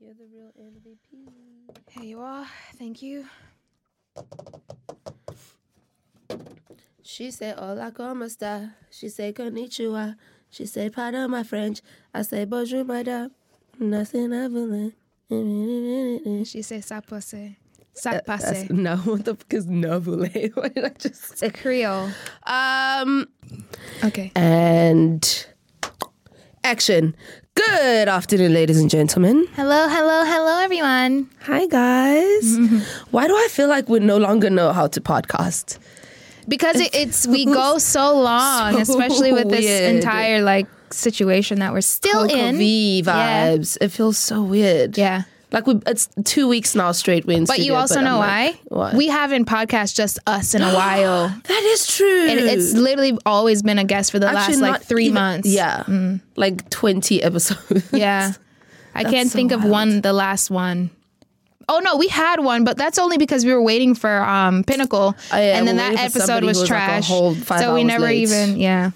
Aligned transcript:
You're 0.00 0.14
the 0.14 0.26
real 0.32 0.50
MVP. 0.58 1.90
Here 1.90 2.02
you 2.04 2.20
are. 2.20 2.46
Thank 2.78 3.02
you. 3.02 3.24
She 7.02 7.30
said, 7.30 7.56
Hola, 7.58 7.92
como 7.92 8.24
esta? 8.24 8.74
She 8.90 9.08
said, 9.08 9.34
Konnichiwa. 9.34 10.16
She 10.48 10.66
said, 10.66 10.92
Pardon 10.92 11.30
my 11.30 11.42
French. 11.42 11.80
I 12.14 12.22
say, 12.22 12.44
Bonjour, 12.44 12.84
madame. 12.84 13.32
Nothing 13.78 14.32
ever. 14.32 14.92
She 16.44 16.62
said 16.62 16.82
ça 16.82 17.02
passe. 17.06 17.56
Ça 17.94 18.24
passe. 18.24 18.42
That's- 18.44 18.70
No, 18.70 18.96
what 18.98 19.24
the 19.24 19.34
fuck 19.34 19.52
is 19.54 19.66
novule? 19.66 20.54
What 20.56 20.74
did 20.74 20.84
I 20.84 20.90
just 20.98 21.38
say? 21.38 21.50
Creole. 21.50 22.10
Um, 22.44 23.28
Okay. 24.04 24.32
and 24.34 25.46
action. 26.64 27.14
Good 27.56 28.08
afternoon, 28.08 28.54
ladies 28.54 28.78
and 28.80 28.88
gentlemen. 28.88 29.44
Hello, 29.54 29.88
hello, 29.88 30.24
hello, 30.24 30.58
everyone. 30.62 31.28
Hi, 31.42 31.66
guys. 31.66 32.56
Why 33.10 33.26
do 33.26 33.34
I 33.34 33.48
feel 33.50 33.68
like 33.68 33.88
we 33.88 33.98
no 34.00 34.16
longer 34.18 34.48
know 34.50 34.72
how 34.72 34.86
to 34.86 35.00
podcast? 35.00 35.78
Because 36.48 36.76
it, 36.80 36.94
it's 36.94 37.26
we 37.26 37.44
go 37.60 37.78
so 37.78 38.18
long, 38.20 38.74
So 38.74 38.80
especially 38.80 39.32
with 39.32 39.50
this 39.50 39.64
weird. 39.64 39.96
entire 39.96 40.42
like 40.42 40.66
situation 40.92 41.58
that 41.58 41.72
we're 41.72 41.80
still 41.80 42.22
in. 42.24 42.56
V 42.56 43.02
vibes. 43.04 43.76
It 43.80 43.88
feels 43.88 44.16
so 44.16 44.42
weird. 44.42 44.96
Yeah. 44.96 45.22
Like 45.52 45.66
we, 45.66 45.80
it's 45.86 46.08
two 46.24 46.46
weeks 46.46 46.74
now 46.76 46.92
straight. 46.92 47.24
In 47.26 47.44
But 47.44 47.58
you 47.58 47.74
also 47.74 47.98
I'm 47.98 48.04
know 48.04 48.18
like, 48.18 48.54
why? 48.68 48.76
What? 48.76 48.94
We 48.94 49.08
haven't 49.08 49.46
podcast 49.46 49.94
just 49.96 50.18
us 50.26 50.54
in 50.54 50.62
a 50.62 50.72
while. 50.74 51.28
that 51.28 51.62
is 51.64 51.86
true. 51.88 52.26
And 52.28 52.38
it's 52.38 52.72
literally 52.72 53.18
always 53.26 53.62
been 53.62 53.78
a 53.78 53.84
guest 53.84 54.12
for 54.12 54.18
the 54.20 54.28
Actually, 54.28 54.58
last 54.58 54.60
like 54.60 54.82
three 54.82 55.04
even- 55.06 55.14
months. 55.14 55.48
Mm. 55.48 55.52
Yeah, 55.54 56.18
like 56.36 56.70
twenty 56.70 57.22
episodes. 57.22 57.88
Yeah. 57.92 58.32
I 58.94 59.02
That's 59.02 59.14
can't 59.14 59.28
so 59.30 59.36
think 59.36 59.52
of 59.52 59.64
one, 59.64 60.00
the 60.02 60.12
last 60.12 60.50
one. 60.50 60.90
Oh 61.68 61.78
no, 61.84 61.96
we 61.96 62.08
had 62.08 62.40
one, 62.40 62.64
but 62.64 62.76
that's 62.76 62.98
only 62.98 63.16
because 63.16 63.44
we 63.44 63.52
were 63.52 63.62
waiting 63.62 63.94
for 63.94 64.22
um 64.24 64.64
Pinnacle, 64.64 65.14
Oh, 65.32 65.36
yeah, 65.36 65.56
and 65.58 65.68
then 65.68 65.76
that 65.76 65.94
episode 65.98 66.42
was 66.44 66.56
who 66.58 66.62
was, 66.62 66.70
like, 66.70 66.80
a 66.80 67.02
trash. 67.02 67.08
five 67.44 67.60
so 67.60 67.74
we 67.74 67.84
never 67.84 68.06
late. 68.06 68.18
even, 68.22 68.56
yeah. 68.56 68.90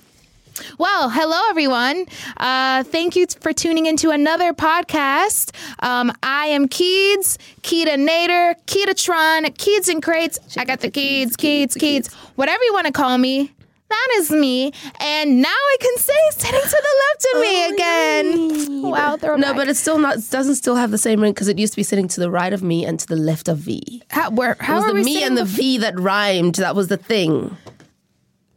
Well, 0.78 1.10
hello 1.10 1.38
everyone. 1.50 2.06
Uh, 2.36 2.84
thank 2.84 3.16
you 3.16 3.26
for 3.40 3.52
tuning 3.52 3.86
into 3.86 4.10
another 4.10 4.52
podcast. 4.52 5.54
Um, 5.80 6.12
I 6.22 6.46
am 6.46 6.68
Keeds, 6.68 7.38
Keita 7.62 7.94
Nader, 7.96 8.54
Keetatron, 8.66 9.46
Keeds 9.56 9.88
and 9.88 10.02
Crates. 10.02 10.38
I 10.56 10.64
got 10.64 10.80
the 10.80 10.90
Keeds, 10.90 11.32
Keeds, 11.32 11.76
Keeds, 11.76 12.12
whatever 12.36 12.62
you 12.64 12.72
want 12.72 12.86
to 12.86 12.92
call 12.92 13.18
me. 13.18 13.50
That 13.88 14.08
is 14.16 14.30
me. 14.30 14.72
And 15.00 15.40
now 15.42 15.48
I 15.48 15.76
can 15.80 15.96
say 15.98 16.12
sitting 16.30 16.60
to 16.60 16.82
the 16.82 17.02
left 17.04 17.26
of 17.34 17.40
me 17.40 17.74
again. 17.74 18.82
Wow, 18.82 19.16
throwback. 19.16 19.40
No, 19.40 19.54
but 19.54 19.68
it's 19.68 19.78
still 19.78 19.98
not. 19.98 20.16
It 20.18 20.30
doesn't 20.30 20.56
still 20.56 20.76
have 20.76 20.90
the 20.90 20.98
same 20.98 21.20
ring 21.20 21.32
because 21.32 21.48
it 21.48 21.58
used 21.58 21.74
to 21.74 21.76
be 21.76 21.82
sitting 21.84 22.08
to 22.08 22.20
the 22.20 22.30
right 22.30 22.52
of 22.52 22.62
me 22.62 22.84
and 22.84 22.98
to 22.98 23.06
the 23.06 23.16
left 23.16 23.48
of 23.48 23.58
V. 23.58 24.02
How, 24.10 24.30
where, 24.30 24.52
It 24.52 24.62
how 24.62 24.76
was 24.76 24.84
are 24.84 24.88
the 24.92 24.94
we 25.00 25.04
me 25.04 25.22
and 25.22 25.36
the 25.36 25.42
bef- 25.42 25.56
V 25.56 25.78
that 25.78 25.98
rhymed. 25.98 26.56
That 26.56 26.74
was 26.74 26.88
the 26.88 26.96
thing. 26.96 27.56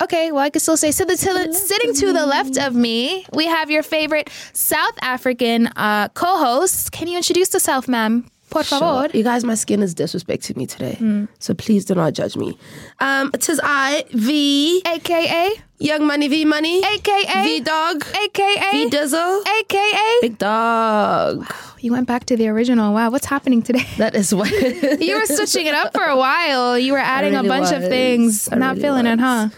Okay, 0.02 0.32
well, 0.32 0.44
I 0.44 0.50
can 0.50 0.60
still 0.60 0.78
say 0.78 0.92
so. 0.92 1.06
The, 1.06 1.16
to 1.16 1.34
the, 1.34 1.54
sitting 1.54 1.94
to 1.96 2.14
the 2.14 2.26
left 2.26 2.58
of 2.58 2.76
me, 2.76 3.26
we 3.34 3.46
have 3.48 3.72
your 3.72 3.82
favorite 3.84 4.30
South 4.54 4.94
African 5.02 5.68
uh, 5.76 6.10
co-host. 6.10 6.92
Can 6.92 7.08
you 7.08 7.18
introduce 7.18 7.52
yourself, 7.54 7.88
ma'am? 7.88 8.26
Por 8.50 8.64
favor. 8.64 9.10
You 9.14 9.24
guys, 9.24 9.44
my 9.44 9.56
skin 9.56 9.84
is 9.84 9.94
disrespecting 9.94 10.56
me 10.56 10.66
today, 10.66 10.96
Hmm. 10.96 11.26
so 11.38 11.54
please 11.54 11.84
do 11.84 11.96
not 11.96 12.14
judge 12.14 12.38
me. 12.38 12.58
Um, 13.02 13.30
tis 13.34 13.60
I 13.62 14.06
V 14.12 14.82
AKA, 14.88 15.52
Young 15.80 16.08
Money 16.08 16.30
V 16.30 16.46
Money 16.46 16.82
AKA, 16.82 17.44
V 17.44 17.60
Dog 17.60 18.06
aka 18.24 18.72
V 18.72 18.90
Dizzle, 18.90 19.44
AKA. 19.60 20.18
Big 20.22 20.38
Dog. 20.38 21.46
You 21.82 21.92
went 21.92 22.08
back 22.08 22.26
to 22.28 22.38
the 22.38 22.48
original. 22.48 22.94
Wow, 22.94 23.10
what's 23.10 23.26
happening 23.26 23.62
today? 23.64 23.86
That 23.98 24.16
is 24.16 24.34
what 24.34 24.50
You 25.02 25.20
were 25.20 25.26
switching 25.26 25.68
it 25.68 25.74
up 25.74 25.94
for 25.94 26.04
a 26.06 26.16
while. 26.16 26.80
You 26.80 26.94
were 26.94 27.00
adding 27.00 27.34
really 27.34 27.48
a 27.48 27.50
bunch 27.50 27.74
of 27.74 27.82
things. 27.84 28.48
I'm 28.50 28.60
Not 28.60 28.78
really 28.78 28.82
feeling 28.82 29.06
it, 29.08 29.20
huh? 29.20 29.50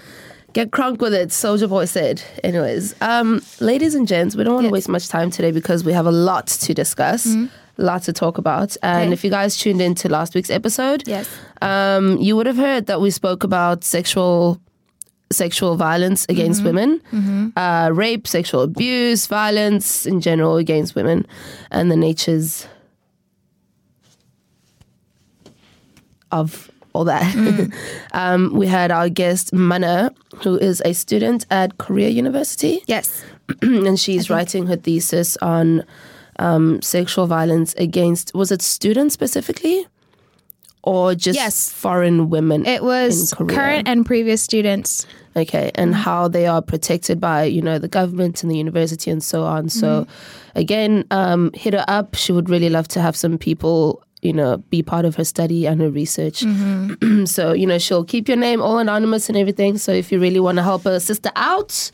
Get 0.53 0.71
crunk 0.71 0.97
with 0.99 1.13
it, 1.13 1.31
Soldier 1.31 1.67
Boy 1.67 1.85
said. 1.85 2.21
Anyways, 2.43 2.95
um, 3.01 3.41
ladies 3.59 3.93
and 3.93 4.07
gents, 4.07 4.35
we 4.35 4.43
don't 4.43 4.53
want 4.55 4.63
to 4.65 4.69
Yes. 4.69 4.73
waste 4.73 4.89
much 4.89 5.07
time 5.07 5.29
today 5.29 5.51
because 5.51 5.83
we 5.83 5.93
have 5.93 6.07
a 6.07 6.11
lot 6.11 6.47
to 6.47 6.73
discuss, 6.73 7.27
lots 7.77 8.05
to 8.05 8.13
talk 8.13 8.37
about. 8.39 8.75
And 8.81 9.03
Okay. 9.05 9.13
if 9.13 9.23
you 9.23 9.29
guys 9.29 9.55
tuned 9.57 9.79
into 9.79 10.09
last 10.09 10.33
week's 10.33 10.49
episode, 10.49 11.03
Yes. 11.07 11.27
um, 11.61 12.17
you 12.17 12.35
would 12.35 12.47
have 12.47 12.57
heard 12.57 12.87
that 12.87 12.99
we 12.99 13.11
spoke 13.11 13.43
about 13.43 13.83
sexual 13.83 14.59
sexual 15.31 15.75
violence 15.75 16.25
against 16.27 16.63
women, 16.63 16.99
uh, 17.55 17.91
rape, 17.93 18.27
sexual 18.27 18.63
abuse, 18.63 19.27
violence 19.27 20.07
in 20.07 20.19
general 20.21 20.57
against 20.57 20.95
women, 20.95 21.23
and 21.69 21.91
the 21.91 21.95
natures 21.95 22.65
of 26.31 26.71
all 26.93 27.05
that. 27.05 27.23
um, 28.13 28.51
we 28.53 28.67
had 28.67 28.91
our 28.91 29.09
guest 29.09 29.53
Mana, 29.53 30.11
who 30.43 30.57
is 30.57 30.81
a 30.85 30.93
student 30.93 31.45
at 31.51 31.77
Korea 31.77 32.09
University, 32.09 32.81
Yes. 32.87 33.23
and 33.61 33.99
she's 33.99 34.29
writing 34.29 34.67
her 34.67 34.75
thesis 34.75 35.37
on 35.41 35.83
um, 36.39 36.81
sexual 36.81 37.27
violence 37.27 37.73
against 37.75 38.33
was 38.33 38.51
it 38.51 38.61
students 38.61 39.13
specifically, 39.13 39.85
or 40.83 41.13
just 41.15 41.35
Yes. 41.37 41.69
foreign 41.71 42.29
women? 42.29 42.65
It 42.65 42.83
was 42.83 43.33
current 43.33 43.87
and 43.87 44.05
previous 44.05 44.41
students. 44.41 45.05
okay 45.35 45.69
and 45.75 45.93
how 45.93 46.27
they 46.27 46.47
are 46.47 46.61
protected 46.61 47.19
by 47.19 47.43
you 47.43 47.61
know 47.61 47.77
the 47.77 47.87
government 47.87 48.41
and 48.41 48.51
the 48.51 48.57
university 48.57 49.11
and 49.11 49.23
so 49.23 49.43
on 49.43 49.69
so 49.69 50.07
again 50.55 51.05
um, 51.11 51.51
hit 51.53 51.73
her 51.73 51.85
up 51.87 52.15
she 52.15 52.31
would 52.33 52.49
really 52.49 52.67
love 52.69 52.87
to 52.87 52.99
have 52.99 53.15
some 53.15 53.37
people 53.37 54.01
you 54.21 54.33
know 54.33 54.57
be 54.69 54.83
part 54.83 55.05
of 55.05 55.15
her 55.15 55.23
study 55.23 55.65
and 55.65 55.81
her 55.81 55.89
research. 55.89 56.41
Mm-hmm. 56.41 57.25
So 57.25 57.53
you 57.53 57.67
know 57.67 57.77
she'll 57.77 58.05
keep 58.05 58.27
your 58.27 58.37
name 58.37 58.61
all 58.61 58.79
anonymous 58.79 59.29
and 59.29 59.37
everything. 59.37 59.77
So 59.77 59.91
if 59.91 60.11
you 60.11 60.19
really 60.19 60.39
want 60.39 60.57
to 60.57 60.63
help 60.63 60.83
her 60.83 60.99
sister 60.99 61.31
out 61.35 61.91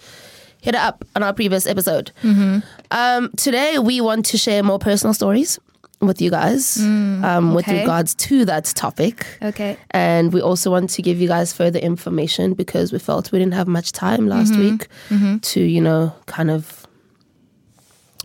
hit 0.65 0.73
her 0.73 0.81
up 0.81 1.05
on 1.15 1.21
our 1.21 1.31
previous 1.31 1.67
episode. 1.67 2.11
Mm-hmm. 2.23 2.59
Um, 2.89 3.31
today 3.37 3.77
we 3.77 4.01
want 4.01 4.25
to 4.27 4.37
share 4.37 4.63
more 4.63 4.79
personal 4.79 5.13
stories 5.13 5.59
with 6.01 6.21
you 6.21 6.29
guys 6.29 6.77
mm, 6.77 7.23
um, 7.23 7.53
with 7.53 7.67
regards 7.67 8.15
to 8.15 8.45
that 8.45 8.65
topic. 8.65 9.25
Okay. 9.41 9.77
and 9.91 10.33
we 10.33 10.41
also 10.41 10.71
want 10.71 10.89
to 10.89 11.01
give 11.01 11.21
you 11.21 11.27
guys 11.27 11.53
further 11.53 11.79
information 11.79 12.53
because 12.53 12.91
we 12.91 12.99
felt 12.99 13.31
we 13.31 13.39
didn't 13.39 13.53
have 13.53 13.67
much 13.67 13.91
time 13.91 14.27
last 14.27 14.53
mm-hmm. 14.53 15.29
week 15.29 15.41
to, 15.41 15.61
you 15.61 15.81
know, 15.81 16.13
kind 16.25 16.49
of 16.49 16.84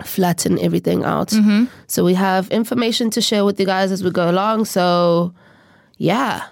flatten 0.05 0.59
everything 0.59 1.05
out. 1.05 1.28
Mm-hmm. 1.28 1.65
So 1.87 2.05
we 2.05 2.15
have 2.15 2.49
information 2.50 3.11
to 3.11 3.21
share 3.21 3.44
with 3.44 3.59
you 3.61 3.66
guys 3.66 3.93
as 3.93 4.03
we 4.03 4.11
go 4.11 4.31
along. 4.31 4.65
So, 4.65 5.34
yeah. 5.97 6.47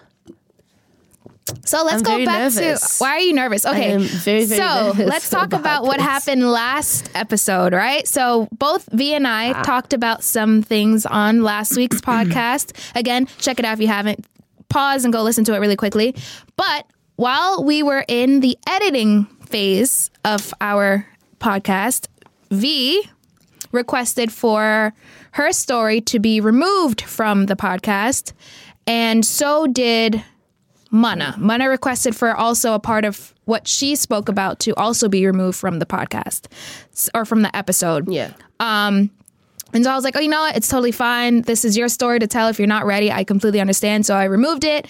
So 1.64 1.82
let's 1.84 1.96
I'm 1.96 2.02
go 2.02 2.24
back 2.24 2.52
nervous. 2.54 2.98
to 2.98 3.02
why 3.02 3.10
are 3.10 3.20
you 3.20 3.32
nervous? 3.32 3.64
Okay. 3.64 3.96
very, 3.96 4.44
very 4.44 4.44
so 4.44 4.92
nervous 4.92 5.08
let's 5.08 5.30
talk 5.30 5.46
about 5.46 5.60
about, 5.60 5.84
what 5.84 6.00
happened 6.00 6.50
last 6.50 7.10
episode, 7.14 7.72
right? 7.72 8.06
So 8.06 8.48
both 8.52 8.86
V 8.92 9.14
and 9.14 9.26
I 9.26 9.52
ah. 9.52 9.62
talked 9.62 9.92
about 9.92 10.22
some 10.22 10.62
things 10.62 11.06
on 11.06 11.42
last 11.42 11.76
week's 11.76 12.00
podcast. 12.02 12.72
Again, 12.94 13.26
check 13.38 13.58
it 13.58 13.64
out 13.64 13.74
if 13.74 13.80
you 13.80 13.88
haven't. 13.88 14.26
Pause 14.68 15.04
and 15.04 15.12
go 15.12 15.22
listen 15.22 15.44
to 15.44 15.54
it 15.54 15.58
really 15.58 15.76
quickly. 15.76 16.14
But 16.56 16.86
while 17.16 17.64
we 17.64 17.82
were 17.82 18.04
in 18.06 18.40
the 18.40 18.58
editing 18.68 19.24
phase 19.46 20.10
of 20.24 20.52
our 20.60 21.06
podcast, 21.40 22.08
V 22.50 23.08
requested 23.72 24.32
for 24.32 24.92
her 25.32 25.52
story 25.52 26.00
to 26.02 26.18
be 26.18 26.40
removed 26.40 27.00
from 27.02 27.46
the 27.46 27.56
podcast, 27.56 28.32
and 28.86 29.24
so 29.24 29.66
did 29.66 30.22
Mana. 30.90 31.34
Mana 31.38 31.68
requested 31.68 32.16
for 32.16 32.34
also 32.34 32.72
a 32.74 32.78
part 32.78 33.04
of 33.04 33.34
what 33.44 33.68
she 33.68 33.94
spoke 33.96 34.28
about 34.28 34.58
to 34.60 34.74
also 34.76 35.08
be 35.08 35.26
removed 35.26 35.58
from 35.58 35.78
the 35.78 35.86
podcast 35.86 36.46
or 37.14 37.24
from 37.24 37.42
the 37.42 37.54
episode. 37.54 38.10
Yeah. 38.10 38.32
Um, 38.60 39.10
And 39.74 39.84
so 39.84 39.90
I 39.90 39.94
was 39.94 40.04
like, 40.04 40.16
oh, 40.16 40.20
you 40.20 40.28
know 40.28 40.40
what? 40.40 40.56
It's 40.56 40.68
totally 40.68 40.92
fine. 40.92 41.42
This 41.42 41.62
is 41.64 41.76
your 41.76 41.88
story 41.88 42.18
to 42.20 42.26
tell. 42.26 42.48
If 42.48 42.58
you're 42.58 42.66
not 42.66 42.86
ready, 42.86 43.12
I 43.12 43.22
completely 43.24 43.60
understand. 43.60 44.06
So 44.06 44.14
I 44.14 44.24
removed 44.24 44.64
it. 44.64 44.86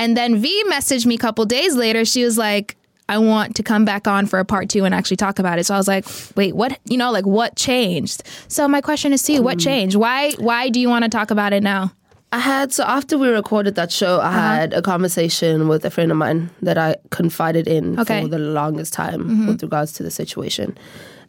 And 0.00 0.16
then 0.16 0.38
V 0.38 0.64
messaged 0.68 1.06
me 1.06 1.14
a 1.14 1.18
couple 1.18 1.44
days 1.44 1.76
later. 1.76 2.04
She 2.04 2.24
was 2.24 2.36
like, 2.36 2.76
I 3.08 3.18
want 3.18 3.56
to 3.56 3.62
come 3.62 3.84
back 3.84 4.06
on 4.06 4.26
for 4.26 4.38
a 4.38 4.44
part 4.44 4.68
two 4.68 4.84
and 4.84 4.94
actually 4.94 5.16
talk 5.16 5.38
about 5.38 5.58
it. 5.58 5.64
So 5.64 5.74
I 5.74 5.78
was 5.78 5.88
like, 5.88 6.06
wait, 6.36 6.54
what? 6.54 6.78
You 6.84 6.98
know, 6.98 7.10
like 7.10 7.26
what 7.26 7.56
changed? 7.56 8.22
So 8.48 8.68
my 8.68 8.80
question 8.80 9.12
is 9.12 9.22
to 9.24 9.32
you, 9.32 9.42
what 9.42 9.58
mm. 9.58 9.64
changed? 9.64 9.96
Why? 9.96 10.32
Why 10.32 10.68
do 10.68 10.78
you 10.78 10.88
want 10.88 11.04
to 11.04 11.08
talk 11.08 11.30
about 11.30 11.52
it 11.52 11.62
now? 11.62 11.92
I 12.30 12.40
had 12.40 12.72
so 12.72 12.84
after 12.84 13.16
we 13.16 13.28
recorded 13.28 13.74
that 13.76 13.90
show, 13.90 14.20
I 14.20 14.26
uh-huh. 14.26 14.40
had 14.40 14.72
a 14.74 14.82
conversation 14.82 15.66
with 15.68 15.84
a 15.84 15.90
friend 15.90 16.10
of 16.10 16.18
mine 16.18 16.50
that 16.60 16.76
I 16.76 16.96
confided 17.10 17.66
in 17.66 17.98
Okay. 17.98 18.22
for 18.22 18.28
the 18.28 18.38
longest 18.38 18.92
time 18.92 19.22
mm-hmm. 19.22 19.46
with 19.48 19.62
regards 19.62 19.92
to 19.94 20.02
the 20.02 20.10
situation. 20.10 20.76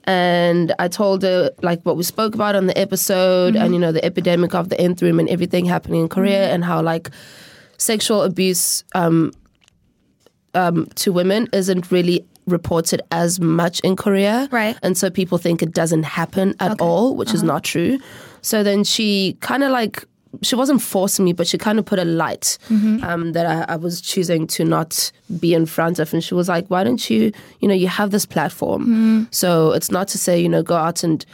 And 0.03 0.73
I 0.79 0.89
told 0.89 1.23
her 1.23 1.51
like 1.61 1.81
what 1.83 1.95
we 1.95 2.03
spoke 2.03 2.35
about 2.35 2.55
on 2.55 2.67
the 2.67 2.77
episode 2.77 3.55
and 3.55 3.65
mm-hmm. 3.65 3.73
you 3.73 3.79
know 3.79 3.91
the 3.93 4.03
epidemic 4.03 4.53
of 4.53 4.67
the 4.67 4.79
nth 4.79 5.01
room 5.01 5.19
and 5.19 5.29
everything 5.29 5.63
happening 5.63 6.01
in 6.01 6.09
Korea 6.09 6.45
mm-hmm. 6.45 6.55
and 6.55 6.65
how 6.65 6.81
like 6.81 7.09
sexual 7.77 8.23
abuse 8.23 8.83
um, 8.93 9.31
um, 10.53 10.85
to 10.95 11.11
women 11.11 11.47
isn't 11.53 11.91
really 11.91 12.25
reported 12.47 13.01
as 13.11 13.39
much 13.39 13.79
in 13.81 13.95
Korea. 13.95 14.47
Right. 14.51 14.75
And 14.81 14.97
so 14.97 15.09
people 15.09 15.37
think 15.37 15.61
it 15.61 15.71
doesn't 15.71 16.03
happen 16.03 16.55
at 16.59 16.81
all, 16.81 17.15
which 17.15 17.29
Uh-huh. 17.29 17.35
is 17.37 17.43
not 17.43 17.63
true. 17.63 17.99
So 18.41 18.63
then 18.63 18.83
she 18.83 19.37
kind 19.41 19.63
of 19.63 19.71
like 19.71 20.05
she 20.43 20.55
wasn't 20.55 20.79
forcing 20.81 21.25
me, 21.25 21.33
but 21.33 21.47
she 21.47 21.57
kind 21.57 21.79
of 21.79 21.85
put 21.85 21.97
a 21.97 22.05
light 22.05 22.57
um, 22.69 23.31
that 23.33 23.45
I, 23.47 23.73
I 23.73 23.77
was 23.77 23.99
choosing 23.99 24.45
to 24.47 24.63
not 24.63 25.11
be 25.39 25.55
in 25.55 25.65
front 25.65 25.97
of. 25.99 26.13
And 26.13 26.23
she 26.23 26.35
was 26.35 26.47
like, 26.47 26.67
"Why 26.67 26.83
don't 26.83 27.09
you, 27.09 27.31
you 27.61 27.67
know, 27.67 27.73
you 27.73 27.87
have 27.87 28.11
this 28.11 28.25
platform, 28.27 29.27
so 29.31 29.71
it's 29.71 29.89
not 29.91 30.07
to 30.09 30.17
say, 30.19 30.39
you 30.39 30.49
know, 30.49 30.63
go 30.63 30.75
out 30.75 31.03
and." 31.03 31.25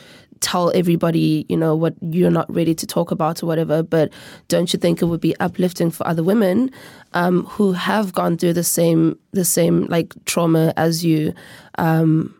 Tell 0.41 0.71
everybody 0.75 1.45
you 1.49 1.57
know 1.57 1.75
what 1.75 1.93
you're 2.01 2.29
not 2.29 2.51
ready 2.53 2.75
to 2.75 2.85
talk 2.85 3.11
about 3.11 3.41
or 3.41 3.45
whatever 3.45 3.81
but 3.81 4.11
don't 4.47 4.73
you 4.73 4.79
think 4.79 5.01
it 5.01 5.05
would 5.05 5.21
be 5.21 5.37
uplifting 5.39 5.89
for 5.89 6.05
other 6.07 6.23
women 6.23 6.69
um, 7.15 7.45
who 7.45 7.71
have 7.71 8.13
gone 8.13 8.37
through 8.37 8.53
the 8.53 8.63
same 8.63 9.17
the 9.31 9.45
same 9.45 9.85
like 9.85 10.13
trauma 10.25 10.73
as 10.77 11.03
you? 11.03 11.33
Um, 11.77 12.35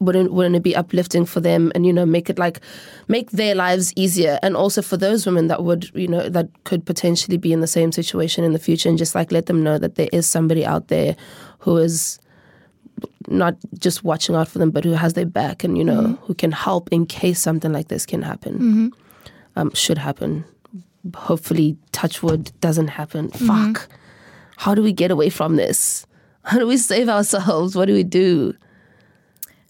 wouldn't 0.00 0.32
wouldn't 0.32 0.56
it 0.56 0.62
be 0.62 0.76
uplifting 0.76 1.26
for 1.26 1.40
them 1.40 1.72
and 1.74 1.84
you 1.84 1.92
know 1.92 2.06
make 2.06 2.30
it 2.30 2.38
like 2.38 2.60
make 3.08 3.30
their 3.32 3.54
lives 3.54 3.92
easier? 3.96 4.38
And 4.42 4.56
also 4.56 4.80
for 4.80 4.96
those 4.96 5.26
women 5.26 5.48
that 5.48 5.62
would 5.62 5.90
you 5.94 6.08
know 6.08 6.28
that 6.28 6.48
could 6.64 6.86
potentially 6.86 7.36
be 7.36 7.52
in 7.52 7.60
the 7.60 7.66
same 7.66 7.92
situation 7.92 8.44
in 8.44 8.52
the 8.52 8.58
future 8.58 8.88
and 8.88 8.96
just 8.98 9.14
like 9.14 9.32
let 9.32 9.46
them 9.46 9.62
know 9.62 9.78
that 9.78 9.96
there 9.96 10.08
is 10.12 10.26
somebody 10.26 10.64
out 10.64 10.88
there 10.88 11.16
who 11.58 11.76
is 11.76 12.18
not 13.28 13.56
just 13.78 14.04
watching 14.04 14.34
out 14.34 14.48
for 14.48 14.58
them 14.58 14.70
but 14.70 14.84
who 14.84 14.92
has 14.92 15.12
their 15.14 15.26
back 15.26 15.64
and 15.64 15.76
you 15.78 15.84
know 15.84 16.18
who 16.22 16.34
can 16.34 16.52
help 16.52 16.88
in 16.92 17.04
case 17.06 17.40
something 17.40 17.72
like 17.72 17.88
this 17.88 18.06
can 18.06 18.22
happen 18.22 18.92
um, 19.56 19.70
should 19.74 19.98
happen 19.98 20.44
hopefully 21.14 21.76
touchwood 21.92 22.50
doesn't 22.60 22.88
happen 22.88 23.30
fuck 23.30 23.88
how 24.56 24.74
do 24.74 24.82
we 24.82 24.92
get 24.92 25.10
away 25.10 25.30
from 25.30 25.56
this 25.56 26.06
how 26.44 26.58
do 26.58 26.66
we 26.66 26.76
save 26.76 27.08
ourselves 27.08 27.74
what 27.76 27.86
do 27.86 27.94
we 27.94 28.02
do 28.04 28.54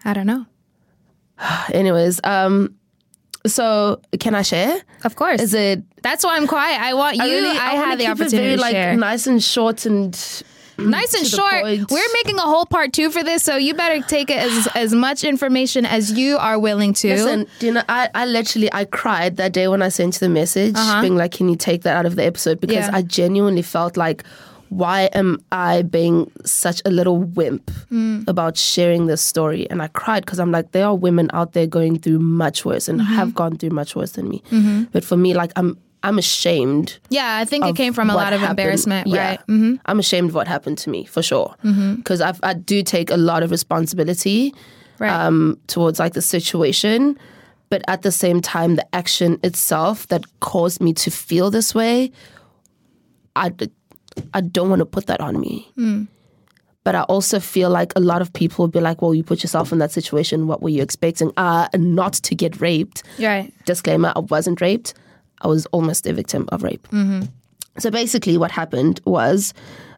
I 0.04 0.12
don't 0.14 0.26
know. 0.26 0.46
anyways 1.72 2.20
um 2.24 2.74
so 3.46 4.00
can 4.20 4.34
i 4.34 4.42
share 4.42 4.80
Of 5.04 5.16
course. 5.16 5.40
is 5.40 5.54
it 5.54 5.82
That's 6.02 6.24
why 6.24 6.36
I'm 6.36 6.46
quiet. 6.46 6.80
I 6.80 6.94
want 6.94 7.16
you. 7.16 7.22
I, 7.22 7.26
really- 7.28 7.56
had 7.56 7.74
wanna 7.74 7.96
the 7.96 8.02
keep 8.04 8.08
it 8.08 8.12
opportunity 8.20 8.36
very, 8.48 8.56
to 8.56 8.60
like 8.60 8.72
share. 8.72 8.96
nice 8.96 9.26
and 9.26 9.42
short 9.42 9.86
and 9.86 10.14
nice 10.78 11.14
and 11.14 11.26
short. 11.26 11.62
point. 11.62 11.90
We're 11.90 12.12
making 12.14 12.36
a 12.38 12.42
whole 12.42 12.66
part 12.66 12.92
two 12.92 13.10
for 13.10 13.22
this, 13.22 13.42
so 13.42 13.56
you 13.56 13.74
better 13.74 14.00
take 14.06 14.30
it 14.30 14.38
as 14.38 14.68
as 14.74 14.92
much 14.94 15.24
information 15.24 15.84
as 15.86 16.12
you 16.12 16.38
are 16.38 16.58
willing 16.58 16.92
to. 16.94 17.08
Listen, 17.08 17.46
do 17.58 17.66
you 17.66 17.72
know, 17.72 17.82
I, 17.88 18.08
I 18.14 18.26
literally 18.26 18.68
I 18.72 18.84
cried 18.84 19.36
that 19.36 19.52
day 19.52 19.68
when 19.68 19.82
I 19.82 19.88
sent 19.88 20.14
you 20.14 20.20
the 20.20 20.28
message, 20.28 20.74
being 21.00 21.16
like, 21.16 21.32
"Can 21.32 21.48
you 21.48 21.56
take 21.56 21.82
that 21.82 21.96
out 21.96 22.06
of 22.06 22.16
the 22.16 22.24
episode?" 22.24 22.60
Because 22.60 22.84
Uh-huh. 22.88 22.90
Yeah. 22.92 22.98
I 22.98 23.02
genuinely 23.02 23.62
felt 23.62 23.96
like, 23.96 24.22
why 24.70 25.08
am 25.14 25.38
I 25.50 25.82
being 25.82 26.30
such 26.44 26.82
a 26.84 26.90
little 26.90 27.18
wimp 27.18 27.70
Mm. 27.90 28.28
about 28.28 28.56
sharing 28.58 29.06
this 29.06 29.22
story? 29.22 29.68
And 29.70 29.80
I 29.82 29.88
cried 29.88 30.24
because 30.26 30.38
I'm 30.38 30.52
like, 30.52 30.72
there 30.72 30.84
are 30.86 30.94
women 30.94 31.30
out 31.32 31.54
there 31.54 31.66
going 31.66 31.98
through 31.98 32.18
much 32.18 32.64
worse 32.66 32.86
and 32.86 33.00
Mm-hmm. 33.00 33.14
have 33.14 33.34
gone 33.34 33.56
through 33.56 33.70
much 33.70 33.96
worse 33.96 34.12
than 34.12 34.28
me. 34.28 34.42
But 34.92 35.04
for 35.04 35.16
me, 35.16 35.32
like, 35.34 35.52
I'm 35.56 35.78
I'm 36.02 36.18
ashamed 36.18 36.98
yeah, 37.10 37.38
I 37.38 37.44
think 37.44 37.64
it 37.66 37.74
came 37.76 37.92
from 37.92 38.08
a 38.10 38.14
lot 38.14 38.32
of 38.32 38.40
happened. 38.40 38.58
embarrassment, 38.60 39.06
Yeah. 39.08 39.28
right? 39.30 39.40
Mm-hmm. 39.48 39.74
I'm 39.86 39.98
ashamed 39.98 40.28
of 40.30 40.34
what 40.34 40.46
happened 40.48 40.78
to 40.78 40.90
me 40.90 41.04
for 41.04 41.22
sure. 41.22 41.54
Because 41.96 42.20
I 42.20 42.32
I 42.42 42.54
do 42.54 42.82
take 42.82 43.10
a 43.10 43.16
lot 43.16 43.42
of 43.42 43.50
responsibility 43.50 44.54
Right. 45.00 45.10
um, 45.12 45.58
towards 45.68 45.98
like 46.00 46.14
the 46.14 46.22
situation, 46.22 47.16
but 47.70 47.82
at 47.88 48.02
the 48.02 48.10
same 48.10 48.40
time, 48.40 48.74
the 48.76 48.86
action 48.94 49.38
itself 49.44 50.06
that 50.08 50.24
caused 50.40 50.80
me 50.80 50.92
to 50.94 51.10
feel 51.10 51.50
this 51.50 51.74
way, 51.74 52.10
I 53.36 53.52
I 54.34 54.40
don't 54.40 54.68
want 54.70 54.80
to 54.80 54.86
put 54.86 55.06
that 55.06 55.20
on 55.20 55.38
me. 55.40 55.70
But 56.84 56.94
I 56.94 57.02
also 57.02 57.38
feel 57.38 57.70
like 57.70 57.92
a 57.96 58.00
lot 58.00 58.22
of 58.22 58.32
people 58.32 58.64
would 58.64 58.72
be 58.72 58.80
like, 58.80 59.02
"Well, 59.02 59.14
you 59.14 59.22
put 59.22 59.42
yourself 59.42 59.72
in 59.72 59.78
that 59.78 59.92
situation. 59.92 60.46
What 60.46 60.62
were 60.62 60.70
you 60.70 60.82
expecting? 60.82 61.32
Uh, 61.36 61.68
not 61.76 62.14
to 62.14 62.34
get 62.34 62.60
raped." 62.60 63.02
right. 63.20 63.52
disclaimer 63.66 64.12
I 64.16 64.20
wasn't 64.20 64.60
raped. 64.60 64.94
I 65.40 65.48
was 65.48 65.66
almost 65.66 66.06
a 66.06 66.12
victim 66.12 66.48
of 66.50 66.62
rape. 66.62 66.86
So 67.78 67.90
basically, 67.90 68.36
what 68.36 68.50
happened 68.50 69.00
was 69.04 69.54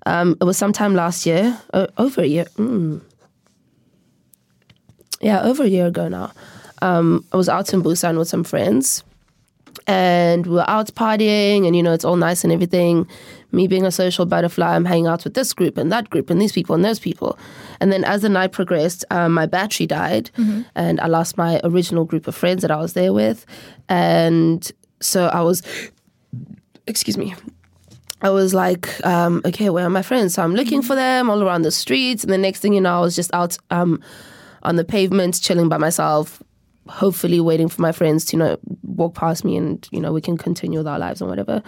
um, 0.07 0.37
it 0.41 0.45
was 0.45 0.57
sometime 0.59 0.95
last 0.95 1.27
year, 1.27 1.59
uh, 1.73 1.87
over 1.97 2.23
a 2.23 2.27
year. 2.27 2.45
Mm. 2.57 3.01
Yeah, 5.21 5.43
over 5.43 5.65
a 5.65 5.69
year 5.69 5.87
ago 5.87 6.09
now. 6.09 6.33
Um, 6.83 7.25
I 7.33 7.37
was 7.37 7.49
out 7.49 7.73
in 7.73 7.83
Busan 7.83 8.19
with 8.19 8.29
some 8.29 8.45
friends 8.45 9.05
and 9.87 10.47
we 10.47 10.55
were 10.55 10.69
out 10.69 10.87
partying 10.95 11.67
and 11.67 11.75
you 11.75 11.83
know 11.83 11.93
it's 11.93 12.05
all 12.05 12.17
nice 12.17 12.45
and 12.45 12.53
everything 12.53 13.07
me 13.53 13.67
being 13.67 13.85
a 13.85 13.91
social 13.91 14.27
butterfly 14.27 14.75
i'm 14.75 14.85
hanging 14.85 15.07
out 15.07 15.25
with 15.25 15.35
this 15.35 15.53
group 15.53 15.77
and 15.77 15.91
that 15.91 16.11
group 16.11 16.31
and 16.31 16.41
these 16.41 16.53
people 16.53 16.75
and 16.75 16.85
those 16.85 16.99
people 16.99 17.39
and 17.81 17.93
then 17.93 18.05
as 18.05 18.23
the 18.23 18.29
night 18.29 18.53
progressed 18.53 19.05
um, 19.11 19.33
my 19.33 19.47
battery 19.47 19.87
died 19.87 20.31
and 20.75 21.01
i 21.01 21.07
lost 21.07 21.37
my 21.37 21.61
original 21.65 22.05
group 22.05 22.27
of 22.27 22.35
friends 22.35 22.63
that 22.63 22.71
i 22.71 22.77
was 22.77 22.93
there 22.93 23.13
with 23.13 23.47
and 23.89 24.73
so 25.01 25.27
i 25.29 25.41
was 25.41 25.63
excuse 26.87 27.17
me 27.17 27.35
I 28.23 28.31
was 28.31 28.53
like, 28.53 29.05
um, 29.07 29.41
okay, 29.47 29.71
where 29.71 29.87
are 29.87 29.91
my 29.91 30.03
friends? 30.03 30.35
So 30.35 30.43
I'm 30.43 30.55
looking 30.55 30.83
for 30.83 30.95
them 30.95 31.31
all 31.31 31.43
around 31.43 31.63
the 31.63 31.71
streets. 31.71 32.23
And 32.23 32.33
the 32.33 32.39
next 32.39 32.61
thing 32.61 32.75
you 32.75 32.81
know, 32.81 32.99
I 32.99 33.01
was 33.01 33.17
just 33.17 33.33
out 33.33 33.57
um, 33.71 34.03
on 34.63 34.77
the 34.77 34.85
pavement, 34.85 35.41
chilling 35.41 35.71
by 35.71 35.79
myself, 35.79 36.43
hopefully 36.89 37.41
waiting 37.41 37.69
for 37.69 37.81
my 37.81 37.93
friends 37.93 38.27
to, 38.27 38.37
you 38.37 38.39
know, 38.43 38.59
walk 38.83 39.15
past 39.15 39.45
me 39.45 39.57
and, 39.57 39.89
you 39.91 40.01
know, 40.01 40.13
we 40.13 40.21
can 40.21 40.37
continue 40.37 40.81
with 40.81 40.87
our 40.87 40.99
lives 40.99 41.23
and 41.23 41.31
whatever. 41.31 41.63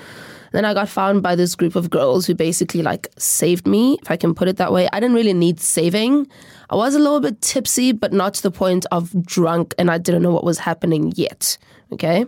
Then 0.52 0.67
I 0.67 0.75
got 0.75 0.90
found 0.90 1.23
by 1.23 1.34
this 1.34 1.55
group 1.55 1.75
of 1.75 1.88
girls 1.88 2.26
who 2.26 2.34
basically 2.34 2.82
like 2.82 3.08
saved 3.17 3.67
me, 3.67 3.99
if 4.02 4.11
I 4.11 4.19
can 4.19 4.34
put 4.34 4.49
it 4.49 4.58
that 4.58 4.73
way. 4.73 4.88
I 4.93 5.00
didn't 5.00 5.17
really 5.17 5.32
need 5.32 5.58
saving. 5.58 6.26
I 6.69 6.76
was 6.76 6.94
a 6.94 6.99
little 6.99 7.20
bit 7.20 7.40
tipsy, 7.40 7.93
but 7.93 8.12
not 8.12 8.34
to 8.34 8.43
the 8.43 8.50
point 8.50 8.84
of 8.93 9.25
drunk 9.25 9.75
and 9.79 9.90
I 9.90 9.96
didn't 9.96 10.20
know 10.20 10.32
what 10.32 10.44
was 10.44 10.58
happening 10.58 11.14
yet. 11.17 11.56
Okay. 11.93 12.26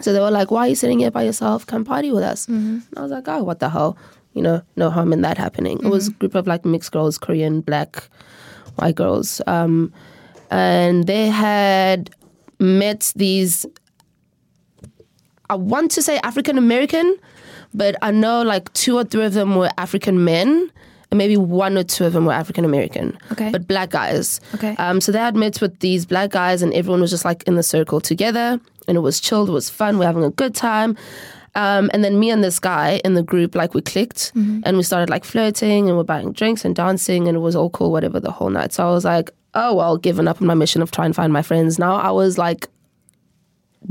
So 0.00 0.12
they 0.12 0.20
were 0.20 0.30
like, 0.30 0.50
"Why 0.50 0.66
are 0.66 0.68
you 0.68 0.74
sitting 0.74 0.98
here 1.00 1.10
by 1.10 1.22
yourself? 1.22 1.66
Come 1.66 1.84
party 1.84 2.10
with 2.12 2.22
us." 2.24 2.48
And 2.48 2.98
I 2.98 3.02
was 3.02 3.10
like, 3.10 3.28
"Oh, 3.28 3.42
what 3.42 3.60
the 3.60 3.70
hell? 3.70 3.96
You 4.34 4.42
know, 4.42 4.62
no 4.76 4.90
harm 4.90 5.12
in 5.12 5.22
that 5.22 5.38
happening." 5.38 5.78
It 5.82 5.88
was 5.88 6.08
a 6.08 6.12
group 6.12 6.34
of 6.34 6.46
like 6.46 6.64
mixed 6.64 6.92
girls, 6.92 7.18
Korean, 7.18 7.60
black, 7.62 8.08
white 8.76 8.94
girls, 8.94 9.40
um, 9.46 9.92
and 10.50 11.06
they 11.06 11.28
had 11.28 12.10
met 12.58 13.12
these. 13.16 13.64
I 15.48 15.54
want 15.54 15.90
to 15.92 16.02
say 16.02 16.18
African 16.24 16.58
American, 16.58 17.16
but 17.72 17.96
I 18.02 18.10
know 18.10 18.42
like 18.42 18.72
two 18.74 18.96
or 18.96 19.04
three 19.04 19.24
of 19.24 19.32
them 19.32 19.56
were 19.56 19.70
African 19.78 20.24
men, 20.24 20.70
and 21.10 21.18
maybe 21.18 21.36
one 21.36 21.76
or 21.78 21.84
two 21.84 22.04
of 22.04 22.12
them 22.12 22.26
were 22.26 22.32
African 22.32 22.64
American. 22.64 23.16
Okay. 23.32 23.50
but 23.50 23.66
black 23.66 23.90
guys. 23.90 24.40
Okay. 24.54 24.74
Um, 24.76 25.00
so 25.00 25.12
they 25.12 25.18
had 25.18 25.36
met 25.36 25.60
with 25.60 25.78
these 25.80 26.04
black 26.06 26.30
guys, 26.30 26.62
and 26.62 26.72
everyone 26.74 27.00
was 27.00 27.10
just 27.10 27.24
like 27.24 27.42
in 27.44 27.54
the 27.54 27.62
circle 27.62 28.00
together, 28.00 28.60
and 28.88 28.96
it 28.96 29.00
was 29.00 29.20
chilled, 29.20 29.48
it 29.48 29.52
was 29.52 29.70
fun, 29.70 29.98
we're 29.98 30.06
having 30.06 30.24
a 30.24 30.30
good 30.30 30.54
time. 30.54 30.96
Um, 31.54 31.90
and 31.94 32.04
then 32.04 32.20
me 32.20 32.30
and 32.30 32.44
this 32.44 32.58
guy 32.58 33.00
in 33.02 33.14
the 33.14 33.22
group, 33.22 33.54
like 33.54 33.72
we 33.72 33.80
clicked, 33.80 34.32
and 34.34 34.76
we 34.76 34.82
started 34.82 35.08
like 35.08 35.24
flirting, 35.24 35.88
and 35.88 35.96
we're 35.96 36.04
buying 36.04 36.32
drinks 36.32 36.64
and 36.64 36.76
dancing, 36.76 37.28
and 37.28 37.36
it 37.36 37.40
was 37.40 37.56
all 37.56 37.70
cool, 37.70 37.90
whatever, 37.90 38.20
the 38.20 38.30
whole 38.30 38.50
night. 38.50 38.72
So 38.74 38.86
I 38.86 38.90
was 38.90 39.04
like, 39.06 39.30
oh 39.54 39.74
well, 39.74 39.96
given 39.96 40.28
up 40.28 40.40
on 40.42 40.46
my 40.46 40.54
mission 40.54 40.82
of 40.82 40.90
trying 40.90 41.10
to 41.10 41.14
find 41.14 41.32
my 41.32 41.42
friends. 41.42 41.78
Now 41.78 41.96
I 41.96 42.10
was 42.10 42.36
like 42.36 42.68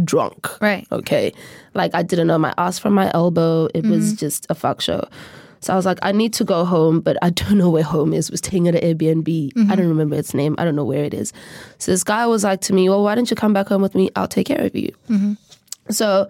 drunk. 0.04 0.62
Right. 0.62 0.86
Okay. 0.92 1.34
Like 1.74 1.96
I 1.96 2.04
didn't 2.04 2.28
know 2.28 2.38
my 2.38 2.54
ass 2.58 2.78
from 2.78 2.94
my 2.94 3.10
elbow. 3.14 3.68
It 3.74 3.86
was 3.86 4.14
just 4.14 4.46
a 4.50 4.56
fuck 4.56 4.82
show. 4.82 5.08
So 5.66 5.74
I 5.74 5.76
was 5.76 5.86
like, 5.86 5.98
I 6.04 6.12
need 6.12 6.32
to 6.34 6.44
go 6.44 6.64
home, 6.64 7.02
but 7.02 7.18
I 7.24 7.30
don't 7.42 7.58
know 7.58 7.72
where 7.72 7.84
home 7.84 8.14
is. 8.14 8.30
We're 8.30 8.38
staying 8.38 8.68
at 8.68 8.76
an 8.76 8.82
Airbnb. 8.82 9.52
I 9.58 9.60
don't 9.60 9.68
mm-hmm. 9.68 9.90
remember 9.90 10.16
its 10.16 10.36
name. 10.36 10.54
I 10.60 10.64
don't 10.64 10.76
know 10.76 10.86
where 10.86 11.04
it 11.04 11.14
is. 11.14 11.34
So 11.80 11.92
this 11.92 12.04
guy 12.04 12.28
was 12.28 12.44
like 12.44 12.62
to 12.62 12.74
me, 12.74 12.88
Well, 12.88 13.04
why 13.04 13.16
don't 13.16 13.30
you 13.32 13.36
come 13.36 13.54
back 13.54 13.70
home 13.70 13.82
with 13.82 13.96
me? 13.96 14.12
I'll 14.16 14.28
take 14.28 14.46
care 14.46 14.62
of 14.62 14.76
you. 14.76 14.94
Mm-hmm. 15.10 15.34
So 15.90 16.30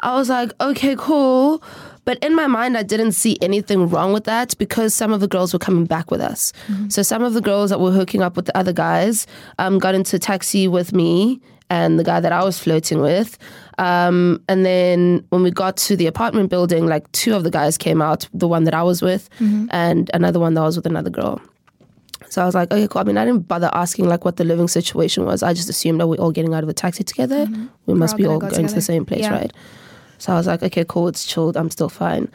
I 0.00 0.14
was 0.14 0.28
like, 0.28 0.52
okay, 0.60 0.94
cool. 0.96 1.60
But 2.04 2.22
in 2.22 2.36
my 2.36 2.46
mind, 2.46 2.78
I 2.78 2.84
didn't 2.84 3.12
see 3.12 3.36
anything 3.42 3.88
wrong 3.88 4.12
with 4.12 4.24
that 4.24 4.56
because 4.58 4.94
some 4.94 5.12
of 5.12 5.20
the 5.20 5.28
girls 5.28 5.52
were 5.52 5.58
coming 5.58 5.84
back 5.84 6.10
with 6.12 6.20
us. 6.20 6.52
Mm-hmm. 6.68 6.88
So 6.90 7.02
some 7.02 7.24
of 7.24 7.34
the 7.34 7.40
girls 7.40 7.70
that 7.70 7.80
were 7.80 7.90
hooking 7.90 8.22
up 8.22 8.36
with 8.36 8.46
the 8.46 8.56
other 8.56 8.72
guys 8.72 9.26
um, 9.58 9.78
got 9.80 9.96
into 9.96 10.16
a 10.16 10.18
taxi 10.20 10.68
with 10.68 10.92
me 10.92 11.40
and 11.68 11.98
the 11.98 12.04
guy 12.04 12.20
that 12.20 12.32
I 12.32 12.44
was 12.44 12.58
flirting 12.58 13.00
with. 13.00 13.38
Um, 13.78 14.42
and 14.48 14.66
then 14.66 15.24
when 15.30 15.42
we 15.42 15.50
got 15.50 15.76
to 15.78 15.96
the 15.96 16.06
apartment 16.06 16.50
building, 16.50 16.86
like 16.86 17.10
two 17.12 17.34
of 17.34 17.44
the 17.44 17.50
guys 17.50 17.78
came 17.78 18.02
out, 18.02 18.28
the 18.34 18.48
one 18.48 18.64
that 18.64 18.74
I 18.74 18.82
was 18.82 19.00
with 19.02 19.28
and 19.40 20.10
another 20.12 20.40
one 20.40 20.54
that 20.54 20.62
was 20.62 20.76
with 20.76 20.86
another 20.86 21.10
girl. 21.10 21.40
So 22.28 22.42
I 22.42 22.44
was 22.44 22.54
like, 22.54 22.70
okay, 22.70 22.86
cool. 22.88 23.00
I 23.00 23.04
mean, 23.04 23.16
I 23.16 23.24
didn't 23.24 23.48
bother 23.48 23.70
asking 23.72 24.06
like 24.08 24.24
what 24.24 24.36
the 24.36 24.44
living 24.44 24.68
situation 24.68 25.24
was. 25.24 25.42
I 25.42 25.54
just 25.54 25.70
assumed 25.70 26.00
that 26.00 26.08
we're 26.08 26.16
all 26.16 26.32
getting 26.32 26.52
out 26.54 26.62
of 26.62 26.66
the 26.66 26.74
taxi 26.74 27.02
together. 27.04 27.46
We 27.86 27.94
must 27.94 28.14
all 28.14 28.18
be 28.18 28.26
all 28.26 28.38
go 28.38 28.50
going 28.50 28.66
to 28.66 28.74
the 28.74 28.82
same 28.82 29.06
place, 29.06 29.20
Yeah. 29.22 29.32
right? 29.32 29.52
So 30.18 30.32
I 30.32 30.36
was 30.36 30.46
like, 30.48 30.62
okay, 30.62 30.84
cool. 30.86 31.08
It's 31.08 31.24
chilled. 31.24 31.56
I'm 31.56 31.70
still 31.70 31.88
fine. 31.88 32.28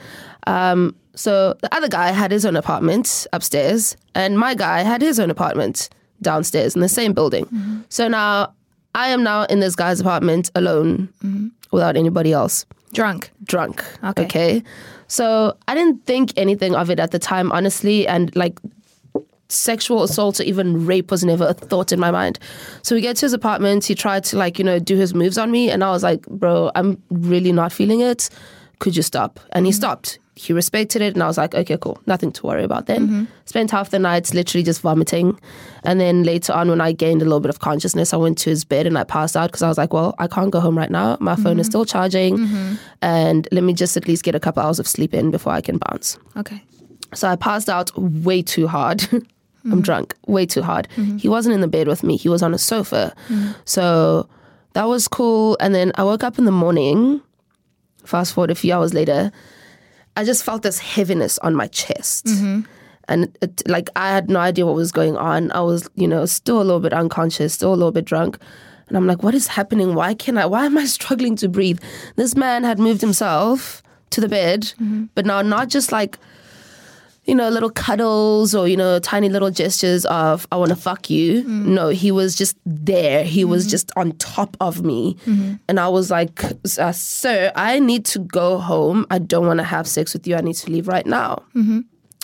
Um, 0.47 0.95
so 1.15 1.55
the 1.61 1.73
other 1.75 1.89
guy 1.89 2.11
had 2.11 2.31
his 2.31 2.45
own 2.45 2.55
apartment 2.55 3.27
upstairs, 3.33 3.95
and 4.15 4.39
my 4.39 4.55
guy 4.55 4.81
had 4.81 5.01
his 5.01 5.19
own 5.19 5.29
apartment 5.29 5.89
downstairs 6.21 6.73
in 6.75 6.81
the 6.81 6.89
same 6.89 7.11
building. 7.13 7.83
So 7.89 8.07
now 8.07 8.53
I 8.95 9.09
am 9.09 9.23
now 9.23 9.43
in 9.43 9.59
this 9.59 9.75
guy's 9.75 9.99
apartment 9.99 10.51
alone 10.55 11.09
mm-hmm. 11.23 11.47
without 11.71 11.97
anybody 11.97 12.31
else 12.31 12.65
Drunk. 12.93 13.31
drunk. 13.43 13.83
Okay. 14.03 14.25
Okay. 14.25 14.63
So 15.07 15.57
I 15.67 15.75
didn't 15.75 16.05
think 16.05 16.31
anything 16.37 16.75
of 16.75 16.89
it 16.89 16.99
at 16.99 17.11
the 17.11 17.19
time, 17.19 17.51
honestly. 17.51 18.07
And 18.07 18.35
like 18.35 18.59
sexual 19.49 20.03
assault 20.03 20.39
or 20.39 20.43
even 20.43 20.85
rape 20.85 21.11
was 21.11 21.23
never 21.23 21.47
a 21.47 21.53
thought 21.53 21.91
in 21.91 21.99
my 21.99 22.11
mind. 22.11 22.39
So 22.81 22.95
we 22.95 23.01
get 23.01 23.17
to 23.17 23.25
his 23.25 23.33
apartment. 23.33 23.85
He 23.85 23.95
tried 23.95 24.23
to 24.25 24.37
like 24.37 24.57
you 24.57 24.65
know 24.65 24.79
do 24.79 24.95
his 24.95 25.13
moves 25.13 25.37
on 25.37 25.51
me, 25.51 25.69
and 25.69 25.83
I 25.83 25.91
was 25.91 26.03
like, 26.03 26.25
bro, 26.27 26.71
I'm 26.75 27.01
really 27.09 27.51
not 27.51 27.71
feeling 27.71 28.01
it. 28.01 28.29
Could 28.79 28.95
you 28.95 29.03
stop? 29.03 29.39
And 29.51 29.65
he 29.65 29.71
mm-hmm. 29.71 29.77
stopped. 29.77 30.19
He 30.35 30.51
respected 30.51 31.01
it, 31.01 31.13
and 31.13 31.21
I 31.21 31.27
was 31.27 31.37
like, 31.37 31.53
okay, 31.53 31.77
cool, 31.77 32.01
nothing 32.07 32.31
to 32.31 32.47
worry 32.47 32.63
about 32.63 32.87
then. 32.87 33.07
Mm-hmm. 33.07 33.23
Spent 33.45 33.69
half 33.69 33.91
the 33.91 33.99
night 33.99 34.33
literally 34.33 34.63
just 34.63 34.81
vomiting, 34.81 35.39
and 35.83 35.99
then 35.99 36.23
later 36.23 36.53
on, 36.53 36.69
when 36.69 36.81
I 36.81 36.91
gained 36.91 37.21
a 37.21 37.25
little 37.25 37.39
bit 37.39 37.49
of 37.49 37.59
consciousness, 37.59 38.13
I 38.13 38.17
went 38.17 38.37
to 38.39 38.49
his 38.49 38.63
bed 38.63 38.87
and 38.87 38.97
I 38.97 39.03
passed 39.03 39.37
out 39.37 39.51
because 39.51 39.61
I 39.61 39.67
was 39.67 39.77
like, 39.77 39.93
well, 39.93 40.15
I 40.17 40.27
can't 40.27 40.49
go 40.49 40.59
home 40.59 40.77
right 40.77 40.89
now. 40.89 41.17
My 41.19 41.35
phone 41.35 41.59
is 41.59 41.65
mm-hmm. 41.67 41.71
still 41.71 41.85
charging, 41.85 42.37
mm-hmm. 42.37 42.75
and 43.01 43.47
let 43.51 43.63
me 43.63 43.73
just 43.73 43.95
at 43.95 44.07
least 44.07 44.23
get 44.23 44.33
a 44.33 44.39
couple 44.39 44.63
hours 44.63 44.79
of 44.79 44.87
sleep 44.87 45.13
in 45.13 45.29
before 45.29 45.53
I 45.53 45.61
can 45.61 45.77
bounce. 45.77 46.17
Okay. 46.35 46.63
So 47.13 47.27
I 47.27 47.35
passed 47.35 47.69
out 47.69 47.95
way 47.97 48.41
too 48.41 48.67
hard. 48.67 49.07
I'm 49.71 49.81
drunk, 49.81 50.13
way 50.27 50.45
too 50.45 50.61
hard. 50.61 50.89
He 51.17 51.29
wasn't 51.29 51.55
in 51.55 51.61
the 51.61 51.69
bed 51.69 51.87
with 51.87 52.03
me, 52.03 52.17
he 52.17 52.27
was 52.27 52.43
on 52.43 52.53
a 52.53 52.57
sofa. 52.57 53.13
So 53.65 54.27
that 54.73 54.85
was 54.85 55.07
cool. 55.07 55.57
And 55.59 55.73
then 55.73 55.91
I 55.95 56.03
woke 56.03 56.23
up 56.23 56.37
in 56.37 56.45
the 56.45 56.51
morning, 56.51 57.21
fast 58.05 58.33
forward 58.33 58.51
a 58.51 58.55
few 58.55 58.73
hours 58.73 58.93
later, 58.93 59.31
I 60.15 60.23
just 60.23 60.43
felt 60.43 60.61
this 60.61 60.79
heaviness 60.79 61.37
on 61.39 61.55
my 61.55 61.67
chest. 61.67 62.27
And 63.09 63.35
it, 63.41 63.61
like 63.67 63.89
I 63.95 64.09
had 64.09 64.29
no 64.29 64.39
idea 64.39 64.65
what 64.65 64.75
was 64.75 64.91
going 64.91 65.17
on. 65.17 65.51
I 65.51 65.59
was, 65.61 65.89
you 65.95 66.07
know, 66.07 66.25
still 66.25 66.57
a 66.61 66.63
little 66.63 66.79
bit 66.79 66.93
unconscious, 66.93 67.53
still 67.53 67.73
a 67.73 67.75
little 67.75 67.91
bit 67.91 68.05
drunk. 68.05 68.37
And 68.87 68.95
I'm 68.97 69.07
like, 69.07 69.23
what 69.23 69.33
is 69.35 69.47
happening? 69.47 69.93
Why 69.95 70.13
can 70.13 70.37
I, 70.37 70.45
why 70.45 70.65
am 70.65 70.77
I 70.77 70.85
struggling 70.97 71.35
to 71.37 71.49
breathe? 71.49 71.79
This 72.15 72.35
man 72.35 72.63
had 72.63 72.79
moved 72.79 73.01
himself 73.01 73.81
to 74.11 74.21
the 74.21 74.29
bed, 74.29 74.73
but 75.15 75.25
now 75.25 75.41
not 75.41 75.67
just 75.69 75.91
like, 75.91 76.17
you 77.25 77.33
know, 77.33 77.49
little 77.49 77.69
cuddles 77.69 78.53
or, 78.53 78.67
you 78.67 78.75
know, 78.75 78.99
tiny 78.99 79.29
little 79.29 79.49
gestures 79.49 80.05
of, 80.05 80.45
I 80.51 80.57
want 80.57 80.69
to 80.69 80.75
fuck 80.75 81.09
you. 81.09 81.41
Mm-hmm. 81.41 81.73
No, 81.73 81.87
he 81.89 82.11
was 82.11 82.35
just 82.35 82.57
there. 82.65 83.23
He 83.23 83.45
was 83.45 83.63
mm-hmm. 83.63 83.69
just 83.71 83.91
on 83.95 84.11
top 84.13 84.57
of 84.59 84.83
me. 84.83 85.15
Mm-hmm. 85.25 85.55
And 85.69 85.79
I 85.79 85.87
was 85.87 86.11
like, 86.11 86.43
uh, 86.77 86.91
sir, 86.91 87.51
I 87.55 87.79
need 87.79 88.03
to 88.05 88.19
go 88.19 88.57
home. 88.57 89.05
I 89.09 89.19
don't 89.19 89.47
want 89.47 89.59
to 89.59 89.63
have 89.63 89.87
sex 89.87 90.13
with 90.13 90.27
you. 90.27 90.35
I 90.35 90.41
need 90.41 90.55
to 90.55 90.69
leave 90.69 90.87
right 90.87 91.05
now. 91.05 91.43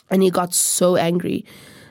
And 0.09 0.21
he 0.21 0.31
got 0.31 0.53
so 0.53 0.97
angry. 0.97 1.45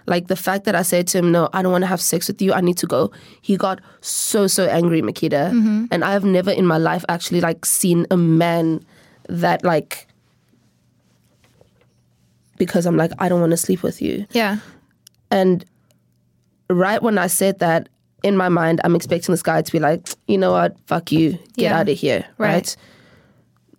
Like 0.06 0.28
the 0.28 0.36
fact 0.36 0.64
that 0.64 0.74
I 0.74 0.82
said 0.82 1.06
to 1.08 1.18
him, 1.18 1.32
No, 1.32 1.48
I 1.52 1.62
don't 1.62 1.72
want 1.72 1.82
to 1.82 1.86
have 1.86 2.00
sex 2.00 2.28
with 2.28 2.40
you. 2.42 2.52
I 2.52 2.60
need 2.60 2.78
to 2.78 2.86
go. 2.86 3.10
He 3.42 3.56
got 3.56 3.80
so, 4.00 4.46
so 4.46 4.66
angry, 4.66 5.02
Makita. 5.02 5.52
And 5.90 6.02
I've 6.02 6.24
never 6.24 6.50
in 6.50 6.66
my 6.66 6.78
life 6.78 7.04
actually 7.08 7.40
like 7.40 7.64
seen 7.64 8.06
a 8.10 8.16
man 8.16 8.84
that 9.28 9.64
like 9.64 10.07
because 12.58 12.86
I'm 12.86 12.96
like, 12.96 13.12
I 13.18 13.28
don't 13.28 13.40
want 13.40 13.52
to 13.52 13.56
sleep 13.56 13.82
with 13.82 14.02
you. 14.02 14.26
Yeah. 14.32 14.58
And 15.30 15.64
right 16.70 17.02
when 17.02 17.18
I 17.18 17.26
said 17.28 17.58
that, 17.60 17.88
in 18.24 18.36
my 18.36 18.48
mind, 18.48 18.80
I'm 18.82 18.96
expecting 18.96 19.32
this 19.32 19.42
guy 19.42 19.62
to 19.62 19.72
be 19.72 19.78
like, 19.78 20.08
you 20.26 20.38
know 20.38 20.50
what, 20.50 20.76
fuck 20.86 21.12
you, 21.12 21.32
get 21.56 21.70
Yeah. 21.70 21.78
out 21.78 21.88
of 21.88 21.96
here, 21.96 22.24
Right. 22.36 22.54
right. 22.54 22.76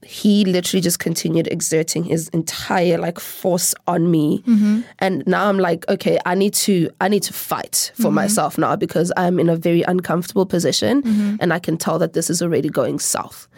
He 0.01 0.45
literally 0.45 0.79
just 0.79 0.97
continued 0.99 1.47
exerting 1.51 2.05
his 2.05 2.29
entire 2.29 2.97
like 2.97 3.19
force 3.19 3.75
on 3.85 4.09
me, 4.09 4.41
mm-hmm. 4.47 4.81
and 4.99 5.23
now 5.27 5.49
I'm 5.49 5.59
like, 5.59 5.87
okay, 5.89 6.17
I 6.25 6.35
need 6.35 6.53
to, 6.53 6.89
I 7.01 7.09
need 7.09 7.21
to 7.23 7.33
fight 7.33 7.91
for 7.95 8.03
mm-hmm. 8.03 8.15
myself 8.15 8.57
now 8.57 8.77
because 8.77 9.11
I'm 9.17 9.39
in 9.39 9.49
a 9.49 9.57
very 9.57 9.81
uncomfortable 9.83 10.45
position, 10.45 11.03
mm-hmm. 11.03 11.35
and 11.41 11.51
I 11.51 11.59
can 11.59 11.75
tell 11.75 11.99
that 11.99 12.13
this 12.13 12.29
is 12.29 12.41
already 12.41 12.69
going 12.69 12.97
south. 12.99 13.49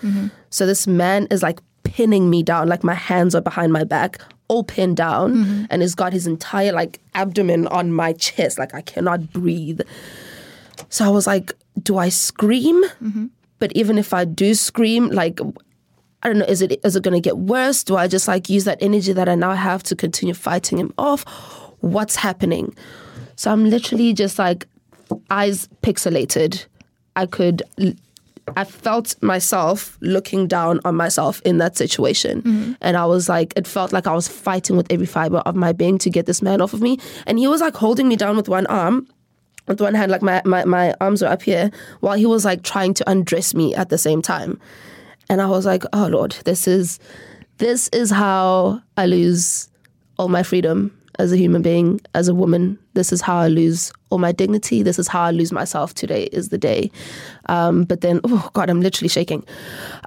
So 0.50 0.66
this 0.66 0.88
man 0.88 1.28
is 1.30 1.44
like 1.44 1.62
pinning 1.92 2.30
me 2.30 2.42
down, 2.42 2.70
like 2.70 2.86
my 2.86 2.94
hands 2.94 3.36
are 3.36 3.42
behind 3.42 3.74
my 3.74 3.84
back, 3.84 4.22
all 4.48 4.64
pinned 4.64 4.96
down, 4.96 5.36
mm-hmm. 5.36 5.66
and 5.70 5.82
he's 5.82 5.94
got 5.94 6.14
his 6.14 6.26
entire 6.26 6.72
like 6.72 7.02
abdomen 7.16 7.68
on 7.68 7.92
my 7.92 8.14
chest, 8.14 8.58
like 8.58 8.74
I 8.74 8.82
cannot 8.82 9.34
breathe. 9.34 9.82
So 10.88 11.04
I 11.06 11.10
was 11.10 11.28
like, 11.28 11.52
do 11.84 11.98
I 11.98 12.08
scream? 12.08 12.82
Mm-hmm. 13.04 13.26
But 13.60 13.74
even 13.74 13.98
if 13.98 14.14
I 14.14 14.24
do 14.24 14.54
scream, 14.54 15.10
like 15.10 15.42
I 16.24 16.28
don't 16.28 16.38
know, 16.38 16.46
is 16.46 16.62
it 16.62 16.80
is 16.86 16.96
it 16.96 17.04
gonna 17.04 17.20
get 17.20 17.38
worse? 17.38 17.84
Do 17.84 17.98
I 17.98 18.08
just 18.08 18.28
like 18.28 18.50
use 18.50 18.64
that 18.64 18.78
energy 18.82 19.12
that 19.12 19.28
I 19.28 19.36
now 19.36 19.54
have 19.54 19.84
to 19.84 19.96
continue 19.96 20.34
fighting 20.34 20.78
him 20.78 20.94
off? 20.98 21.26
What's 21.82 22.16
happening? 22.16 22.74
So 23.36 23.52
I'm 23.52 23.70
literally 23.70 24.14
just 24.14 24.40
like 24.40 24.66
eyes 25.30 25.68
pixelated. 25.84 26.66
I 27.18 27.26
could 27.26 27.64
I 28.56 28.64
felt 28.64 29.16
myself 29.22 29.98
looking 30.02 30.48
down 30.48 30.80
on 30.84 30.96
myself 30.96 31.42
in 31.46 31.58
that 31.60 31.78
situation. 31.78 32.42
Mm-hmm. 32.42 32.74
And 32.82 32.98
I 32.98 33.06
was 33.06 33.30
like, 33.30 33.54
it 33.56 33.68
felt 33.68 33.94
like 33.94 34.08
I 34.08 34.14
was 34.14 34.28
fighting 34.28 34.78
with 34.78 34.92
every 34.92 35.06
fiber 35.06 35.38
of 35.40 35.56
my 35.56 35.72
being 35.72 35.98
to 36.00 36.10
get 36.10 36.26
this 36.26 36.42
man 36.42 36.62
off 36.62 36.74
of 36.74 36.82
me. 36.82 37.00
And 37.28 37.40
he 37.40 37.48
was 37.48 37.62
like 37.62 37.76
holding 37.76 38.08
me 38.08 38.16
down 38.16 38.36
with 38.36 38.50
one 38.50 38.68
arm 38.68 39.08
with 39.68 39.80
one 39.80 39.94
hand, 39.94 40.12
like 40.12 40.22
my, 40.22 40.42
my, 40.44 40.66
my 40.66 40.94
arms 41.00 41.22
were 41.22 41.28
up 41.28 41.44
here, 41.44 41.72
while 42.00 42.18
he 42.18 42.26
was 42.26 42.44
like 42.46 42.64
trying 42.64 42.94
to 42.96 43.10
undress 43.10 43.54
me 43.54 43.76
at 43.76 43.90
the 43.90 43.98
same 43.98 44.22
time. 44.22 44.60
And 45.30 45.42
I 45.42 45.48
was 45.48 45.66
like, 45.66 45.84
oh 45.94 46.08
Lord, 46.08 46.32
this 46.46 46.68
is 46.68 47.00
this 47.58 47.88
is 47.90 48.10
how 48.10 48.82
I 48.98 49.06
lose 49.06 49.70
all 50.18 50.30
my 50.30 50.44
freedom 50.44 50.98
as 51.22 51.32
a 51.32 51.38
human 51.38 51.62
being, 51.62 52.02
as 52.16 52.28
a 52.28 52.34
woman. 52.34 52.78
This 52.96 53.14
is 53.14 53.22
how 53.22 53.38
I 53.38 53.48
lose 53.48 53.94
all 54.10 54.18
my 54.18 54.32
dignity. 54.32 54.82
This 54.82 54.98
is 54.98 55.08
how 55.08 55.22
I 55.22 55.32
lose 55.32 55.52
myself. 55.52 55.94
Today 55.94 56.24
is 56.32 56.50
the 56.50 56.58
day. 56.58 56.92
Um, 57.46 57.84
but 57.84 58.02
then, 58.02 58.20
oh 58.24 58.50
God, 58.54 58.70
I'm 58.70 58.82
literally 58.82 59.08
shaking. 59.08 59.46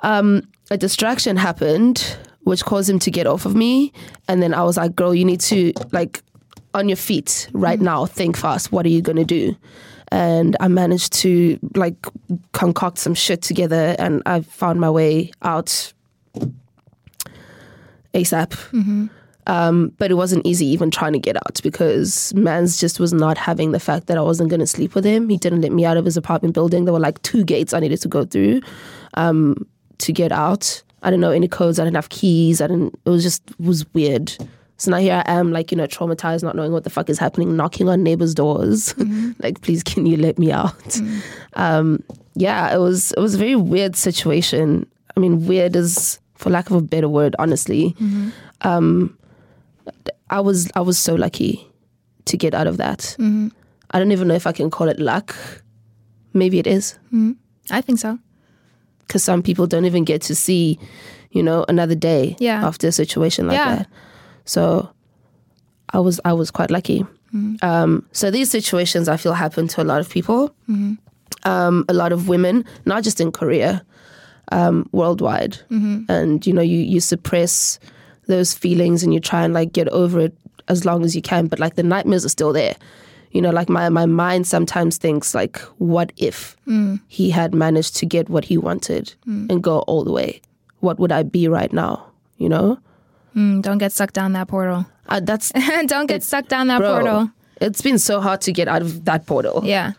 Um, 0.03 0.43
a 0.71 0.77
distraction 0.77 1.37
happened, 1.37 2.17
which 2.43 2.65
caused 2.65 2.91
him 2.91 2.99
to 2.99 3.11
get 3.11 3.27
off 3.27 3.47
of 3.47 3.55
me. 3.55 3.93
And 4.29 4.43
then 4.43 4.53
I 4.53 4.65
was 4.65 4.77
like, 4.77 4.97
girl, 4.97 5.15
you 5.15 5.25
need 5.25 5.41
to 5.43 5.73
like 5.93 6.21
on 6.75 6.89
your 6.89 6.97
feet 6.97 7.49
right 7.53 7.81
now. 7.81 8.07
Think 8.07 8.37
fast. 8.37 8.73
What 8.73 8.85
are 8.85 8.91
you 8.91 9.01
gonna 9.01 9.25
do? 9.25 9.57
And 10.09 10.57
I 10.61 10.69
managed 10.69 11.13
to 11.23 11.59
like 11.77 11.95
concoct 12.53 12.99
some 12.99 13.15
shit 13.15 13.41
together, 13.43 13.97
and 13.99 14.23
I 14.27 14.43
found 14.43 14.81
my 14.81 14.91
way 14.91 15.31
out 15.43 15.93
ASAP. 18.13 18.53
Um, 19.47 19.93
but 19.99 20.11
it 20.11 20.15
wasn't 20.15 20.47
easy 20.47 20.67
even 20.67 20.91
trying 20.91 21.13
to 21.13 21.19
get 21.19 21.37
out 21.37 21.61
because 21.63 22.33
Mans 22.35 22.81
just 22.81 22.99
was 22.99 23.13
not 23.13 23.37
having 23.37 23.73
the 23.73 23.81
fact 23.81 24.07
that 24.07 24.17
I 24.17 24.23
wasn't 24.23 24.49
going 24.49 24.61
to 24.61 24.67
sleep 24.67 24.95
with 24.95 25.05
him. 25.05 25.29
He 25.29 25.37
didn't 25.37 25.61
let 25.61 25.73
me 25.73 25.85
out 25.85 25.97
of 25.97 26.05
his 26.05 26.17
apartment 26.17 26.55
building. 26.55 26.85
There 26.85 26.95
were 26.95 27.01
like 27.01 27.21
two 27.23 27.45
gates 27.45 27.75
I 27.75 27.81
needed 27.81 28.01
to 28.03 28.09
go 28.09 28.25
through 28.25 28.63
um, 29.15 29.67
to 29.99 30.13
get 30.13 30.33
out. 30.33 30.83
I 31.03 31.11
didn't 31.11 31.21
know 31.21 31.31
any 31.31 31.49
codes. 31.49 31.79
I 31.79 31.85
didn't 31.85 31.97
have 31.97 32.09
keys. 32.09 32.63
I 32.63 32.67
didn't. 32.67 32.99
It 33.05 33.11
was 33.11 33.23
just 33.23 33.51
it 33.51 33.61
was 33.61 33.85
weird. 33.93 34.35
So 34.77 34.91
now 34.91 34.97
here 34.97 35.23
I 35.25 35.33
am, 35.33 35.53
like 35.53 35.71
you 35.71 35.77
know, 35.77 35.87
traumatized, 35.87 36.43
not 36.43 36.57
knowing 36.57 36.73
what 36.73 36.85
the 36.85 36.91
fuck 36.91 37.09
is 37.09 37.19
happening, 37.19 37.57
knocking 37.57 37.89
on 37.89 38.03
neighbors' 38.03 38.35
doors, 38.35 38.95
like, 39.39 39.61
please, 39.61 39.83
can 39.83 40.05
you 40.07 40.17
let 40.17 40.39
me 40.39 40.51
out? 40.51 41.01
Um, 41.53 42.03
yeah, 42.35 42.75
it 42.75 42.79
was 42.79 43.13
it 43.13 43.21
was 43.21 43.35
a 43.35 43.39
very 43.39 43.55
weird 43.57 43.95
situation. 43.95 44.87
I 45.17 45.21
mean, 45.21 45.47
weird 45.47 45.77
is 45.77 46.19
for 46.35 46.51
lack 46.51 46.71
of 46.71 46.77
a 46.77 46.81
better 46.81 47.09
word, 47.09 47.37
honestly. 47.39 47.95
Um, 48.63 49.17
I 50.31 50.41
was 50.41 50.71
I 50.75 50.81
was 50.81 50.99
so 50.99 51.15
lucky 51.15 51.67
to 52.25 52.37
get 52.37 52.55
out 52.55 52.67
of 52.67 52.77
that. 52.79 53.17
I 53.91 53.99
don't 53.99 54.13
even 54.13 54.29
know 54.29 54.35
if 54.35 54.47
I 54.47 54.53
can 54.53 54.71
call 54.71 54.89
it 54.89 54.99
luck. 54.99 55.35
Maybe 56.33 56.59
it 56.59 56.67
is 56.67 56.99
I 57.71 57.81
think 57.81 57.99
so. 57.99 58.19
because 59.07 59.23
some 59.23 59.43
people 59.43 59.67
don't 59.67 59.85
even 59.85 60.05
get 60.05 60.23
to 60.23 60.35
see, 60.35 60.79
you 61.31 61.43
know, 61.43 61.65
another 61.69 61.95
day 61.95 62.37
Yeah. 62.41 62.67
after 62.67 62.89
a 62.89 62.93
situation 62.93 63.47
like 63.47 63.57
Yeah. 63.59 63.77
that. 63.77 63.87
So 64.45 64.89
I 65.93 66.01
was 66.01 66.21
I 66.25 66.33
was 66.33 66.51
quite 66.51 66.71
lucky. 66.71 67.05
Um, 67.63 68.07
so 68.13 68.31
these 68.31 68.49
situations 68.51 69.09
I 69.09 69.17
feel 69.17 69.33
happen 69.35 69.67
to 69.69 69.83
a 69.83 69.87
lot 69.93 70.01
of 70.01 70.09
people, 70.09 70.55
um, 71.45 71.85
a 71.89 71.93
lot 71.93 72.13
of 72.13 72.29
women, 72.29 72.65
not 72.87 73.03
just 73.05 73.21
in 73.21 73.33
Korea, 73.33 73.83
um, 74.53 74.89
worldwide. 74.93 75.59
And 76.09 76.47
you 76.47 76.53
know, 76.53 76.63
you 76.63 76.79
you 76.79 77.01
suppress 77.01 77.79
those 78.27 78.55
feelings 78.55 79.03
and 79.03 79.13
you 79.15 79.21
try 79.21 79.45
and 79.45 79.55
like 79.55 79.73
get 79.73 79.89
over 79.89 80.21
it 80.21 80.37
as 80.69 80.85
long 80.85 81.05
as 81.05 81.15
you 81.15 81.23
can, 81.23 81.47
but 81.47 81.59
like 81.59 81.75
the 81.75 81.83
nightmares 81.83 82.25
are 82.25 82.29
still 82.31 82.53
there. 82.53 82.75
You 83.33 83.43
know, 83.43 83.51
like 83.51 83.69
my 83.69 83.89
my 83.89 84.07
mind 84.07 84.47
sometimes 84.47 84.97
thinks 84.97 85.35
like, 85.35 85.59
what 85.79 86.13
if 86.17 86.57
he 87.09 87.31
had 87.31 87.53
managed 87.55 87.97
to 87.97 88.07
get 88.07 88.29
what 88.29 88.45
he 88.45 88.57
wanted 88.59 89.13
and 89.27 89.63
go 89.63 89.81
all 89.81 90.05
the 90.05 90.13
way? 90.13 90.41
What 90.81 90.99
would 90.99 91.11
I 91.13 91.23
be 91.25 91.49
right 91.49 91.73
now? 91.73 92.07
You 92.39 92.49
know, 92.49 92.79
Mm, 93.37 93.63
don't 93.63 93.79
get 93.79 93.91
sucked 93.93 94.15
down 94.15 94.33
that 94.35 94.47
portal. 94.47 94.87
uh, 95.09 95.19
that's 95.21 95.51
don't 95.87 96.07
get 96.07 96.23
sucked 96.23 96.49
down 96.49 96.69
that 96.69 96.79
bro. 96.79 96.93
portal. 96.95 97.31
It's 97.61 97.83
been 97.83 97.99
so 97.99 98.21
hard 98.21 98.41
to 98.43 98.53
get 98.53 98.69
out 98.69 98.83
of 98.83 99.05
that 99.07 99.27
portal. 99.27 99.63
Yeah. 99.65 99.93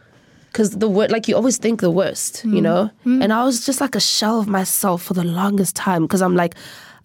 because 0.51 0.69
the 0.79 0.87
word 0.87 1.11
like 1.11 1.27
you 1.27 1.35
always 1.35 1.57
think 1.57 1.81
the 1.81 1.91
worst 1.91 2.43
Mm. 2.45 2.55
you 2.55 2.61
know 2.61 2.89
and 3.23 3.33
i 3.33 3.43
was 3.43 3.65
just 3.65 3.81
like 3.81 3.93
a 3.93 3.99
shell 3.99 4.39
of 4.39 4.47
myself 4.47 5.03
for 5.03 5.13
the 5.13 5.23
longest 5.41 5.75
time 5.75 6.03
because 6.07 6.21
i'm 6.21 6.35
like 6.43 6.55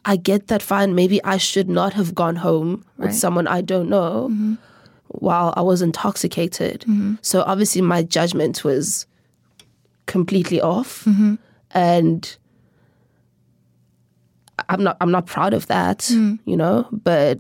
i 0.05 0.17
get 0.17 0.47
that 0.49 0.63
fine 0.63 0.95
maybe 0.95 1.23
i 1.25 1.37
should 1.37 1.69
not 1.69 1.93
have 1.93 2.15
gone 2.15 2.37
home 2.37 2.71
with 2.71 2.85
Right. 2.99 3.09
Mm-hmm. 3.11 3.17
someone 3.19 3.47
i 3.47 3.61
don't 3.61 3.89
know 3.89 4.31
while 5.09 5.53
i 5.57 5.61
was 5.63 5.83
intoxicated 5.83 6.85
so 7.23 7.43
obviously 7.43 7.83
my 7.83 8.03
judgment 8.03 8.65
was 8.65 9.07
completely 10.07 10.61
off 10.61 11.05
Mm-hmm. 11.05 11.35
and 11.73 12.37
i'm 14.69 14.83
not 14.83 14.97
i'm 15.01 15.11
not 15.11 15.27
proud 15.27 15.55
of 15.55 15.67
that 15.67 15.99
Mm. 16.01 16.39
you 16.45 16.57
know 16.57 16.87
but 16.93 17.39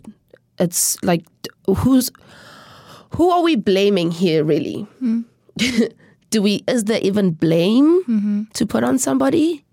it's 0.58 1.02
like 1.02 1.24
who's 1.66 2.10
who 3.16 3.30
are 3.30 3.42
we 3.42 3.56
blaming 3.56 4.10
here 4.12 4.44
really? 4.44 4.86
Do 6.30 6.42
we 6.42 6.62
is 6.68 6.84
there 6.84 7.00
even 7.02 7.32
blame 7.32 8.46
to 8.54 8.66
put 8.66 8.84
on 8.84 8.98
somebody? 8.98 9.64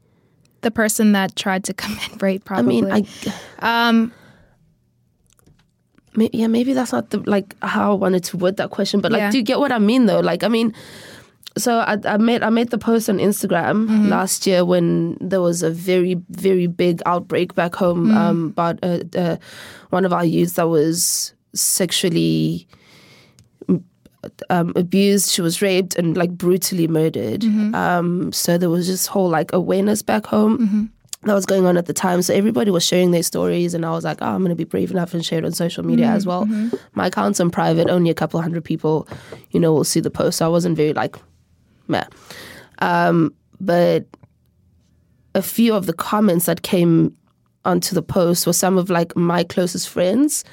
The 0.61 0.71
person 0.71 1.11
that 1.13 1.35
tried 1.35 1.63
to 1.65 1.73
commit 1.73 2.21
rape, 2.21 2.43
I 2.45 2.47
probably. 2.47 2.81
mean, 2.81 2.91
I 3.59 3.89
um, 3.89 4.11
may, 6.15 6.29
yeah, 6.33 6.47
maybe 6.47 6.73
that's 6.73 6.91
not 6.91 7.09
the 7.11 7.19
like 7.29 7.55
how 7.61 7.91
I 7.91 7.95
wanted 7.95 8.23
to 8.25 8.37
word 8.37 8.57
that 8.57 8.69
question, 8.71 8.99
but 9.01 9.11
like, 9.11 9.19
Yeah. 9.19 9.31
do 9.31 9.37
you 9.37 9.43
get 9.43 9.59
what 9.59 9.71
I 9.71 9.79
mean 9.79 10.05
though? 10.07 10.19
Like, 10.19 10.43
I 10.43 10.47
mean, 10.47 10.73
so 11.57 11.79
I, 11.79 11.97
I 12.05 12.17
made 12.17 12.43
I 12.43 12.49
made 12.49 12.69
the 12.69 12.77
post 12.77 13.09
on 13.09 13.17
Instagram 13.17 14.09
last 14.09 14.45
year 14.45 14.63
when 14.65 15.17
there 15.19 15.41
was 15.41 15.63
a 15.63 15.69
very 15.71 16.15
very 16.29 16.67
big 16.67 17.01
outbreak 17.05 17.55
back 17.55 17.75
home 17.75 18.11
um, 18.15 18.45
about 18.49 18.79
uh, 18.83 18.99
uh, 19.15 19.37
one 19.89 20.05
of 20.05 20.13
our 20.13 20.25
youths 20.25 20.53
that 20.53 20.67
was 20.69 21.33
sexually 21.53 22.67
um, 24.49 24.73
abused. 24.75 25.31
She 25.31 25.41
was 25.41 25.61
raped 25.61 25.95
and 25.95 26.15
like 26.17 26.31
brutally 26.31 26.87
murdered. 26.87 27.43
Um, 27.75 28.31
so 28.31 28.57
there 28.57 28.69
was 28.69 28.87
this 28.87 29.07
whole 29.07 29.29
like 29.29 29.51
awareness 29.53 30.01
back 30.01 30.25
home 30.25 30.91
that 31.23 31.33
was 31.33 31.45
going 31.45 31.65
on 31.65 31.77
at 31.77 31.85
the 31.87 31.93
time. 31.93 32.21
So 32.21 32.33
everybody 32.33 32.71
was 32.71 32.85
sharing 32.85 33.11
their 33.11 33.23
stories, 33.23 33.73
and 33.73 33.85
I 33.85 33.91
was 33.91 34.03
like, 34.03 34.19
oh, 34.21 34.27
I'm 34.27 34.39
going 34.39 34.49
to 34.49 34.55
be 34.55 34.63
brave 34.63 34.91
enough 34.91 35.13
and 35.13 35.25
share 35.25 35.39
it 35.39 35.45
on 35.45 35.51
social 35.51 35.83
media 35.83 36.07
as 36.07 36.25
well. 36.25 36.45
My 36.93 37.07
account's 37.07 37.39
on 37.39 37.49
private; 37.49 37.89
only 37.89 38.09
a 38.09 38.13
couple 38.13 38.41
hundred 38.41 38.63
people, 38.63 39.07
you 39.51 39.59
know, 39.59 39.73
will 39.73 39.83
see 39.83 39.99
the 39.99 40.11
post. 40.11 40.37
So 40.37 40.45
I 40.45 40.49
wasn't 40.49 40.77
very 40.77 40.93
like, 40.93 41.15
meh. 41.87 42.05
Um, 42.79 43.33
but 43.59 44.05
a 45.35 45.41
few 45.41 45.73
of 45.73 45.85
the 45.85 45.93
comments 45.93 46.45
that 46.45 46.61
came 46.61 47.15
onto 47.65 47.93
the 47.93 48.01
post 48.01 48.47
were 48.47 48.53
some 48.53 48.77
of 48.77 48.89
like 48.89 49.15
my 49.15 49.43
closest 49.43 49.89
friends 49.89 50.43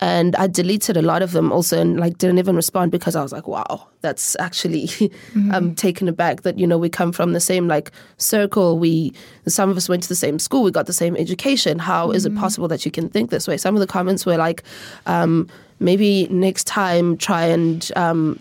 and 0.00 0.36
I 0.36 0.46
deleted 0.46 0.96
a 0.98 1.02
lot 1.02 1.22
of 1.22 1.32
them 1.32 1.50
also 1.50 1.80
and 1.80 1.98
like 1.98 2.18
didn't 2.18 2.38
even 2.38 2.54
respond 2.54 2.92
because 2.92 3.16
I 3.16 3.22
was 3.22 3.32
like, 3.32 3.48
wow, 3.48 3.88
that's 4.02 4.36
actually 4.38 4.90
I'm 5.50 5.74
taken 5.74 6.06
aback 6.06 6.42
that, 6.42 6.58
you 6.58 6.66
know, 6.66 6.76
we 6.76 6.90
come 6.90 7.12
from 7.12 7.32
the 7.32 7.40
same 7.40 7.66
like 7.66 7.90
circle. 8.18 8.78
We 8.78 9.14
some 9.46 9.70
of 9.70 9.76
us 9.76 9.88
went 9.88 10.02
to 10.02 10.08
the 10.08 10.14
same 10.14 10.38
school, 10.38 10.62
we 10.62 10.70
got 10.70 10.86
the 10.86 10.92
same 10.92 11.16
education. 11.16 11.78
How 11.78 12.10
is 12.10 12.26
it 12.26 12.34
possible 12.34 12.68
that 12.68 12.84
you 12.84 12.90
can 12.90 13.08
think 13.08 13.30
this 13.30 13.48
way? 13.48 13.56
Some 13.56 13.74
of 13.74 13.80
the 13.80 13.86
comments 13.86 14.26
were 14.26 14.36
like, 14.36 14.62
um, 15.06 15.48
maybe 15.80 16.26
next 16.28 16.66
time 16.66 17.16
try 17.16 17.44
and 17.46 17.90
um, 17.96 18.38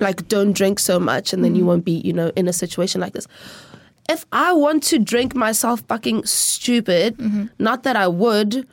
like 0.00 0.26
don't 0.28 0.52
drink 0.52 0.78
so 0.78 0.98
much 0.98 1.34
and 1.34 1.44
then 1.44 1.54
you 1.54 1.66
won't 1.66 1.84
be, 1.84 2.00
you 2.00 2.14
know, 2.14 2.32
in 2.36 2.48
a 2.48 2.54
situation 2.54 3.02
like 3.02 3.12
this. 3.12 3.26
If 4.08 4.24
I 4.32 4.54
want 4.54 4.82
to 4.84 4.98
drink 4.98 5.34
myself 5.34 5.82
fucking 5.88 6.24
stupid, 6.24 7.18
not 7.58 7.82
that 7.82 7.96
I 7.96 8.08
would, 8.08 8.66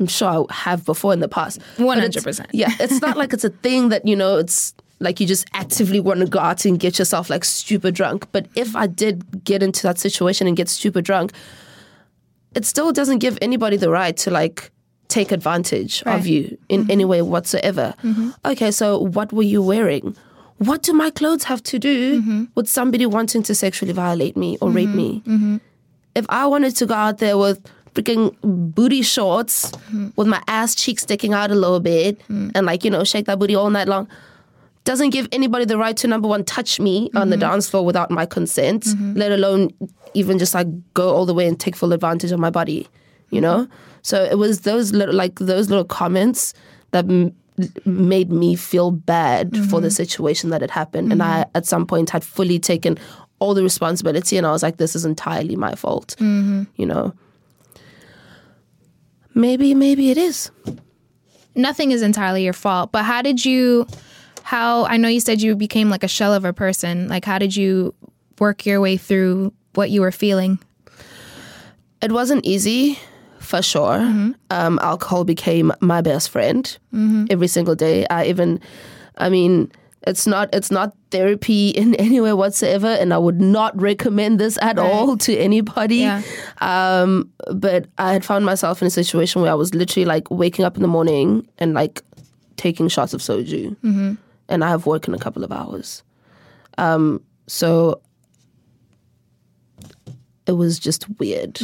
I'm 0.00 0.06
sure 0.06 0.46
I 0.48 0.54
have 0.54 0.84
before 0.84 1.12
in 1.12 1.20
the 1.20 1.28
past. 1.28 1.60
100%. 1.76 2.46
Yeah, 2.52 2.70
it's 2.80 3.00
not 3.00 3.16
like 3.16 3.32
it's 3.32 3.44
a 3.44 3.50
thing 3.50 3.88
that, 3.90 4.06
you 4.06 4.14
know, 4.16 4.36
it's 4.36 4.74
like 5.00 5.20
you 5.20 5.26
just 5.26 5.46
actively 5.54 6.00
want 6.00 6.20
to 6.20 6.26
go 6.26 6.38
out 6.38 6.64
and 6.64 6.78
get 6.78 6.98
yourself 6.98 7.30
like 7.30 7.44
stupid 7.44 7.94
drunk. 7.94 8.26
But 8.32 8.46
if 8.54 8.74
I 8.76 8.86
did 8.86 9.44
get 9.44 9.62
into 9.62 9.82
that 9.84 9.98
situation 9.98 10.46
and 10.46 10.56
get 10.56 10.68
stupid 10.68 11.04
drunk, 11.04 11.32
it 12.54 12.64
still 12.64 12.92
doesn't 12.92 13.18
give 13.18 13.38
anybody 13.42 13.76
the 13.76 13.90
right 13.90 14.16
to 14.18 14.30
like 14.30 14.70
take 15.08 15.32
advantage 15.32 16.02
Right. 16.04 16.18
of 16.18 16.26
you 16.26 16.58
in 16.68 16.90
any 16.90 17.04
way 17.04 17.22
whatsoever. 17.22 17.94
Okay, 18.44 18.70
so 18.70 18.98
what 18.98 19.32
were 19.32 19.42
you 19.42 19.62
wearing? 19.62 20.16
What 20.58 20.82
do 20.82 20.92
my 20.92 21.10
clothes 21.10 21.44
have 21.44 21.62
to 21.64 21.78
do 21.78 22.46
with 22.56 22.68
somebody 22.68 23.06
wanting 23.06 23.42
to 23.44 23.54
sexually 23.54 23.92
violate 23.92 24.36
me 24.36 24.58
or 24.60 24.70
rape 24.70 24.90
me? 24.90 25.22
If 26.14 26.26
I 26.28 26.46
wanted 26.46 26.74
to 26.76 26.86
go 26.86 26.94
out 26.94 27.18
there 27.18 27.38
with 27.38 27.64
freaking 27.94 28.34
booty 28.42 29.02
shorts 29.02 29.70
mm. 29.90 30.12
with 30.16 30.28
my 30.28 30.42
ass 30.46 30.74
cheek 30.74 31.00
sticking 31.00 31.32
out 31.32 31.50
a 31.50 31.54
little 31.54 31.80
bit 31.80 32.18
mm. 32.28 32.50
and 32.54 32.66
like, 32.66 32.84
you 32.84 32.90
know, 32.90 33.04
shake 33.04 33.26
that 33.26 33.38
booty 33.38 33.54
all 33.54 33.70
night 33.70 33.88
long, 33.88 34.08
doesn't 34.88 35.10
give 35.10 35.28
anybody 35.32 35.66
the 35.66 35.76
right 35.76 35.96
to 35.98 36.08
number 36.08 36.26
one 36.26 36.42
touch 36.44 36.80
me 36.80 37.10
on 37.14 37.28
the 37.28 37.36
mm-hmm. 37.36 37.50
dance 37.50 37.68
floor 37.68 37.84
without 37.84 38.10
my 38.10 38.24
consent, 38.24 38.84
mm-hmm. 38.84 39.14
let 39.14 39.30
alone 39.30 39.70
even 40.14 40.38
just 40.38 40.54
like 40.54 40.66
go 40.94 41.14
all 41.14 41.26
the 41.26 41.34
way 41.34 41.46
and 41.46 41.60
take 41.60 41.76
full 41.76 41.92
advantage 41.92 42.32
of 42.32 42.40
my 42.40 42.48
body, 42.48 42.88
you 43.28 43.38
know? 43.38 43.68
So 44.00 44.24
it 44.24 44.38
was 44.38 44.62
those 44.62 44.92
little 44.92 45.14
like 45.14 45.38
those 45.40 45.68
little 45.68 45.84
comments 45.84 46.54
that 46.92 47.04
m- 47.04 47.34
made 47.84 48.32
me 48.32 48.54
feel 48.54 48.90
bad 48.90 49.54
for 49.68 49.80
the 49.80 49.88
mm-hmm. 49.88 49.94
situation 49.94 50.48
that 50.50 50.62
had 50.62 50.70
happened. 50.70 51.12
And 51.12 51.22
I 51.22 51.44
at 51.54 51.66
some 51.66 51.86
point 51.86 52.08
had 52.08 52.24
fully 52.24 52.58
taken 52.58 52.98
all 53.40 53.52
the 53.52 53.62
responsibility 53.62 54.38
and 54.38 54.46
I 54.46 54.52
was 54.52 54.62
like 54.62 54.78
this 54.78 54.96
is 54.96 55.04
entirely 55.04 55.56
my 55.56 55.74
fault. 55.74 56.16
You 56.76 56.86
know. 56.86 57.12
Maybe 59.38 59.72
maybe 59.74 60.10
it 60.10 60.18
is. 60.18 60.50
nothing 61.54 61.92
is 61.92 62.02
entirely 62.02 62.42
your 62.44 62.52
fault. 62.52 62.90
But 62.92 63.04
how 63.04 63.22
did 63.22 63.44
you? 63.44 63.86
How 64.42 64.84
I 64.86 64.96
know 64.96 65.08
you 65.08 65.20
said 65.20 65.40
you 65.40 65.54
became 65.56 65.90
like 65.90 66.02
a 66.02 66.08
shell 66.08 66.34
of 66.34 66.44
a 66.44 66.52
person. 66.52 67.06
Like, 67.08 67.24
how 67.24 67.38
did 67.38 67.54
you 67.54 67.94
work 68.38 68.66
your 68.66 68.80
way 68.80 68.96
through 68.96 69.52
what 69.74 69.90
you 69.90 70.00
were 70.00 70.10
feeling? 70.12 70.58
It 72.00 72.10
wasn't 72.12 72.44
easy, 72.46 72.98
for 73.38 73.60
sure. 73.62 73.98
Um, 74.50 74.78
alcohol 74.82 75.24
became 75.24 75.72
my 75.80 76.00
best 76.00 76.30
friend 76.30 76.64
every 77.30 77.48
single 77.48 77.74
day. 77.74 78.06
I 78.08 78.26
even, 78.26 78.60
I 79.18 79.28
mean, 79.28 79.70
it's 80.06 80.26
not 80.26 80.48
it's 80.52 80.70
not 80.70 80.94
therapy 81.10 81.68
in 81.76 81.94
any 81.96 82.20
way 82.20 82.32
whatsoever, 82.32 82.86
and 82.86 83.12
I 83.12 83.18
would 83.18 83.40
not 83.40 83.78
recommend 83.80 84.38
this 84.38 84.58
at 84.62 84.78
all 84.78 85.16
to 85.18 85.36
anybody. 85.36 85.96
Yeah. 85.98 86.22
Um, 86.60 87.30
but 87.54 87.86
I 87.98 88.12
had 88.12 88.24
found 88.24 88.44
myself 88.44 88.80
in 88.80 88.86
a 88.88 88.90
situation 88.90 89.42
where 89.42 89.50
I 89.50 89.54
was 89.54 89.74
literally 89.74 90.04
like 90.04 90.30
waking 90.30 90.64
up 90.64 90.76
in 90.76 90.82
the 90.82 90.88
morning 90.88 91.48
and 91.58 91.74
like 91.74 92.02
taking 92.56 92.88
shots 92.88 93.12
of 93.14 93.20
soju, 93.20 93.76
and 94.48 94.64
I 94.64 94.68
have 94.68 94.86
work 94.86 95.08
in 95.08 95.14
a 95.14 95.18
couple 95.18 95.44
of 95.44 95.52
hours. 95.52 96.02
Um, 96.76 97.22
so 97.46 98.00
it 100.46 100.52
was 100.52 100.78
just 100.78 101.06
weird 101.18 101.58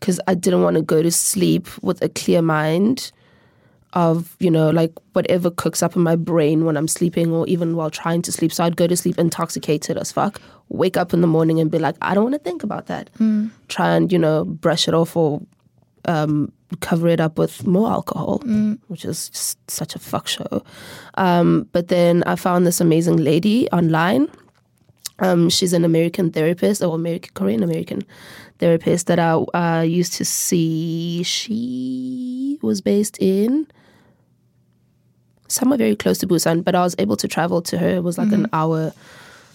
because 0.00 0.20
I 0.28 0.34
didn't 0.34 0.62
want 0.62 0.76
to 0.76 0.82
go 0.82 1.02
to 1.02 1.10
sleep 1.10 1.66
with 1.82 2.00
a 2.02 2.08
clear 2.08 2.42
mind 2.42 3.10
of, 3.92 4.36
you 4.40 4.50
know, 4.50 4.70
like 4.70 4.92
whatever 5.12 5.50
cooks 5.50 5.82
up 5.82 5.96
in 5.96 6.02
my 6.02 6.16
brain 6.16 6.64
when 6.64 6.76
I'm 6.76 6.88
sleeping 6.88 7.32
or 7.32 7.46
even 7.46 7.76
while 7.76 7.90
trying 7.90 8.22
to 8.22 8.32
sleep. 8.32 8.52
So 8.52 8.64
I'd 8.64 8.76
go 8.76 8.86
to 8.86 8.96
sleep 8.96 9.18
intoxicated 9.18 9.96
as 9.96 10.12
fuck, 10.12 10.40
wake 10.68 10.96
up 10.96 11.14
in 11.14 11.20
the 11.20 11.26
morning 11.26 11.60
and 11.60 11.70
be 11.70 11.78
like, 11.78 11.96
I 12.02 12.14
don't 12.14 12.24
want 12.24 12.34
to 12.34 12.40
think 12.40 12.62
about 12.62 12.86
that. 12.86 13.10
Try 13.68 13.96
and, 13.96 14.12
you 14.12 14.18
know, 14.18 14.44
brush 14.44 14.86
it 14.86 14.94
off 14.94 15.16
or 15.16 15.40
um, 16.04 16.52
cover 16.80 17.08
it 17.08 17.20
up 17.20 17.38
with 17.38 17.66
more 17.66 17.88
alcohol, 17.88 18.38
which 18.88 19.04
is 19.04 19.30
just 19.30 19.70
such 19.70 19.94
a 19.94 19.98
fuck 19.98 20.28
show. 20.28 20.62
Um, 21.14 21.68
but 21.72 21.88
then 21.88 22.22
I 22.24 22.36
found 22.36 22.66
this 22.66 22.80
amazing 22.80 23.16
lady 23.16 23.68
online. 23.70 24.28
Um, 25.20 25.48
she's 25.48 25.72
an 25.72 25.84
American 25.84 26.30
therapist, 26.30 26.82
or 26.82 26.94
American 26.94 27.30
Korean 27.32 27.62
American 27.62 28.04
therapist 28.58 29.06
that 29.06 29.18
I 29.18 29.32
uh, 29.32 29.80
used 29.80 30.12
to 30.14 30.24
see. 30.26 31.22
She 31.22 32.58
was 32.60 32.82
based 32.82 33.16
in 33.18 33.66
somewhere 35.48 35.78
very 35.78 35.96
close 35.96 36.18
to 36.18 36.26
Busan, 36.26 36.64
but 36.64 36.74
I 36.74 36.82
was 36.82 36.94
able 36.98 37.16
to 37.16 37.28
travel 37.28 37.62
to 37.62 37.78
her. 37.78 37.88
It 37.88 38.02
was 38.02 38.18
like 38.18 38.32
an 38.32 38.48
hour 38.52 38.92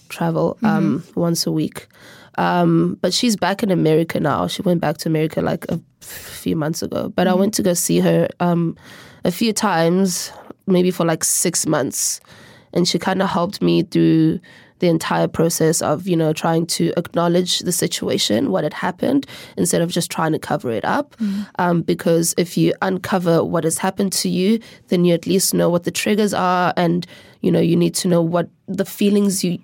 travel 0.09 0.57
um, 0.63 1.03
once 1.15 1.47
a 1.47 1.51
week. 1.51 1.87
Um, 2.37 2.97
but 3.01 3.13
she's 3.13 3.35
back 3.35 3.63
in 3.63 3.71
America 3.71 4.19
now. 4.19 4.47
She 4.47 4.61
went 4.61 4.81
back 4.81 4.97
to 4.99 5.09
America 5.09 5.41
like 5.41 5.65
a 5.69 5.79
few 6.01 6.55
months 6.55 6.81
ago. 6.81 7.09
But 7.09 7.27
I 7.27 7.33
went 7.33 7.53
to 7.55 7.63
go 7.63 7.73
see 7.73 7.99
her 7.99 8.27
um, 8.39 8.77
a 9.23 9.31
few 9.31 9.53
times, 9.53 10.31
maybe 10.67 10.91
for 10.91 11.05
like 11.05 11.23
six 11.23 11.65
months. 11.65 12.21
And 12.73 12.87
she 12.87 12.99
kind 12.99 13.21
of 13.21 13.29
helped 13.29 13.61
me 13.61 13.83
through 13.83 14.39
the 14.81 14.87
entire 14.87 15.27
process 15.27 15.81
of, 15.81 16.07
you 16.07 16.17
know, 16.17 16.33
trying 16.33 16.65
to 16.65 16.91
acknowledge 16.97 17.59
the 17.59 17.71
situation, 17.71 18.51
what 18.51 18.63
had 18.65 18.73
happened, 18.73 19.25
instead 19.55 19.81
of 19.81 19.89
just 19.89 20.11
trying 20.11 20.33
to 20.33 20.39
cover 20.39 20.69
it 20.71 20.83
up. 20.83 21.15
Mm. 21.17 21.47
Um, 21.57 21.81
because 21.81 22.35
if 22.37 22.57
you 22.57 22.73
uncover 22.81 23.43
what 23.43 23.63
has 23.63 23.77
happened 23.77 24.11
to 24.13 24.29
you, 24.29 24.59
then 24.89 25.05
you 25.05 25.13
at 25.13 25.25
least 25.25 25.53
know 25.53 25.69
what 25.69 25.83
the 25.85 25.91
triggers 25.91 26.33
are 26.33 26.73
and, 26.75 27.07
you 27.39 27.51
know, 27.51 27.61
you 27.61 27.77
need 27.77 27.95
to 27.95 28.07
know 28.07 28.21
what 28.21 28.49
the 28.67 28.85
feelings 28.85 29.43
you 29.43 29.59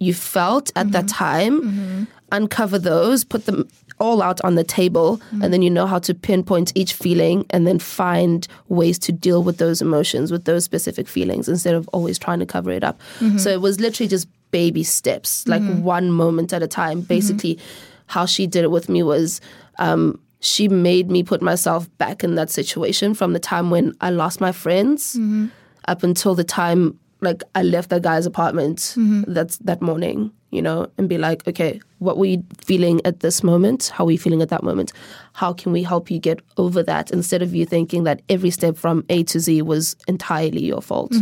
you 0.00 0.14
felt 0.14 0.70
at 0.76 0.92
that 0.92 1.06
mm-hmm. 1.06 1.24
time, 1.24 1.60
mm-hmm. 1.60 2.04
uncover 2.30 2.78
those, 2.78 3.24
put 3.24 3.46
them 3.46 3.66
all 3.98 4.22
out 4.22 4.40
on 4.44 4.54
the 4.54 4.62
table, 4.62 5.20
mm. 5.34 5.42
and 5.42 5.52
then 5.52 5.60
you 5.60 5.68
know 5.68 5.86
how 5.86 5.98
to 5.98 6.14
pinpoint 6.14 6.70
each 6.76 6.92
feeling 6.92 7.44
and 7.50 7.66
then 7.66 7.80
find 7.80 8.46
ways 8.68 8.96
to 8.96 9.10
deal 9.10 9.42
with 9.42 9.58
those 9.58 9.82
emotions, 9.82 10.30
with 10.30 10.44
those 10.44 10.62
specific 10.62 11.08
feelings, 11.08 11.48
instead 11.48 11.74
of 11.74 11.88
always 11.92 12.16
trying 12.16 12.38
to 12.38 12.46
cover 12.46 12.70
it 12.70 12.84
up. 12.84 13.00
Mm-hmm. 13.18 13.38
So 13.38 13.50
it 13.50 13.60
was 13.60 13.80
literally 13.80 14.06
just 14.06 14.28
baby 14.50 14.82
steps, 14.82 15.46
like 15.46 15.62
mm-hmm. 15.62 15.82
one 15.82 16.10
moment 16.10 16.52
at 16.52 16.62
a 16.62 16.68
time. 16.68 16.98
Mm-hmm. 16.98 17.08
Basically, 17.08 17.58
how 18.06 18.26
she 18.26 18.46
did 18.46 18.64
it 18.64 18.70
with 18.70 18.88
me 18.88 19.02
was. 19.02 19.40
Um, 19.78 20.20
she 20.40 20.68
made 20.68 21.10
me 21.10 21.24
put 21.24 21.42
myself 21.42 21.88
back 21.98 22.22
in 22.22 22.36
that 22.36 22.48
situation 22.48 23.12
from 23.12 23.32
the 23.32 23.40
time 23.40 23.70
when 23.70 23.92
I 24.00 24.10
lost 24.10 24.40
my 24.40 24.52
friends 24.52 25.16
mm-hmm. 25.16 25.46
up 25.88 26.04
until 26.04 26.36
the 26.36 26.44
time 26.44 26.96
like 27.20 27.42
I 27.54 27.62
left 27.62 27.90
that 27.90 28.02
guy's 28.02 28.26
apartment 28.26 28.94
that's 29.26 29.58
that 29.58 29.82
morning, 29.82 30.30
you 30.50 30.62
know, 30.62 30.88
and 30.96 31.08
be 31.08 31.18
like, 31.18 31.46
okay, 31.48 31.80
what 31.98 32.16
were 32.16 32.26
you 32.26 32.44
feeling 32.64 33.00
at 33.04 33.20
this 33.20 33.42
moment? 33.42 33.90
How 33.92 34.06
are 34.06 34.10
you 34.10 34.18
feeling 34.18 34.40
at 34.40 34.50
that 34.50 34.62
moment? 34.62 34.92
How 35.32 35.52
can 35.52 35.72
we 35.72 35.82
help 35.82 36.10
you 36.10 36.18
get 36.18 36.40
over 36.56 36.82
that 36.84 37.10
instead 37.10 37.42
of 37.42 37.54
you 37.54 37.66
thinking 37.66 38.04
that 38.04 38.22
every 38.28 38.50
step 38.50 38.76
from 38.76 39.04
A 39.08 39.24
to 39.24 39.40
Z 39.40 39.62
was 39.62 39.96
entirely 40.06 40.64
your 40.64 40.80
fault, 40.80 41.12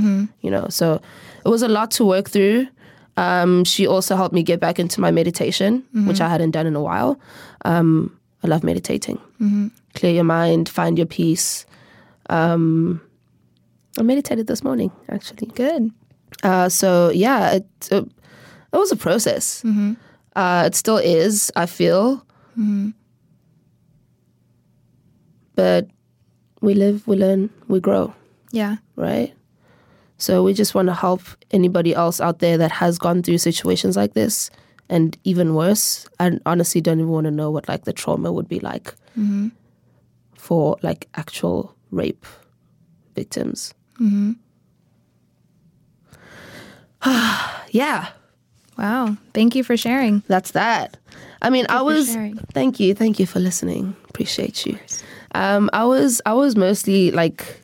you 0.43 0.51
know? 0.51 0.69
So 0.69 1.01
it 1.45 1.49
was 1.49 1.63
a 1.63 1.69
lot 1.69 1.91
to 1.93 2.05
work 2.05 2.29
through. 2.29 2.69
Um, 3.17 3.65
she 3.65 3.87
also 3.87 4.15
helped 4.17 4.35
me 4.35 4.43
get 4.43 4.61
back 4.61 4.79
into 4.79 5.01
my 5.01 5.11
meditation, 5.11 5.85
which 6.07 6.21
I 6.21 6.29
hadn't 6.29 6.51
done 6.51 6.67
in 6.67 6.77
a 6.77 6.83
while. 6.83 7.19
Um, 7.65 8.17
I 8.45 8.49
love 8.49 8.63
meditating. 8.63 9.19
Clear 9.95 10.13
your 10.13 10.25
mind, 10.25 10.69
find 10.69 10.99
your 10.99 11.07
peace. 11.07 11.65
Um, 12.29 13.01
I 13.99 14.03
meditated 14.03 14.47
this 14.47 14.63
morning, 14.63 14.91
actually. 15.09 15.47
Good. 15.55 15.91
Uh, 16.43 16.69
so 16.69 17.11
yeah, 17.11 17.53
it, 17.53 17.67
it 17.91 18.05
it 18.73 18.77
was 18.77 18.93
a 18.93 18.97
process. 18.97 19.65
Uh, 20.37 20.65
it 20.67 20.75
still 20.75 20.99
is. 20.99 21.51
I 21.57 21.65
feel, 21.67 22.23
but 25.55 25.89
we 26.61 26.75
live, 26.75 27.07
we 27.07 27.17
learn, 27.17 27.49
we 27.69 27.81
grow, 27.81 28.13
Yeah. 28.53 28.77
right? 28.97 29.33
So 30.19 30.43
we 30.43 30.55
just 30.55 30.75
want 30.75 30.89
to 30.89 30.95
help 30.95 31.21
anybody 31.51 31.95
else 31.95 32.21
out 32.21 32.39
there 32.39 32.57
that 32.59 32.73
has 32.73 32.99
gone 32.99 33.23
through 33.23 33.39
situations 33.39 33.97
like 33.97 34.15
this, 34.15 34.51
and 34.89 35.17
even 35.25 35.55
worse. 35.55 36.07
I 36.19 36.39
honestly 36.47 36.81
don't 36.81 36.99
even 37.01 37.11
want 37.13 37.25
to 37.27 37.31
know 37.31 37.51
what 37.51 37.69
like 37.69 37.85
the 37.85 37.93
trauma 37.93 38.33
would 38.33 38.49
be 38.49 38.61
like 38.61 38.95
for 40.37 40.77
like 40.83 41.09
actual 41.15 41.75
rape 41.91 42.25
victims. 43.15 43.75
yeah. 47.71 48.09
Wow. 48.79 49.17
Thank 49.33 49.55
you 49.55 49.65
for 49.65 49.77
sharing. 49.77 50.23
that's 50.29 50.53
that. 50.53 50.97
I 51.43 51.51
mean, 51.51 51.67
I 51.69 51.83
was. 51.83 52.15
Thank 52.53 52.81
you, 52.81 52.95
thank 52.95 53.19
you 53.19 53.27
for 53.27 53.41
listening. 53.41 53.95
Appreciate 54.09 54.67
you. 54.67 54.79
Um, 55.35 55.69
I 55.73 55.85
was, 55.85 56.21
I 56.25 56.33
was 56.33 56.57
mostly 56.57 57.11
like 57.11 57.61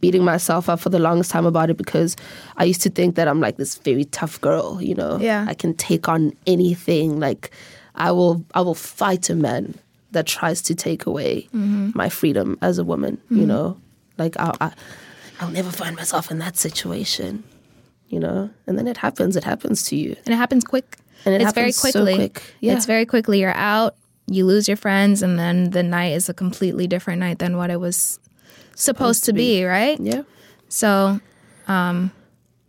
beating 0.00 0.24
myself 0.24 0.68
up 0.68 0.80
for 0.80 0.90
the 0.90 0.98
longest 0.98 1.30
time 1.30 1.46
about 1.46 1.70
it 1.70 1.76
because 1.76 2.16
I 2.56 2.64
used 2.64 2.82
to 2.82 2.90
think 2.90 3.16
that 3.16 3.26
I'm 3.28 3.40
like 3.40 3.56
this 3.56 3.76
very 3.78 4.04
tough 4.06 4.40
girl. 4.40 4.80
You 4.80 4.94
know, 4.94 5.18
Yeah. 5.20 5.44
I 5.48 5.54
can 5.54 5.74
take 5.74 6.08
on 6.08 6.32
anything. 6.46 7.18
Like, 7.18 7.50
I 7.94 8.12
will, 8.12 8.44
I 8.54 8.60
will 8.60 8.74
fight 8.74 9.28
a 9.28 9.34
man 9.34 9.74
that 10.12 10.26
tries 10.26 10.62
to 10.62 10.74
take 10.74 11.06
away 11.06 11.48
Mm-hmm. 11.54 11.90
my 11.94 12.08
freedom 12.08 12.58
as 12.62 12.78
a 12.78 12.84
woman. 12.84 13.18
You 13.30 13.46
know, 13.46 13.76
like 14.18 14.36
I, 14.38 14.52
I, 14.60 14.72
I'll 15.40 15.50
never 15.50 15.70
find 15.70 15.96
myself 15.96 16.30
in 16.30 16.38
that 16.38 16.56
situation. 16.56 17.42
You 18.08 18.20
know, 18.20 18.50
and 18.66 18.76
then 18.78 18.86
it 18.86 18.98
happens. 18.98 19.36
It 19.36 19.44
happens 19.44 19.84
to 19.84 19.96
you. 19.96 20.14
And 20.26 20.34
it 20.34 20.36
happens 20.36 20.64
quick. 20.64 20.98
And 21.24 21.34
it 21.34 21.40
it's 21.42 21.52
very 21.54 21.68
happens 21.72 21.76
so 21.92 22.02
quickly. 22.04 22.14
quick. 22.16 22.42
Yeah. 22.60 22.74
It's 22.76 22.84
very 22.84 23.06
quickly. 23.06 23.40
You're 23.40 23.54
out, 23.56 23.96
you 24.26 24.44
lose 24.44 24.68
your 24.68 24.76
friends, 24.76 25.22
and 25.22 25.38
then 25.38 25.70
the 25.70 25.82
night 25.82 26.12
is 26.12 26.28
a 26.28 26.34
completely 26.34 26.86
different 26.86 27.20
night 27.20 27.38
than 27.38 27.56
what 27.56 27.70
it 27.70 27.80
was 27.80 28.18
supposed 28.74 29.24
to 29.24 29.32
be, 29.32 29.64
right? 29.64 29.98
Yeah. 30.00 30.22
So, 30.68 31.20
um, 31.68 32.10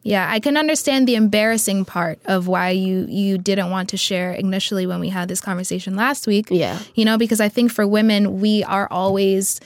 yeah, 0.04 0.28
I 0.30 0.40
can 0.40 0.58
understand 0.58 1.08
the 1.08 1.16
embarrassing 1.16 1.86
part 1.86 2.20
of 2.26 2.48
why 2.48 2.72
you 2.72 3.06
you 3.08 3.38
didn't 3.38 3.70
want 3.70 3.90
to 3.90 3.98
share 3.98 4.34
initially 4.34 4.86
when 4.86 5.00
we 5.00 5.10
had 5.10 5.30
this 5.30 5.40
conversation 5.40 5.96
last 5.96 6.28
week. 6.28 6.48
Yeah. 6.50 6.80
You 6.96 7.06
know, 7.06 7.18
because 7.18 7.40
I 7.40 7.48
think 7.48 7.72
for 7.72 7.88
women, 7.88 8.42
we 8.42 8.64
are 8.66 8.88
always 8.92 9.62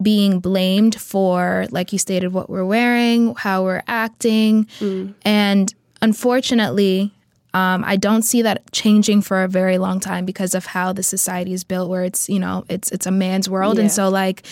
being 0.00 0.40
blamed 0.40 1.00
for, 1.00 1.66
like 1.70 1.92
you 1.92 1.98
stated, 1.98 2.32
what 2.32 2.48
we're 2.50 2.64
wearing, 2.64 3.34
how 3.34 3.64
we're 3.64 3.82
acting. 3.86 4.66
And 5.24 5.72
unfortunately, 6.00 7.12
um, 7.54 7.84
I 7.84 7.96
don't 7.96 8.22
see 8.22 8.42
that 8.42 8.70
changing 8.72 9.22
for 9.22 9.44
a 9.44 9.48
very 9.48 9.78
long 9.78 10.00
time 10.00 10.24
because 10.24 10.54
of 10.54 10.66
how 10.66 10.92
the 10.92 11.02
society 11.02 11.52
is 11.52 11.64
built, 11.64 11.88
where 11.90 12.02
it's, 12.02 12.28
you 12.28 12.38
know, 12.38 12.64
it's 12.68 12.90
it's 12.90 13.06
a 13.06 13.10
man's 13.10 13.48
world. 13.48 13.76
Yeah. 13.76 13.82
And 13.82 13.92
so 13.92 14.08
like 14.08 14.44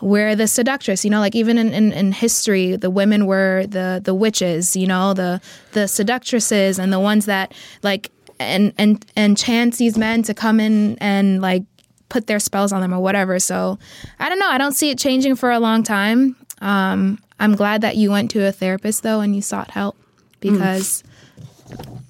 we're 0.00 0.34
the 0.34 0.46
seductress, 0.46 1.04
you 1.04 1.10
know, 1.10 1.20
like 1.20 1.34
even 1.34 1.58
in, 1.58 1.72
in, 1.72 1.92
in 1.92 2.12
history, 2.12 2.76
the 2.76 2.90
women 2.90 3.26
were 3.26 3.66
the 3.66 4.00
the 4.02 4.14
witches, 4.14 4.76
you 4.76 4.86
know, 4.86 5.14
the 5.14 5.40
the 5.72 5.86
seductresses 5.86 6.78
and 6.78 6.92
the 6.92 7.00
ones 7.00 7.26
that 7.26 7.52
like 7.82 8.10
and 8.38 8.72
and 8.78 9.04
and 9.16 9.36
chance 9.36 9.78
these 9.78 9.98
men 9.98 10.22
to 10.22 10.34
come 10.34 10.60
in 10.60 10.96
and 10.98 11.42
like 11.42 11.64
put 12.08 12.26
their 12.26 12.38
spells 12.38 12.72
on 12.72 12.80
them 12.80 12.92
or 12.94 13.00
whatever. 13.00 13.38
So 13.38 13.78
I 14.18 14.28
don't 14.28 14.38
know. 14.38 14.48
I 14.48 14.58
don't 14.58 14.72
see 14.72 14.90
it 14.90 14.98
changing 14.98 15.36
for 15.36 15.50
a 15.50 15.60
long 15.60 15.82
time. 15.82 16.36
Um, 16.60 17.18
I'm 17.38 17.54
glad 17.54 17.80
that 17.82 17.96
you 17.96 18.10
went 18.10 18.30
to 18.32 18.46
a 18.46 18.52
therapist 18.52 19.02
though 19.02 19.20
and 19.20 19.34
you 19.34 19.42
sought 19.42 19.70
help 19.70 19.96
because 20.40 21.02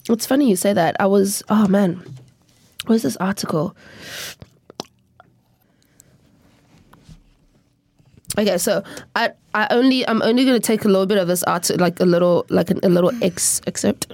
It's 0.08 0.26
funny 0.26 0.48
you 0.48 0.56
say 0.56 0.72
that. 0.72 0.96
I 0.98 1.06
was, 1.06 1.42
oh 1.48 1.68
man, 1.68 2.02
where's 2.86 3.02
this 3.02 3.16
article? 3.18 3.76
Okay, 8.40 8.58
so 8.58 8.82
I 9.14 9.30
I 9.54 9.66
only 9.70 10.06
I'm 10.08 10.22
only 10.22 10.44
gonna 10.44 10.60
take 10.60 10.84
a 10.84 10.88
little 10.88 11.06
bit 11.06 11.18
of 11.18 11.28
this 11.28 11.42
article, 11.42 11.80
like 11.80 12.00
a 12.00 12.06
little 12.06 12.46
like 12.48 12.70
an, 12.70 12.80
a 12.82 12.88
little 12.88 13.10
mm-hmm. 13.10 13.22
ex 13.22 13.60
excerpt 13.66 14.12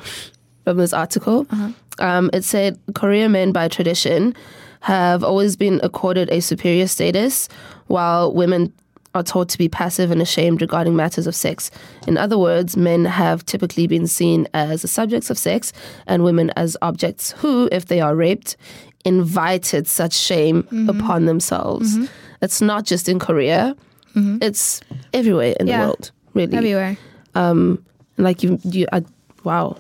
from 0.65 0.79
this 0.79 0.93
article. 0.93 1.47
Uh-huh. 1.51 1.71
Um, 1.99 2.31
it 2.33 2.43
said 2.45 2.79
Korean 2.95 3.33
men 3.33 3.53
by 3.53 3.69
tradition 3.69 4.35
have 4.81 5.25
always 5.25 5.57
been 5.57 5.81
accorded 5.83 6.29
a 6.31 6.41
superior 6.41 6.87
status, 6.87 7.49
while 7.87 8.33
women 8.33 8.73
are 9.15 9.23
taught 9.23 9.49
to 9.49 9.59
be 9.59 9.69
passive 9.69 10.11
and 10.11 10.21
ashamed 10.21 10.61
regarding 10.61 10.95
matters 10.95 11.27
of 11.27 11.35
sex. 11.35 11.71
In 12.07 12.19
other 12.19 12.37
words, 12.37 12.77
men 12.77 13.05
have 13.07 13.47
typically 13.47 13.87
been 13.87 14.07
seen 14.07 14.47
as 14.53 14.83
the 14.83 14.89
subjects 14.89 15.31
of 15.31 15.39
sex 15.39 15.73
and 16.07 16.23
women 16.23 16.51
as 16.57 16.77
objects 16.83 17.33
who, 17.33 17.69
if 17.73 17.87
they 17.87 18.01
are 18.01 18.15
raped, 18.15 18.57
invited 19.05 19.87
such 19.87 20.13
shame 20.13 20.65
mm-hmm. 20.65 20.91
upon 20.91 21.25
themselves. 21.25 21.97
Mm-hmm. 21.97 22.07
It's 22.43 22.61
not 22.61 22.85
just 22.85 23.09
in 23.09 23.19
Korea, 23.19 23.75
it's 24.17 24.81
everywhere 25.13 25.55
in 25.61 25.67
Yeah. 25.67 25.79
the 25.81 25.87
world, 25.87 26.11
really. 26.35 26.57
everywhere. 26.57 26.97
Like 28.19 28.43
you, 28.43 28.59
you 28.65 28.87
I, 28.93 29.05
wow. 29.45 29.77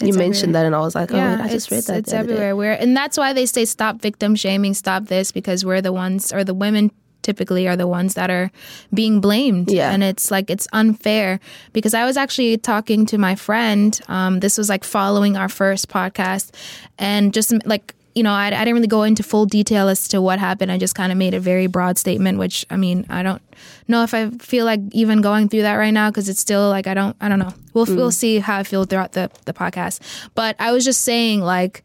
you 0.00 0.08
It's 0.08 0.16
mentioned 0.18 0.54
everywhere. 0.54 0.62
that, 0.62 0.66
and 0.66 0.74
I 0.74 0.80
was 0.80 0.94
like, 0.94 1.10
oh, 1.10 1.14
wait, 1.14 1.40
I 1.40 1.48
just 1.48 1.70
read 1.70 1.84
that. 1.84 1.98
It's 2.00 2.10
the 2.10 2.18
other 2.18 2.28
day. 2.28 2.34
everywhere. 2.34 2.56
We're, 2.56 2.72
and 2.72 2.94
that's 2.96 3.16
why 3.16 3.32
they 3.32 3.46
say 3.46 3.64
stop 3.64 4.00
victim 4.02 4.34
shaming, 4.36 4.74
stop 4.74 5.04
this, 5.06 5.32
because 5.32 5.64
we're 5.64 5.80
the 5.80 5.92
ones, 5.92 6.32
or 6.34 6.44
the 6.44 6.52
women 6.52 6.90
typically 7.22 7.66
are 7.66 7.76
the 7.76 7.88
ones 7.88 8.12
that 8.14 8.30
are 8.30 8.50
being 8.92 9.20
blamed. 9.22 9.70
Yeah. 9.70 9.90
And 9.90 10.04
it's 10.04 10.30
like, 10.30 10.50
it's 10.50 10.68
unfair. 10.74 11.40
Because 11.72 11.94
I 11.94 12.04
was 12.04 12.16
actually 12.18 12.58
talking 12.58 13.06
to 13.06 13.16
my 13.18 13.34
friend. 13.34 13.98
Um, 14.06 14.40
this 14.40 14.58
was 14.58 14.68
like 14.68 14.84
following 14.84 15.36
our 15.36 15.48
first 15.48 15.88
podcast. 15.88 16.54
And 16.98 17.32
just 17.32 17.52
like, 17.66 17.94
you 18.16 18.22
know, 18.22 18.32
I, 18.32 18.46
I 18.46 18.50
didn't 18.50 18.74
really 18.74 18.86
go 18.86 19.02
into 19.02 19.22
full 19.22 19.44
detail 19.44 19.88
as 19.88 20.08
to 20.08 20.22
what 20.22 20.38
happened. 20.38 20.72
I 20.72 20.78
just 20.78 20.94
kind 20.94 21.12
of 21.12 21.18
made 21.18 21.34
a 21.34 21.40
very 21.40 21.66
broad 21.66 21.98
statement, 21.98 22.38
which 22.38 22.64
I 22.70 22.76
mean, 22.76 23.04
I 23.10 23.22
don't 23.22 23.42
know 23.88 24.02
if 24.04 24.14
I 24.14 24.30
feel 24.30 24.64
like 24.64 24.80
even 24.92 25.20
going 25.20 25.50
through 25.50 25.62
that 25.62 25.74
right 25.74 25.90
now 25.90 26.10
because 26.10 26.30
it's 26.30 26.40
still 26.40 26.70
like 26.70 26.86
I 26.86 26.94
don't, 26.94 27.14
I 27.20 27.28
don't 27.28 27.38
know. 27.38 27.52
We'll 27.74 27.84
mm. 27.84 27.94
we'll 27.94 28.10
see 28.10 28.38
how 28.38 28.56
I 28.56 28.62
feel 28.62 28.86
throughout 28.86 29.12
the 29.12 29.30
the 29.44 29.52
podcast. 29.52 30.00
But 30.34 30.56
I 30.58 30.72
was 30.72 30.82
just 30.82 31.02
saying, 31.02 31.42
like, 31.42 31.84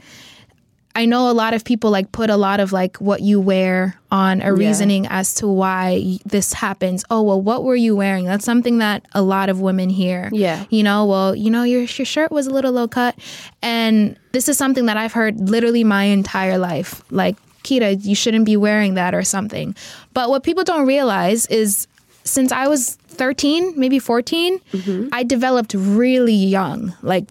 I 0.95 1.05
know 1.05 1.29
a 1.29 1.33
lot 1.33 1.53
of 1.53 1.63
people 1.63 1.89
like 1.89 2.11
put 2.11 2.29
a 2.29 2.37
lot 2.37 2.59
of 2.59 2.71
like 2.71 2.97
what 2.97 3.21
you 3.21 3.39
wear 3.39 3.99
on 4.11 4.41
a 4.41 4.53
reasoning 4.53 5.07
as 5.07 5.33
to 5.35 5.47
why 5.47 6.19
this 6.25 6.53
happens. 6.53 7.05
Oh, 7.09 7.21
well, 7.21 7.41
what 7.41 7.63
were 7.63 7.75
you 7.75 7.95
wearing? 7.95 8.25
That's 8.25 8.43
something 8.43 8.79
that 8.79 9.05
a 9.13 9.21
lot 9.21 9.49
of 9.49 9.61
women 9.61 9.89
hear. 9.89 10.29
Yeah. 10.33 10.65
You 10.69 10.83
know, 10.83 11.05
well, 11.05 11.35
you 11.35 11.49
know, 11.49 11.63
your 11.63 11.81
your 11.81 12.05
shirt 12.05 12.31
was 12.31 12.47
a 12.47 12.51
little 12.51 12.73
low 12.73 12.87
cut. 12.87 13.17
And 13.61 14.17
this 14.33 14.49
is 14.49 14.57
something 14.57 14.85
that 14.87 14.97
I've 14.97 15.13
heard 15.13 15.39
literally 15.49 15.83
my 15.83 16.03
entire 16.03 16.57
life. 16.57 17.03
Like, 17.09 17.37
Kita, 17.63 18.03
you 18.03 18.15
shouldn't 18.15 18.45
be 18.45 18.57
wearing 18.57 18.95
that 18.95 19.13
or 19.13 19.23
something. 19.23 19.75
But 20.13 20.29
what 20.29 20.43
people 20.43 20.63
don't 20.63 20.87
realize 20.87 21.45
is 21.47 21.87
since 22.23 22.51
I 22.51 22.67
was 22.67 22.95
13, 23.07 23.73
maybe 23.77 23.99
14, 23.99 24.59
mm-hmm. 24.59 25.09
I 25.11 25.23
developed 25.23 25.73
really 25.73 26.33
young. 26.33 26.93
Like 27.01 27.25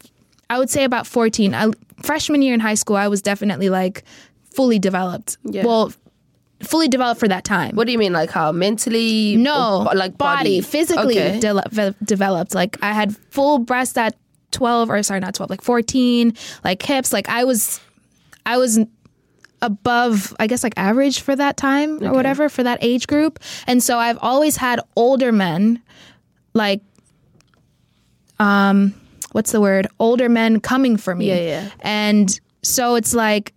I 0.48 0.58
would 0.58 0.70
say 0.70 0.84
about 0.84 1.06
14. 1.06 1.54
I, 1.54 1.70
freshman 2.02 2.42
year 2.42 2.54
in 2.54 2.60
high 2.60 2.74
school, 2.74 2.96
I 2.96 3.08
was 3.08 3.22
definitely 3.22 3.70
like 3.70 4.04
fully 4.54 4.78
developed. 4.78 5.38
Yeah. 5.44 5.64
Well, 5.64 5.92
fully 6.62 6.88
developed 6.88 7.20
for 7.20 7.28
that 7.28 7.44
time. 7.44 7.74
What 7.76 7.86
do 7.86 7.92
you 7.92 7.98
mean, 7.98 8.12
like 8.12 8.30
how 8.30 8.52
mentally? 8.52 9.36
No, 9.36 9.86
or 9.90 9.94
like 9.94 10.18
body, 10.18 10.38
body, 10.38 10.60
physically 10.60 11.18
Okay. 11.18 11.40
de- 11.40 11.94
developed. 12.04 12.54
Like 12.54 12.76
I 12.82 12.92
had 12.92 13.16
full 13.30 13.58
breasts 13.58 13.96
at 13.96 14.16
12 14.52 14.90
or 14.90 15.02
sorry, 15.02 15.20
not 15.20 15.34
12, 15.34 15.48
like 15.50 15.62
14, 15.62 16.34
like 16.64 16.82
hips. 16.82 17.12
Like 17.12 17.28
I 17.28 17.44
was, 17.44 17.80
I 18.44 18.58
was 18.58 18.78
above, 19.62 20.34
I 20.40 20.46
guess 20.46 20.62
like 20.62 20.74
average 20.76 21.20
for 21.20 21.36
that 21.36 21.56
time 21.56 22.02
or 22.02 22.12
whatever 22.12 22.48
for 22.48 22.62
that 22.62 22.78
age 22.82 23.06
group. 23.06 23.38
And 23.66 23.82
so 23.82 23.96
I've 23.98 24.18
always 24.20 24.56
had 24.56 24.80
older 24.96 25.32
men, 25.32 25.80
like, 26.54 26.82
um, 28.38 28.94
what's 29.32 29.52
the 29.52 29.60
word? 29.60 29.86
Older 29.98 30.28
men 30.28 30.60
coming 30.60 30.96
for 30.96 31.14
me. 31.14 31.28
Yeah, 31.28 31.40
yeah. 31.40 31.70
And 31.80 32.40
so 32.62 32.94
it's 32.96 33.14
like, 33.14 33.52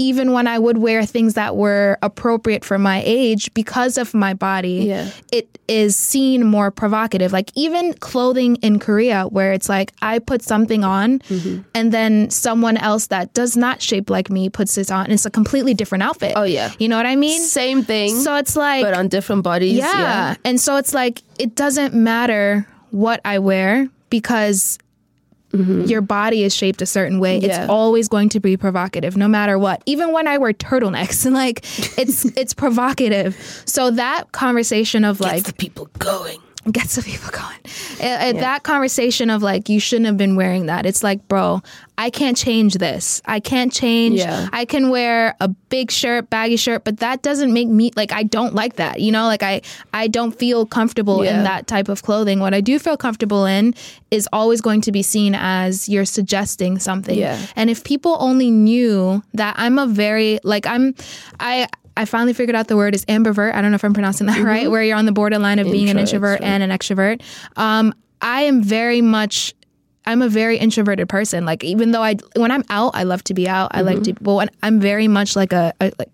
even 0.00 0.30
when 0.32 0.46
I 0.46 0.60
would 0.60 0.78
wear 0.78 1.04
things 1.04 1.34
that 1.34 1.56
were 1.56 1.98
appropriate 2.02 2.64
for 2.64 2.78
my 2.78 3.02
age 3.04 3.52
because 3.52 3.98
of 3.98 4.14
my 4.14 4.32
body, 4.32 4.84
Yeah. 4.86 5.10
it 5.32 5.58
is 5.66 5.96
seen 5.96 6.46
more 6.46 6.70
provocative. 6.70 7.32
Like 7.32 7.50
even 7.56 7.94
clothing 7.94 8.54
in 8.62 8.78
Korea, 8.78 9.24
where 9.24 9.52
it's 9.52 9.68
like 9.68 9.92
I 10.00 10.20
put 10.20 10.40
something 10.42 10.84
on 10.84 11.18
Mm-hmm. 11.28 11.62
and 11.74 11.92
then 11.92 12.30
someone 12.30 12.76
else 12.76 13.08
that 13.08 13.34
does 13.34 13.56
not 13.56 13.82
shape 13.82 14.08
like 14.08 14.30
me 14.30 14.48
puts 14.48 14.78
it 14.78 14.88
on. 14.92 15.06
And 15.06 15.12
it's 15.14 15.26
a 15.26 15.30
completely 15.32 15.74
different 15.74 16.04
outfit. 16.04 16.34
Oh, 16.36 16.44
yeah. 16.44 16.70
You 16.78 16.88
know 16.88 16.96
what 16.96 17.06
I 17.06 17.16
mean? 17.16 17.40
Same 17.40 17.82
thing, 17.82 18.14
So 18.20 18.36
it's 18.36 18.54
like, 18.54 18.84
but 18.84 18.94
on 18.94 19.08
different 19.08 19.42
bodies. 19.42 19.78
yeah. 19.78 20.36
And 20.44 20.60
so 20.60 20.76
it's 20.76 20.94
like, 20.94 21.22
it 21.40 21.56
doesn't 21.56 21.92
matter 21.92 22.68
what 22.92 23.20
I 23.24 23.40
wear 23.40 23.88
because 24.10 24.78
your 25.50 26.02
body 26.02 26.44
is 26.44 26.54
shaped 26.54 26.82
a 26.82 26.86
certain 26.86 27.20
way. 27.20 27.38
Mm-hmm. 27.38 27.46
Yeah. 27.46 27.62
It's 27.62 27.70
always 27.70 28.08
going 28.08 28.28
to 28.30 28.40
be 28.40 28.56
provocative 28.56 29.16
no 29.16 29.28
matter 29.28 29.58
what. 29.58 29.82
Even 29.86 30.12
when 30.12 30.28
I 30.28 30.36
wear 30.36 30.52
turtlenecks 30.52 31.24
and 31.24 31.34
like 31.44 31.60
it's 31.98 32.24
it's 32.36 32.52
provocative. 32.54 33.36
So 33.64 33.90
that 33.92 34.32
conversation 34.32 35.04
of 35.04 35.20
like 35.20 35.44
the 35.44 35.54
people 35.54 35.86
going. 35.98 36.40
Gets 36.72 36.96
the 36.96 37.02
people 37.02 37.30
going. 37.30 37.56
Uh, 38.00 38.04
uh, 38.04 38.32
That 38.40 38.62
conversation 38.62 39.30
of 39.30 39.42
like, 39.42 39.68
you 39.68 39.80
shouldn't 39.80 40.06
have 40.06 40.16
been 40.16 40.36
wearing 40.36 40.66
that. 40.66 40.84
It's 40.86 41.02
like, 41.02 41.26
bro, 41.28 41.62
I 41.96 42.10
can't 42.10 42.36
change 42.36 42.74
this. 42.74 43.22
I 43.24 43.40
can't 43.40 43.72
change. 43.72 44.18
Yeah. 44.18 44.48
I 44.52 44.64
can 44.64 44.90
wear 44.90 45.34
a 45.40 45.48
big 45.48 45.90
shirt, 45.90 46.30
baggy 46.30 46.56
shirt, 46.56 46.84
but 46.84 46.98
that 46.98 47.22
doesn't 47.22 47.52
make 47.52 47.68
me 47.68 47.90
like 47.96 48.12
I 48.12 48.22
don't 48.22 48.54
like 48.54 48.76
that. 48.76 49.00
You 49.00 49.10
know, 49.12 49.24
like 49.24 49.42
I 49.42 49.62
I 49.92 50.08
don't 50.08 50.32
feel 50.32 50.66
comfortable 50.66 51.24
Yeah. 51.24 51.38
in 51.38 51.44
that 51.44 51.66
type 51.66 51.88
of 51.88 52.02
clothing. 52.02 52.38
What 52.40 52.54
I 52.54 52.60
do 52.60 52.78
feel 52.78 52.96
comfortable 52.96 53.46
in 53.46 53.74
is 54.10 54.28
always 54.32 54.60
going 54.60 54.80
to 54.82 54.92
be 54.92 55.02
seen 55.02 55.34
as 55.34 55.88
you're 55.88 56.04
suggesting 56.04 56.78
something. 56.78 57.18
Yeah. 57.18 57.38
And 57.56 57.68
if 57.70 57.82
people 57.82 58.16
only 58.20 58.50
knew 58.50 59.22
that 59.34 59.54
I'm 59.58 59.78
a 59.78 59.86
very 59.86 60.38
like 60.44 60.66
I'm 60.66 60.94
I 61.40 61.66
I 61.98 62.04
finally 62.04 62.32
figured 62.32 62.54
out 62.54 62.68
the 62.68 62.76
word 62.76 62.94
is 62.94 63.04
ambivert. 63.06 63.54
I 63.54 63.60
don't 63.60 63.72
know 63.72 63.74
if 63.74 63.84
I'm 63.84 63.92
pronouncing 63.92 64.28
that 64.28 64.38
right, 64.40 64.70
where 64.70 64.82
you're 64.82 64.96
on 64.96 65.04
the 65.04 65.12
borderline 65.12 65.58
of 65.58 65.66
being 65.66 65.90
an 65.90 65.98
introvert 65.98 66.40
extrovert. 66.40 66.44
and 66.44 66.62
an 66.62 66.70
extrovert. 66.70 67.22
Um, 67.56 67.92
I 68.22 68.42
am 68.42 68.62
very 68.62 69.00
much 69.00 69.54
I'm 70.06 70.22
a 70.22 70.28
very 70.28 70.56
introverted 70.56 71.08
person. 71.08 71.44
Like 71.44 71.62
even 71.64 71.90
though 71.90 72.02
I 72.02 72.16
when 72.34 72.50
I'm 72.50 72.64
out, 72.70 72.92
I 72.94 73.02
love 73.02 73.22
to 73.24 73.34
be 73.34 73.46
out. 73.46 73.72
I 73.74 73.82
like 73.82 74.02
to 74.04 74.12
when 74.22 74.48
I'm 74.62 74.80
very 74.80 75.06
much 75.06 75.36
like 75.36 75.52
a, 75.52 75.74
a 75.80 75.92
like 75.98 76.08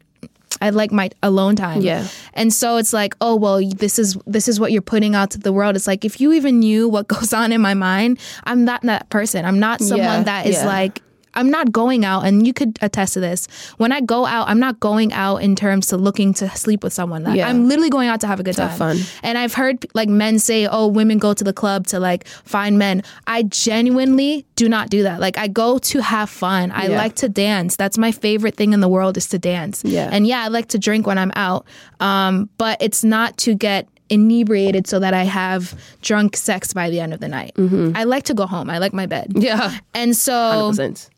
I 0.60 0.70
like 0.70 0.90
my 0.90 1.10
alone 1.22 1.56
time. 1.56 1.80
Yeah. 1.80 2.08
And 2.32 2.52
so 2.52 2.76
it's 2.78 2.92
like, 2.92 3.14
oh 3.20 3.36
well, 3.36 3.60
this 3.62 3.98
is 3.98 4.16
this 4.26 4.48
is 4.48 4.58
what 4.58 4.72
you're 4.72 4.82
putting 4.82 5.14
out 5.14 5.30
to 5.32 5.38
the 5.38 5.52
world. 5.52 5.76
It's 5.76 5.86
like 5.86 6.04
if 6.04 6.20
you 6.20 6.32
even 6.32 6.58
knew 6.58 6.88
what 6.88 7.06
goes 7.14 7.32
on 7.32 7.52
in 7.52 7.60
my 7.60 7.74
mind, 7.74 8.18
I'm 8.44 8.64
not 8.64 8.82
that 8.82 9.10
person. 9.10 9.44
I'm 9.44 9.60
not 9.60 9.80
someone 9.80 9.98
Yeah, 10.06 10.22
that 10.24 10.46
is 10.46 10.56
yeah. 10.56 10.66
like 10.66 11.00
I'm 11.34 11.50
not 11.50 11.72
going 11.72 12.04
out, 12.04 12.24
and 12.26 12.46
you 12.46 12.52
could 12.52 12.78
attest 12.82 13.14
to 13.14 13.20
this. 13.20 13.46
When 13.76 13.92
I 13.92 14.00
go 14.00 14.24
out, 14.26 14.48
I'm 14.48 14.58
not 14.60 14.80
going 14.80 15.12
out 15.12 15.38
in 15.38 15.56
terms 15.56 15.86
to 15.88 15.96
looking 15.96 16.32
to 16.34 16.48
sleep 16.50 16.82
with 16.84 16.92
someone. 16.92 17.24
Like, 17.24 17.36
Yeah. 17.36 17.48
I'm 17.48 17.68
literally 17.68 17.90
going 17.90 18.08
out 18.08 18.20
to 18.20 18.26
have 18.26 18.40
a 18.40 18.42
good 18.42 18.56
time. 18.56 18.68
have 18.68 18.78
fun. 18.78 18.98
And 19.22 19.36
I've 19.38 19.54
heard 19.54 19.84
like 19.94 20.08
men 20.08 20.38
say, 20.38 20.66
"Oh, 20.66 20.86
women 20.86 21.18
go 21.18 21.34
to 21.34 21.44
the 21.44 21.52
club 21.52 21.86
to 21.88 21.98
like 22.00 22.26
find 22.26 22.78
men." 22.78 23.02
I 23.26 23.42
genuinely 23.44 24.46
do 24.56 24.68
not 24.68 24.88
do 24.90 25.02
that. 25.02 25.20
Like 25.20 25.36
I 25.38 25.48
go 25.48 25.78
to 25.78 26.00
have 26.00 26.30
fun. 26.30 26.70
I 26.70 26.86
Yeah. 26.88 26.96
like 26.96 27.14
to 27.16 27.28
dance. 27.28 27.76
That's 27.76 27.98
my 27.98 28.12
favorite 28.12 28.54
thing 28.56 28.72
in 28.72 28.80
the 28.80 28.88
world 28.88 29.16
is 29.16 29.28
to 29.28 29.38
dance. 29.38 29.82
Yeah. 29.84 30.08
And 30.12 30.26
yeah, 30.26 30.42
I 30.44 30.48
like 30.48 30.68
to 30.68 30.78
drink 30.78 31.06
when 31.06 31.18
I'm 31.18 31.32
out. 31.36 31.66
Um, 32.00 32.48
but 32.58 32.80
it's 32.80 33.02
not 33.04 33.36
to 33.38 33.54
get 33.54 33.88
inebriated 34.10 34.86
so 34.86 34.98
that 35.00 35.14
I 35.14 35.24
have 35.24 35.74
drunk 36.02 36.36
sex 36.36 36.72
by 36.72 36.90
the 36.90 37.00
end 37.00 37.12
of 37.14 37.20
the 37.20 37.28
night. 37.28 37.52
I 37.94 38.04
like 38.04 38.24
to 38.24 38.34
go 38.34 38.46
home. 38.46 38.68
I 38.70 38.78
like 38.78 38.92
my 38.92 39.06
bed. 39.06 39.32
Yeah, 39.34 39.76
And 39.94 40.14
so 40.16 40.32
100%. 40.72 41.08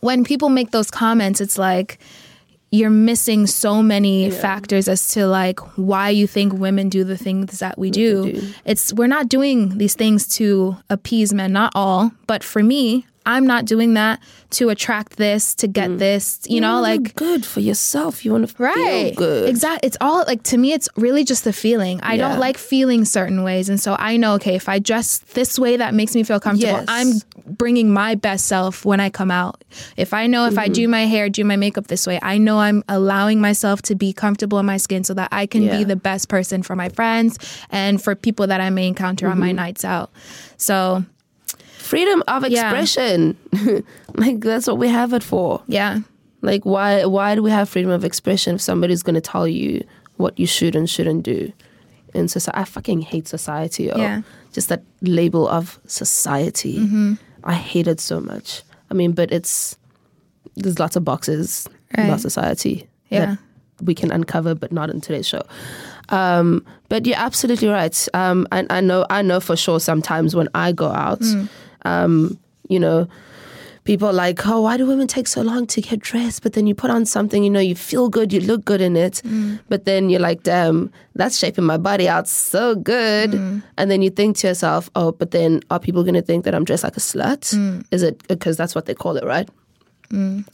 When 0.00 0.24
people 0.24 0.48
make 0.48 0.70
those 0.70 0.90
comments, 0.90 1.40
it's 1.40 1.58
like 1.58 1.98
you're 2.72 2.90
missing 2.90 3.46
so 3.46 3.82
many 3.82 4.28
factors 4.30 4.88
as 4.88 5.08
to 5.08 5.26
like 5.26 5.60
why 5.76 6.10
you 6.10 6.26
think 6.26 6.52
women 6.52 6.88
do 6.88 7.04
the 7.04 7.16
things 7.16 7.60
that 7.60 7.78
we 7.78 7.90
do. 7.90 8.42
It's 8.64 8.92
we're 8.92 9.06
not 9.06 9.28
doing 9.28 9.78
these 9.78 9.94
things 9.94 10.26
to 10.36 10.76
appease 10.90 11.32
men, 11.32 11.52
not 11.52 11.72
all, 11.74 12.12
but 12.26 12.42
for 12.42 12.62
me, 12.62 13.06
I'm 13.26 13.46
not 13.46 13.64
doing 13.64 13.94
that 13.94 14.20
to 14.50 14.68
attract 14.70 15.16
this, 15.16 15.54
to 15.56 15.66
get 15.66 15.98
this, 15.98 16.40
you 16.48 16.60
know, 16.60 16.80
like 16.80 17.14
good 17.16 17.44
for 17.44 17.60
yourself. 17.60 18.24
You 18.24 18.30
want 18.32 18.48
to 18.48 18.62
right 18.62 19.08
feel 19.10 19.14
good. 19.16 19.48
exactly 19.48 19.86
it's 19.88 19.96
all 20.00 20.24
like 20.26 20.42
to 20.44 20.56
me 20.56 20.72
it's 20.72 20.88
really 20.96 21.24
just 21.24 21.44
the 21.44 21.52
feeling 21.52 22.00
i 22.02 22.14
Yeah. 22.14 22.28
don't 22.28 22.38
like 22.38 22.56
feeling 22.56 23.04
certain 23.04 23.42
ways 23.42 23.68
and 23.68 23.80
so 23.80 23.96
i 23.98 24.16
know 24.16 24.34
okay 24.34 24.54
if 24.54 24.68
i 24.68 24.78
dress 24.78 25.18
this 25.34 25.58
way 25.58 25.76
that 25.76 25.92
makes 25.94 26.14
me 26.14 26.22
feel 26.22 26.38
comfortable 26.40 26.78
Yes. 26.78 26.86
i'm 26.88 27.54
bringing 27.56 27.92
my 27.92 28.14
best 28.14 28.46
self 28.46 28.84
when 28.84 29.00
i 29.00 29.10
come 29.10 29.30
out 29.30 29.62
if 29.96 30.14
i 30.14 30.26
know 30.26 30.46
if 30.46 30.56
i 30.58 30.64
Mm-hmm. 30.66 30.72
do 30.72 30.88
my 30.88 31.04
hair 31.06 31.28
do 31.28 31.44
my 31.44 31.56
makeup 31.56 31.88
this 31.88 32.06
way 32.06 32.18
i 32.22 32.38
know 32.38 32.58
i'm 32.60 32.82
allowing 32.88 33.40
myself 33.40 33.82
to 33.82 33.94
be 33.94 34.12
comfortable 34.12 34.58
in 34.58 34.66
my 34.66 34.76
skin 34.78 35.02
so 35.04 35.12
that 35.14 35.28
i 35.32 35.44
can 35.46 35.62
Yeah. 35.64 35.78
be 35.78 35.84
the 35.84 35.96
best 35.96 36.28
person 36.28 36.62
for 36.62 36.76
my 36.76 36.88
friends 36.88 37.38
and 37.70 38.00
for 38.02 38.14
people 38.14 38.46
that 38.46 38.60
i 38.60 38.70
may 38.70 38.86
encounter 38.86 39.26
on 39.26 39.32
Mm-hmm. 39.32 39.40
my 39.40 39.52
nights 39.52 39.84
out 39.84 40.10
so 40.56 41.04
Freedom 41.86 42.22
of 42.28 42.42
Yeah. 42.48 42.62
expression. 42.70 43.36
like 44.14 44.40
that's 44.40 44.66
what 44.66 44.78
we 44.78 44.88
have 44.88 45.12
it 45.12 45.22
for. 45.22 45.62
yeah 45.68 46.00
Like 46.42 46.64
why 46.64 47.04
why 47.06 47.34
do 47.34 47.42
we 47.42 47.50
have 47.50 47.68
freedom 47.68 47.90
of 47.92 48.04
expression 48.04 48.54
if 48.56 48.60
somebody's 48.60 49.02
going 49.02 49.14
to 49.14 49.20
tell 49.32 49.46
you 49.48 49.82
what 50.16 50.38
you 50.38 50.46
should 50.46 50.74
and 50.76 50.88
shouldn't 50.88 51.22
do? 51.24 51.52
in 52.14 52.28
society. 52.28 52.58
I 52.62 52.64
fucking 52.64 53.02
hate 53.02 53.28
society. 53.28 53.84
Yeah. 53.94 54.22
Just 54.54 54.68
that 54.70 54.82
label 55.02 55.46
of 55.48 55.78
society. 55.86 56.80
I 57.44 57.52
hate 57.52 57.86
it 57.88 58.00
so 58.00 58.20
much. 58.20 58.62
I 58.90 58.94
mean, 58.94 59.12
but 59.12 59.30
it's 59.32 59.76
there's 60.56 60.78
lots 60.78 60.96
of 60.96 61.04
boxes 61.04 61.68
Right. 61.96 62.04
about 62.06 62.20
society 62.20 62.88
Yeah. 63.10 63.26
that 63.26 63.38
we 63.86 63.94
can 63.94 64.10
uncover, 64.12 64.54
but 64.54 64.72
not 64.72 64.88
in 64.88 65.00
today's 65.02 65.26
show. 65.28 65.42
Um, 66.08 66.64
but 66.88 67.04
you're 67.06 67.18
absolutely 67.18 67.68
right. 67.68 68.08
Um, 68.14 68.46
and 68.50 68.66
I 68.72 68.80
know, 68.80 69.04
I 69.10 69.20
know 69.22 69.40
for 69.40 69.56
sure. 69.56 69.78
Sometimes 69.80 70.34
when 70.34 70.48
I 70.54 70.72
go 70.72 70.88
out, 70.88 71.22
um, 71.86 72.38
you 72.68 72.80
know, 72.80 73.08
people 73.84 74.08
are 74.08 74.12
like, 74.12 74.46
oh, 74.46 74.62
why 74.62 74.76
do 74.76 74.84
women 74.86 75.06
take 75.06 75.28
so 75.28 75.40
long 75.42 75.66
to 75.68 75.80
get 75.80 76.00
dressed? 76.00 76.42
But 76.42 76.54
then 76.54 76.66
you 76.66 76.74
put 76.74 76.90
on 76.90 77.06
something, 77.06 77.44
you 77.44 77.50
know, 77.50 77.60
you 77.60 77.74
feel 77.74 78.08
good, 78.08 78.32
you 78.32 78.40
look 78.40 78.64
good 78.64 78.80
in 78.80 78.96
it. 78.96 79.22
Mm. 79.24 79.60
But 79.68 79.84
then 79.84 80.10
you're 80.10 80.20
like, 80.20 80.42
damn, 80.42 80.90
that's 81.14 81.38
shaping 81.38 81.64
my 81.64 81.78
body 81.78 82.08
out 82.08 82.26
so 82.28 82.74
good. 82.74 83.30
Mm. 83.30 83.62
And 83.78 83.90
then 83.90 84.02
you 84.02 84.10
think 84.10 84.36
to 84.38 84.48
yourself, 84.48 84.90
oh, 84.96 85.12
but 85.12 85.30
then 85.30 85.60
are 85.70 85.78
people 85.78 86.02
going 86.02 86.14
to 86.14 86.22
think 86.22 86.44
that 86.44 86.54
I'm 86.54 86.64
dressed 86.64 86.84
like 86.84 86.96
a 86.96 87.00
slut? 87.00 87.54
Mm. 87.54 87.86
Is 87.92 88.02
it 88.02 88.26
because 88.28 88.56
that's 88.56 88.74
what 88.74 88.86
they 88.86 88.94
call 88.94 89.16
it, 89.16 89.24
right? 89.24 89.48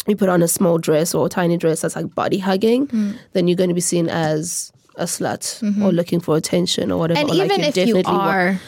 You 0.06 0.16
put 0.16 0.28
on 0.28 0.42
a 0.42 0.48
small 0.48 0.78
dress 0.78 1.14
or 1.14 1.26
a 1.26 1.28
tiny 1.28 1.56
dress 1.56 1.82
that's 1.82 1.96
like 1.96 2.14
body 2.14 2.38
hugging, 2.38 2.86
then 3.32 3.48
you're 3.48 3.56
going 3.56 3.68
to 3.68 3.74
be 3.74 3.82
seen 3.82 4.08
as 4.08 4.72
a 4.96 5.04
slut 5.04 5.60
mm-hmm. 5.60 5.82
or 5.82 5.92
looking 5.92 6.20
for 6.20 6.36
attention 6.36 6.90
or 6.90 6.98
whatever. 6.98 7.20
And 7.20 7.30
or 7.30 7.34
even 7.34 7.60
you're 7.60 7.68
if 7.68 7.76
you 7.76 8.02
are, 8.06 8.60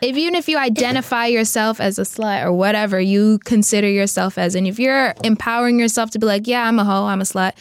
if 0.00 0.16
even 0.16 0.34
if 0.34 0.48
you 0.48 0.58
identify 0.58 1.26
yourself 1.26 1.80
as 1.80 1.98
a 1.98 2.02
slut 2.02 2.44
or 2.44 2.52
whatever 2.52 3.00
you 3.00 3.38
consider 3.44 3.88
yourself 3.88 4.38
as, 4.38 4.54
and 4.54 4.66
if 4.66 4.78
you're 4.78 5.14
empowering 5.24 5.78
yourself 5.78 6.10
to 6.12 6.18
be 6.18 6.26
like, 6.26 6.46
yeah, 6.46 6.66
I'm 6.66 6.78
a 6.78 6.84
hoe, 6.84 7.06
I'm 7.06 7.20
a 7.20 7.24
slut, 7.24 7.52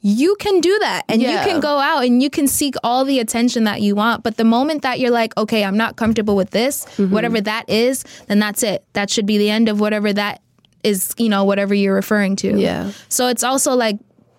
you 0.00 0.36
can 0.38 0.60
do 0.60 0.78
that 0.80 1.02
and 1.08 1.22
Yeah. 1.22 1.30
you 1.44 1.50
can 1.50 1.60
go 1.60 1.78
out 1.78 2.04
and 2.04 2.22
you 2.22 2.28
can 2.28 2.46
seek 2.46 2.74
all 2.84 3.04
the 3.06 3.20
attention 3.20 3.64
that 3.64 3.80
you 3.80 3.94
want. 3.94 4.22
But 4.22 4.36
the 4.36 4.44
moment 4.44 4.82
that 4.82 5.00
you're 5.00 5.10
like, 5.10 5.34
okay, 5.38 5.64
I'm 5.64 5.76
not 5.78 5.96
comfortable 5.96 6.36
with 6.36 6.50
this, 6.50 6.84
Mm-hmm. 6.96 7.12
whatever 7.12 7.40
that 7.40 7.68
is, 7.70 8.04
then 8.26 8.38
that's 8.38 8.62
it. 8.62 8.84
That 8.92 9.08
should 9.08 9.24
be 9.26 9.38
the 9.38 9.48
end 9.48 9.68
of 9.70 9.80
whatever 9.80 10.12
that 10.12 10.42
is, 10.82 11.14
you 11.16 11.30
know, 11.30 11.44
whatever 11.44 11.74
you're 11.74 11.94
referring 11.94 12.36
to. 12.36 12.58
Yeah. 12.60 12.90
So 13.08 13.28
it's 13.28 13.42
also 13.42 13.74
like 13.74 13.96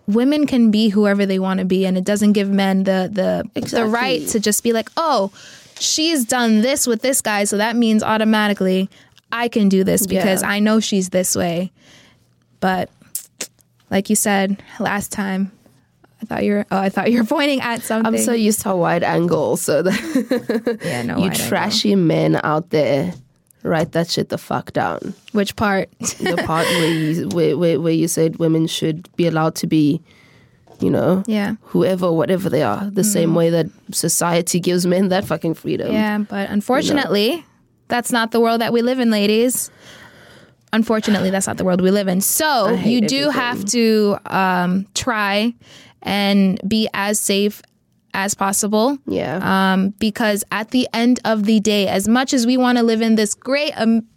women 0.08 0.46
can 0.46 0.70
be 0.70 0.90
whoever 0.90 1.26
they 1.26 1.40
want 1.40 1.58
to 1.60 1.66
be, 1.66 1.88
and 1.88 1.98
it 1.98 2.04
doesn't 2.04 2.34
give 2.34 2.48
men 2.48 2.84
the 2.84 3.10
the 3.12 3.62
the 3.72 3.86
right 3.88 4.22
to 4.28 4.40
just 4.40 4.62
be 4.62 4.72
like, 4.72 4.90
oh, 4.98 5.32
she's 5.80 6.26
done 6.26 6.62
this 6.62 6.88
with 6.88 7.02
this 7.02 7.22
guy, 7.22 7.44
so 7.46 7.58
that 7.58 7.76
means 7.76 8.04
automatically 8.04 8.90
I 9.32 9.48
can 9.48 9.70
do 9.70 9.84
this 9.84 10.06
because 10.08 10.42
Yeah. 10.42 10.50
I 10.50 10.60
know 10.60 10.80
she's 10.80 11.10
this 11.10 11.36
way. 11.36 11.72
But 12.60 12.90
like 13.92 14.10
you 14.10 14.16
said 14.16 14.62
last 14.80 15.12
time, 15.12 15.52
I 16.22 16.26
thought 16.26 16.44
you 16.44 16.54
were 16.54 16.66
oh, 16.72 16.78
I 16.78 16.90
thought 16.90 17.12
you 17.12 17.20
were 17.20 17.28
pointing 17.28 17.62
at 17.62 17.82
something. 17.84 18.16
I'm 18.16 18.18
so 18.20 18.32
used 18.34 18.62
to 18.62 18.72
a 18.72 18.76
wide 18.76 19.04
angle, 19.04 19.58
so 19.58 19.82
that 19.84 20.80
yeah, 20.84 21.04
no, 21.04 21.16
you 21.18 21.22
wide 21.24 21.32
angle. 21.34 21.48
trashy 21.48 21.96
men 21.96 22.40
out 22.44 22.70
there, 22.72 23.14
write 23.64 23.92
that 23.92 24.10
shit 24.10 24.30
the 24.30 24.38
fuck 24.38 24.72
down. 24.74 25.14
Which 25.34 25.56
part? 25.56 25.90
The 26.00 26.42
part 26.46 26.66
where 26.68 26.88
you 26.92 27.28
where, 27.30 27.58
where 27.58 27.80
where 27.82 27.94
you 27.94 28.08
said 28.08 28.38
women 28.38 28.66
should 28.68 29.14
be 29.18 29.28
allowed 29.28 29.56
to 29.56 29.68
be, 29.68 30.02
you 30.80 30.90
know, 30.90 31.24
yeah. 31.28 31.56
whoever, 31.62 32.12
whatever 32.12 32.50
they 32.50 32.64
are, 32.64 32.90
the 32.90 33.04
same 33.04 33.36
way 33.36 33.50
that 33.50 33.68
society 33.92 34.60
gives 34.60 34.86
men 34.86 35.10
that 35.10 35.26
fucking 35.26 35.54
freedom. 35.54 35.92
Yeah, 35.92 36.20
but 36.20 36.50
unfortunately, 36.50 37.46
that's 37.88 38.12
not 38.12 38.32
the 38.32 38.40
world 38.40 38.62
that 38.62 38.74
we 38.74 38.82
live 38.82 39.00
in, 39.00 39.10
ladies. 39.10 39.72
Unfortunately, 40.74 41.30
that's 41.30 41.48
not 41.48 41.58
the 41.58 41.64
world 41.64 41.82
we 41.82 41.92
live 41.92 42.08
in. 42.08 42.20
So 42.22 42.72
you 42.72 43.02
do 43.02 43.30
everything. 43.30 43.32
have 43.32 43.66
to 43.66 44.18
um, 44.26 44.88
try 44.94 45.54
and 46.02 46.60
be 46.68 46.90
as 46.94 47.20
safe 47.20 47.62
as 48.14 48.34
possible. 48.34 48.98
Yeah. 49.06 49.74
Um, 49.74 49.90
because 50.00 50.44
at 50.52 50.72
the 50.72 50.88
end 50.94 51.20
of 51.26 51.44
the 51.44 51.60
day, 51.60 51.88
as 51.88 52.08
much 52.08 52.34
as 52.34 52.46
we 52.46 52.58
want 52.58 52.78
to 52.78 52.84
live 52.84 53.02
in 53.02 53.16
this 53.16 53.36
great, 53.36 53.72
um, 53.76 54.08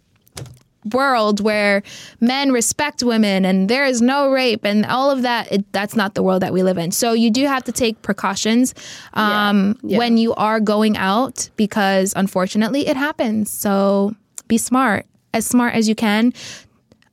world 0.93 1.39
where 1.39 1.83
men 2.19 2.51
respect 2.51 3.03
women 3.03 3.45
and 3.45 3.69
there 3.69 3.85
is 3.85 4.01
no 4.01 4.29
rape 4.31 4.63
and 4.65 4.85
all 4.85 5.09
of 5.11 5.21
that 5.21 5.51
it, 5.51 5.71
that's 5.71 5.95
not 5.95 6.13
the 6.15 6.23
world 6.23 6.41
that 6.41 6.53
we 6.53 6.63
live 6.63 6.77
in 6.77 6.91
so 6.91 7.13
you 7.13 7.29
do 7.31 7.45
have 7.45 7.63
to 7.63 7.71
take 7.71 8.01
precautions 8.01 8.73
um, 9.13 9.77
Yeah. 9.83 9.91
Yeah. 9.93 9.97
when 9.99 10.17
you 10.17 10.33
are 10.35 10.59
going 10.59 10.97
out 10.97 11.49
because 11.55 12.13
unfortunately 12.15 12.87
it 12.87 12.97
happens 12.97 13.49
so 13.51 14.15
be 14.47 14.57
smart 14.57 15.05
as 15.33 15.45
smart 15.45 15.73
as 15.75 15.87
you 15.87 15.95
can 15.95 16.33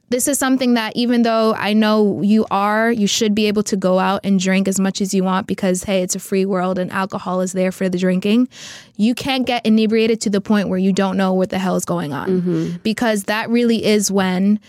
this 0.08 0.28
is 0.28 0.38
something 0.38 0.74
that 0.74 0.94
even 0.94 1.22
though 1.22 1.54
I 1.54 1.72
know 1.72 2.22
you 2.22 2.46
are, 2.50 2.90
you 2.92 3.06
should 3.06 3.34
be 3.34 3.46
able 3.46 3.64
to 3.64 3.76
go 3.76 3.98
out 3.98 4.20
and 4.22 4.38
drink 4.38 4.68
as 4.68 4.78
much 4.78 5.00
as 5.00 5.12
you 5.12 5.24
want 5.24 5.46
because 5.46 5.84
hey, 5.84 6.02
it's 6.02 6.14
a 6.14 6.20
free 6.20 6.44
world 6.44 6.78
and 6.78 6.92
alcohol 6.92 7.40
is 7.40 7.52
there 7.52 7.72
for 7.72 7.88
the 7.88 7.98
drinking. 7.98 8.48
You 8.96 9.14
can't 9.14 9.46
get 9.46 9.66
inebriated 9.66 10.20
to 10.22 10.30
the 10.30 10.40
point 10.40 10.68
where 10.68 10.78
you 10.78 10.92
don't 10.92 11.16
know 11.16 11.32
what 11.32 11.50
the 11.50 11.58
hell 11.58 11.76
is 11.76 11.84
going 11.84 12.12
on 12.12 12.28
mm-hmm. 12.28 12.76
because 12.82 13.24
that 13.24 13.50
really 13.50 13.84
is 13.84 14.10
when 14.10 14.60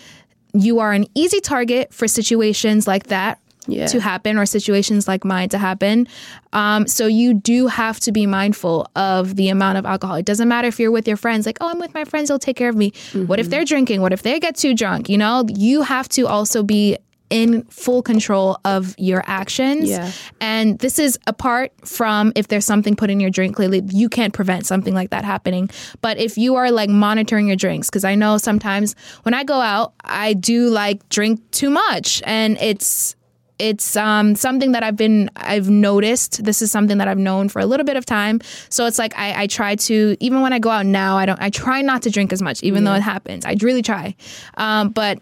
you 0.54 0.80
are 0.80 0.94
an 0.94 1.06
easy 1.14 1.40
target 1.40 1.94
for 1.94 2.08
situations 2.08 2.88
like 2.88 3.08
that 3.08 3.40
Yeah. 3.68 3.88
to 3.88 4.00
happen 4.00 4.38
or 4.38 4.46
situations 4.46 5.08
like 5.08 5.26
mine 5.26 5.50
to 5.50 5.58
happen. 5.58 6.08
Um, 6.54 6.88
so 6.88 7.08
you 7.08 7.34
do 7.34 7.68
have 7.68 8.00
to 8.02 8.12
be 8.12 8.26
mindful 8.26 8.90
of 8.96 9.36
the 9.36 9.50
amount 9.50 9.78
of 9.78 9.86
alcohol. 9.86 10.16
It 10.16 10.26
doesn't 10.26 10.48
matter 10.48 10.68
if 10.68 10.80
you're 10.80 10.92
with 10.92 11.08
your 11.08 11.18
friends, 11.18 11.46
like, 11.46 11.58
oh, 11.62 11.70
I'm 11.70 11.80
with 11.80 11.94
my 11.94 12.06
friends, 12.06 12.30
they'll 12.30 12.40
take 12.40 12.58
care 12.58 12.70
of 12.70 12.76
me. 12.76 12.94
What 13.14 13.40
if 13.40 13.50
they're 13.50 13.66
drinking? 13.66 14.02
What 14.02 14.14
if 14.14 14.24
they 14.24 14.40
get 14.40 14.56
too 14.56 14.74
drunk? 14.74 15.10
You 15.10 15.18
know, 15.18 15.46
you 15.50 15.82
have 15.82 16.08
to 16.10 16.28
also 16.28 16.64
be 16.64 16.98
in 17.30 17.64
full 17.64 18.02
control 18.02 18.58
of 18.64 18.96
your 18.98 19.22
actions. 19.28 19.90
Yeah. 19.90 20.12
And 20.40 20.80
this 20.80 20.98
is 20.98 21.20
apart 21.28 21.74
from 21.84 22.32
if 22.36 22.48
there's 22.48 22.66
something 22.66 22.96
put 22.96 23.10
in 23.10 23.20
your 23.20 23.30
drink, 23.30 23.56
clearly 23.56 23.84
you 23.90 24.08
can't 24.08 24.34
prevent 24.34 24.66
something 24.66 24.94
like 24.94 25.10
that 25.10 25.26
happening. 25.26 25.70
But 26.02 26.18
if 26.18 26.38
you 26.38 26.56
are 26.56 26.72
like 26.72 26.90
monitoring 26.90 27.48
your 27.48 27.58
drinks, 27.58 27.90
because 27.90 28.06
I 28.06 28.16
know 28.16 28.38
sometimes 28.38 28.96
when 29.24 29.34
I 29.34 29.44
go 29.44 29.60
out, 29.60 29.94
I 30.06 30.34
do 30.34 30.70
like 30.70 31.08
drink 31.10 31.42
too 31.52 31.70
much 31.70 32.22
and 32.26 32.58
it's 32.62 33.17
it's 33.60 33.96
um, 33.96 34.36
something 34.36 34.72
that 34.74 34.84
I've 34.84 34.96
been 34.96 35.30
I've 35.36 35.70
noticed. 35.70 36.44
This 36.44 36.62
is 36.62 36.72
something 36.72 36.98
that 37.00 37.08
I've 37.08 37.18
known 37.18 37.50
for 37.50 37.60
a 37.60 37.66
little 37.66 37.86
bit 37.86 37.98
of 37.98 38.06
time. 38.06 38.40
So 38.70 38.86
it's 38.86 39.00
like 39.00 39.18
I, 39.18 39.44
I 39.44 39.48
try 39.48 39.76
to 39.76 40.16
even 40.20 40.42
when 40.42 40.54
I 40.54 40.60
go 40.60 40.70
out 40.70 40.86
now, 40.86 41.18
I 41.18 41.26
don't 41.26 41.42
I 41.42 41.50
try 41.50 41.82
not 41.82 42.02
to 42.04 42.10
drink 42.10 42.32
as 42.34 42.42
much, 42.42 42.62
even 42.64 42.84
though 42.84 42.94
it 42.94 43.02
happens. 43.02 43.46
I 43.46 43.56
really 43.62 43.82
try. 43.82 44.16
Um, 44.58 44.90
but 44.90 45.20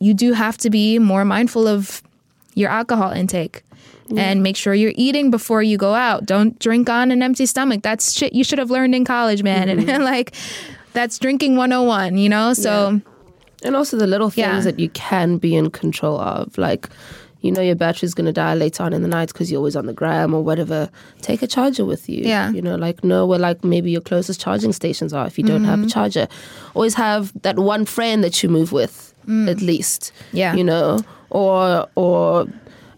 you 0.00 0.14
do 0.14 0.32
have 0.32 0.56
to 0.58 0.70
be 0.70 0.98
more 0.98 1.24
mindful 1.24 1.66
of 1.68 2.02
your 2.54 2.70
alcohol 2.70 3.12
intake. 3.12 3.62
And 4.16 4.40
make 4.40 4.56
sure 4.56 4.72
you're 4.72 4.92
eating 4.94 5.32
before 5.32 5.64
you 5.64 5.76
go 5.76 5.92
out. 5.94 6.26
Don't 6.26 6.56
drink 6.60 6.88
on 6.88 7.10
an 7.10 7.24
empty 7.24 7.44
stomach. 7.44 7.82
That's 7.82 8.12
shit 8.12 8.32
you 8.34 8.44
should 8.44 8.60
have 8.60 8.70
learned 8.70 8.94
in 8.94 9.04
college, 9.04 9.42
man. 9.42 9.68
And 9.68 10.04
like, 10.04 10.32
that's 10.92 11.18
drinking 11.18 11.56
101, 11.56 12.16
you 12.16 12.28
know? 12.28 12.52
So, 12.54 13.00
And 13.64 13.74
also 13.74 13.96
the 13.96 14.06
little 14.06 14.30
things 14.30 14.46
Yeah. 14.46 14.60
that 14.60 14.78
you 14.78 14.90
can 14.90 15.38
be 15.38 15.56
in 15.56 15.70
control 15.70 16.20
of, 16.20 16.56
like 16.56 16.88
you 17.46 17.52
know 17.52 17.62
your 17.62 17.74
battery's 17.74 18.14
gonna 18.14 18.32
die 18.32 18.54
later 18.54 18.82
on 18.82 18.92
in 18.92 19.02
the 19.02 19.08
night 19.08 19.28
because 19.28 19.50
you're 19.50 19.58
always 19.58 19.76
on 19.76 19.86
the 19.86 19.92
gram 19.92 20.34
or 20.34 20.42
whatever. 20.42 20.90
Take 21.22 21.42
a 21.42 21.46
charger 21.46 21.84
with 21.84 22.08
you. 22.08 22.22
Yeah. 22.24 22.50
you 22.50 22.60
know, 22.60 22.76
like 22.76 23.02
know 23.02 23.26
where 23.26 23.38
like 23.38 23.64
maybe 23.64 23.90
your 23.90 24.00
closest 24.00 24.40
charging 24.40 24.72
stations 24.72 25.12
are 25.12 25.26
if 25.26 25.38
you 25.38 25.44
don't 25.44 25.64
have 25.64 25.78
a 25.78 25.82
mm-hmm. 25.82 25.88
charger. 25.88 26.28
Always 26.74 26.94
have 26.94 27.32
that 27.42 27.58
one 27.58 27.86
friend 27.86 28.22
that 28.24 28.42
you 28.42 28.48
move 28.48 28.72
with 28.72 29.14
mm. 29.26 29.50
at 29.50 29.60
least. 29.60 30.12
Yeah. 30.32 30.54
you 30.54 30.64
know, 30.64 31.00
or 31.30 31.88
or 31.94 32.46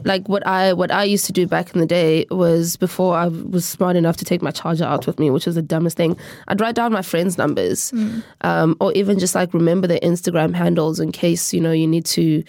like 0.05 0.29
what 0.29 0.47
I 0.47 0.73
what 0.73 0.91
I 0.91 1.05
used 1.05 1.27
to 1.27 1.33
do 1.33 1.47
back 1.47 1.75
in 1.75 1.81
the 1.81 1.87
day 1.87 2.27
was 2.31 2.77
before 2.77 3.17
I 3.17 3.27
was 3.27 3.65
smart 3.65 3.97
enough 3.97 4.17
to 4.19 4.25
take 4.25 4.43
my 4.43 4.51
charger 4.51 4.85
out 4.85 5.07
with 5.07 5.19
me, 5.19 5.31
which 5.31 5.47
was 5.47 5.57
the 5.57 5.63
dumbest 5.63 5.97
thing. 5.97 6.17
I'd 6.47 6.61
write 6.61 6.75
down 6.75 6.93
my 6.93 7.03
friends' 7.03 7.37
numbers, 7.37 7.91
mm. 7.93 8.23
um, 8.43 8.77
or 8.81 8.93
even 8.93 9.19
just 9.19 9.35
like 9.35 9.53
remember 9.53 9.87
their 9.87 10.01
Instagram 10.01 10.55
handles 10.55 11.01
in 11.01 11.13
case 11.13 11.53
you 11.53 11.61
know 11.61 11.73
you 11.73 11.87
need 11.87 12.07
to 12.07 12.45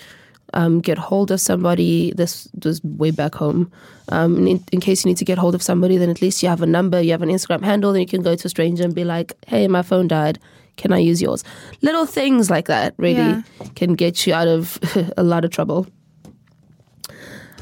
um, 0.53 0.79
get 0.81 0.97
hold 0.97 1.31
of 1.31 1.39
somebody. 1.41 2.11
This 2.15 2.47
was 2.63 2.83
way 2.83 3.11
back 3.11 3.35
home. 3.35 3.71
Um, 4.09 4.47
in, 4.47 4.63
in 4.71 4.79
case 4.79 5.05
you 5.05 5.09
need 5.09 5.17
to 5.17 5.25
get 5.25 5.37
hold 5.37 5.55
of 5.55 5.61
somebody, 5.61 5.97
then 5.97 6.09
at 6.09 6.21
least 6.21 6.41
you 6.43 6.49
have 6.49 6.61
a 6.61 6.65
number, 6.65 6.99
you 7.01 7.11
have 7.11 7.21
an 7.21 7.29
Instagram 7.29 7.63
handle, 7.63 7.91
then 7.93 8.01
you 8.01 8.07
can 8.07 8.21
go 8.21 8.35
to 8.35 8.45
a 8.47 8.49
stranger 8.49 8.83
and 8.83 8.93
be 8.95 9.03
like, 9.03 9.33
"Hey, 9.47 9.67
my 9.67 9.81
phone 9.83 10.07
died. 10.07 10.39
Can 10.77 10.91
I 10.93 10.97
use 10.99 11.21
yours?" 11.21 11.43
Little 11.81 12.05
things 12.05 12.49
like 12.49 12.65
that 12.67 12.93
really 12.97 13.17
Yeah. 13.17 13.41
can 13.75 13.93
get 13.95 14.25
you 14.25 14.33
out 14.33 14.47
of 14.47 14.79
a 15.17 15.23
lot 15.23 15.45
of 15.45 15.51
trouble. 15.51 15.85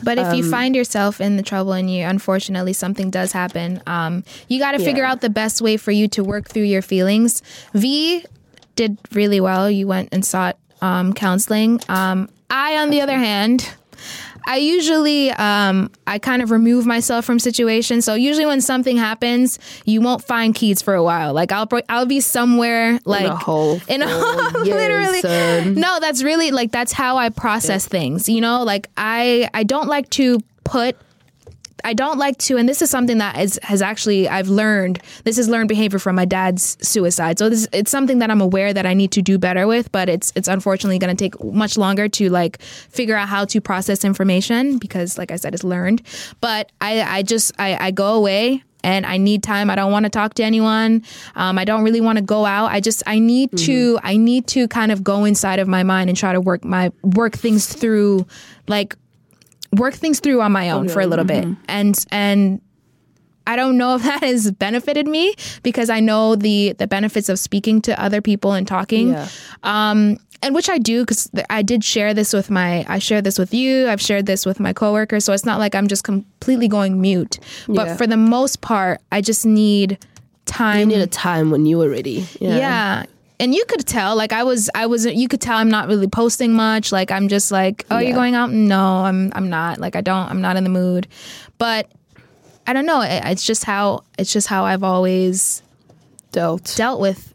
But 0.03 0.19
if 0.19 0.31
you 0.35 0.43
Um, 0.43 0.51
find 0.51 0.75
yourself 0.75 1.19
in 1.19 1.37
the 1.37 1.43
trouble 1.43 1.73
and 1.73 1.89
you 1.91 2.03
unfortunately 2.05 2.73
something 2.73 3.09
does 3.09 3.31
happen, 3.31 3.81
um, 3.87 4.23
you 4.47 4.59
got 4.59 4.73
to 4.73 4.79
figure 4.79 5.03
out 5.03 5.21
the 5.21 5.29
best 5.29 5.59
way 5.59 5.75
for 5.75 5.91
you 5.91 6.07
to 6.09 6.23
work 6.23 6.47
through 6.49 6.63
your 6.69 6.83
feelings. 6.83 7.41
V 7.73 8.23
did 8.75 8.97
really 9.11 9.41
well. 9.41 9.71
You 9.71 9.87
went 9.87 10.09
and 10.11 10.23
sought 10.23 10.55
um, 10.81 11.13
counseling. 11.13 11.81
Um, 11.89 12.29
I, 12.49 12.77
on 12.77 12.89
the 12.89 13.01
other 13.01 13.17
hand, 13.17 13.69
I 14.47 14.57
usually 14.57 15.29
um, 15.31 15.91
I 16.07 16.19
kind 16.19 16.41
of 16.41 16.51
remove 16.51 16.85
myself 16.85 17.25
from 17.25 17.37
situations. 17.37 18.05
So 18.05 18.13
usually 18.13 18.45
when 18.45 18.61
something 18.61 18.95
happens, 18.95 19.59
you 19.83 19.99
won't 19.99 20.23
find 20.23 20.55
Keats 20.55 20.81
for 20.81 20.93
a 20.93 21.03
while. 21.03 21.33
Like 21.33 21.51
I'll 21.51 21.67
I'll 21.89 22.05
be 22.05 22.21
somewhere 22.21 22.97
like 23.03 23.25
in 23.25 23.31
a 23.31 23.35
hole. 23.35 23.81
in 23.89 24.01
a 24.01 24.07
for 24.07 24.63
years, 24.63 24.77
literally 24.77 25.21
son. 25.21 25.73
no 25.75 25.99
that's 25.99 26.23
really 26.23 26.51
like 26.51 26.71
that's 26.71 26.93
how 26.93 27.17
i 27.17 27.29
process 27.29 27.85
things 27.87 28.29
you 28.29 28.39
know 28.39 28.63
like 28.63 28.89
i 28.95 29.49
i 29.53 29.63
don't 29.63 29.87
like 29.87 30.09
to 30.11 30.39
put 30.63 30.95
I 31.83 31.93
don't 31.93 32.17
like 32.17 32.37
to, 32.39 32.57
and 32.57 32.67
this 32.67 32.81
is 32.81 32.89
something 32.89 33.19
that 33.19 33.37
is, 33.39 33.59
has 33.63 33.81
actually 33.81 34.27
I've 34.27 34.49
learned. 34.49 35.01
This 35.23 35.37
is 35.37 35.47
learned 35.47 35.69
behavior 35.69 35.99
from 35.99 36.15
my 36.15 36.25
dad's 36.25 36.77
suicide. 36.81 37.39
So 37.39 37.49
this 37.49 37.67
it's 37.71 37.91
something 37.91 38.19
that 38.19 38.31
I'm 38.31 38.41
aware 38.41 38.73
that 38.73 38.85
I 38.85 38.93
need 38.93 39.11
to 39.11 39.21
do 39.21 39.37
better 39.37 39.67
with, 39.67 39.91
but 39.91 40.09
it's 40.09 40.33
it's 40.35 40.47
unfortunately 40.47 40.99
going 40.99 41.15
to 41.15 41.23
take 41.23 41.41
much 41.43 41.77
longer 41.77 42.07
to 42.09 42.29
like 42.29 42.61
figure 42.61 43.15
out 43.15 43.27
how 43.27 43.45
to 43.45 43.61
process 43.61 44.03
information 44.03 44.77
because, 44.79 45.17
like 45.17 45.31
I 45.31 45.35
said, 45.35 45.53
it's 45.53 45.63
learned. 45.63 46.01
But 46.41 46.71
I 46.81 47.01
I 47.01 47.23
just 47.23 47.51
I, 47.59 47.87
I 47.87 47.91
go 47.91 48.15
away 48.15 48.63
and 48.83 49.05
I 49.05 49.17
need 49.17 49.43
time. 49.43 49.69
I 49.69 49.75
don't 49.75 49.91
want 49.91 50.05
to 50.05 50.09
talk 50.09 50.33
to 50.35 50.43
anyone. 50.43 51.03
Um, 51.35 51.57
I 51.57 51.65
don't 51.65 51.83
really 51.83 52.01
want 52.01 52.17
to 52.17 52.23
go 52.23 52.45
out. 52.45 52.71
I 52.71 52.79
just 52.79 53.03
I 53.05 53.19
need 53.19 53.55
to 53.57 53.99
I 54.03 54.17
need 54.17 54.47
to 54.47 54.67
kind 54.67 54.91
of 54.91 55.03
go 55.03 55.25
inside 55.25 55.59
of 55.59 55.67
my 55.67 55.83
mind 55.83 56.09
and 56.09 56.17
try 56.17 56.33
to 56.33 56.41
work 56.41 56.63
my 56.63 56.91
work 57.03 57.33
things 57.33 57.67
through, 57.71 58.25
like 58.67 58.95
work 59.73 59.93
things 59.93 60.19
through 60.19 60.41
on 60.41 60.51
my 60.51 60.69
own 60.69 60.87
for 60.89 61.01
a 61.01 61.07
little 61.07 61.25
bit 61.25 61.45
and 61.67 62.05
and 62.11 62.61
I 63.45 63.55
don't 63.55 63.77
know 63.77 63.95
if 63.95 64.03
that 64.09 64.21
has 64.23 64.51
benefited 64.51 65.07
me 65.07 65.33
because 65.63 65.89
I 65.89 65.99
know 65.99 66.35
the 66.35 66.73
the 66.73 66.87
benefits 66.87 67.29
of 67.29 67.39
speaking 67.39 67.81
to 67.83 68.01
other 68.01 68.21
people 68.21 68.51
and 68.53 68.67
talking. 68.67 69.09
Yeah. 69.09 69.27
Um 69.63 70.17
and 70.43 70.53
which 70.53 70.69
I 70.69 70.77
do 70.77 71.01
because 71.01 71.31
I 71.49 71.63
did 71.63 71.83
share 71.83 72.13
this 72.13 72.31
with 72.33 72.49
my 72.51 72.85
I 72.87 72.99
shared 72.99 73.23
this 73.23 73.39
with 73.39 73.53
you. 73.53 73.87
I've 73.87 74.01
shared 74.01 74.25
this 74.25 74.45
with 74.45 74.59
my 74.59 74.73
coworkers, 74.73 75.25
so 75.25 75.33
it's 75.33 75.45
not 75.45 75.59
like 75.59 75.73
I'm 75.73 75.87
just 75.87 76.03
completely 76.03 76.67
going 76.67 77.01
mute. 77.01 77.39
But 77.67 77.97
for 77.97 78.05
the 78.05 78.17
most 78.17 78.61
part, 78.61 79.01
I 79.11 79.21
just 79.21 79.45
need 79.45 79.97
time. 80.45 80.79
You 80.79 80.85
need 80.97 81.01
a 81.01 81.07
time 81.07 81.49
when 81.49 81.65
you 81.65 81.81
are 81.81 81.89
ready. 81.89 82.27
Yeah. 82.39 82.57
Yeah. 82.57 83.05
And 83.39 83.53
you 83.53 83.65
could 83.65 83.85
tell, 83.85 84.15
like 84.15 84.33
I 84.33 84.43
was, 84.43 84.69
I 84.73 84.87
was, 84.87 85.05
you 85.05 85.27
could 85.27 85.41
tell 85.41 85.57
I'm 85.57 85.69
not 85.69 85.87
really 85.87 86.07
posting 86.07 86.53
much. 86.53 86.91
Like 86.91 87.11
I'm 87.11 87.27
just 87.27 87.51
like, 87.51 87.85
oh, 87.91 87.99
you're 87.99 88.15
going 88.15 88.33
out? 88.33 88.51
No, 88.51 88.81
I'm, 88.81 89.31
I'm 89.35 89.49
not. 89.49 89.77
Like 89.79 89.95
I 89.95 90.01
don't, 90.01 90.29
I'm 90.29 90.41
not 90.41 90.55
in 90.55 90.63
the 90.63 90.71
mood. 90.71 91.07
But 91.59 91.91
I 92.65 92.73
don't 92.73 92.85
know. 92.87 93.01
It, 93.01 93.21
it's 93.25 93.45
just 93.45 93.63
how, 93.63 94.03
it's 94.17 94.33
just 94.33 94.47
how 94.47 94.65
I've 94.65 94.83
always 94.83 95.61
Dealt. 96.31 96.73
dealt 96.75 96.99
with 96.99 97.33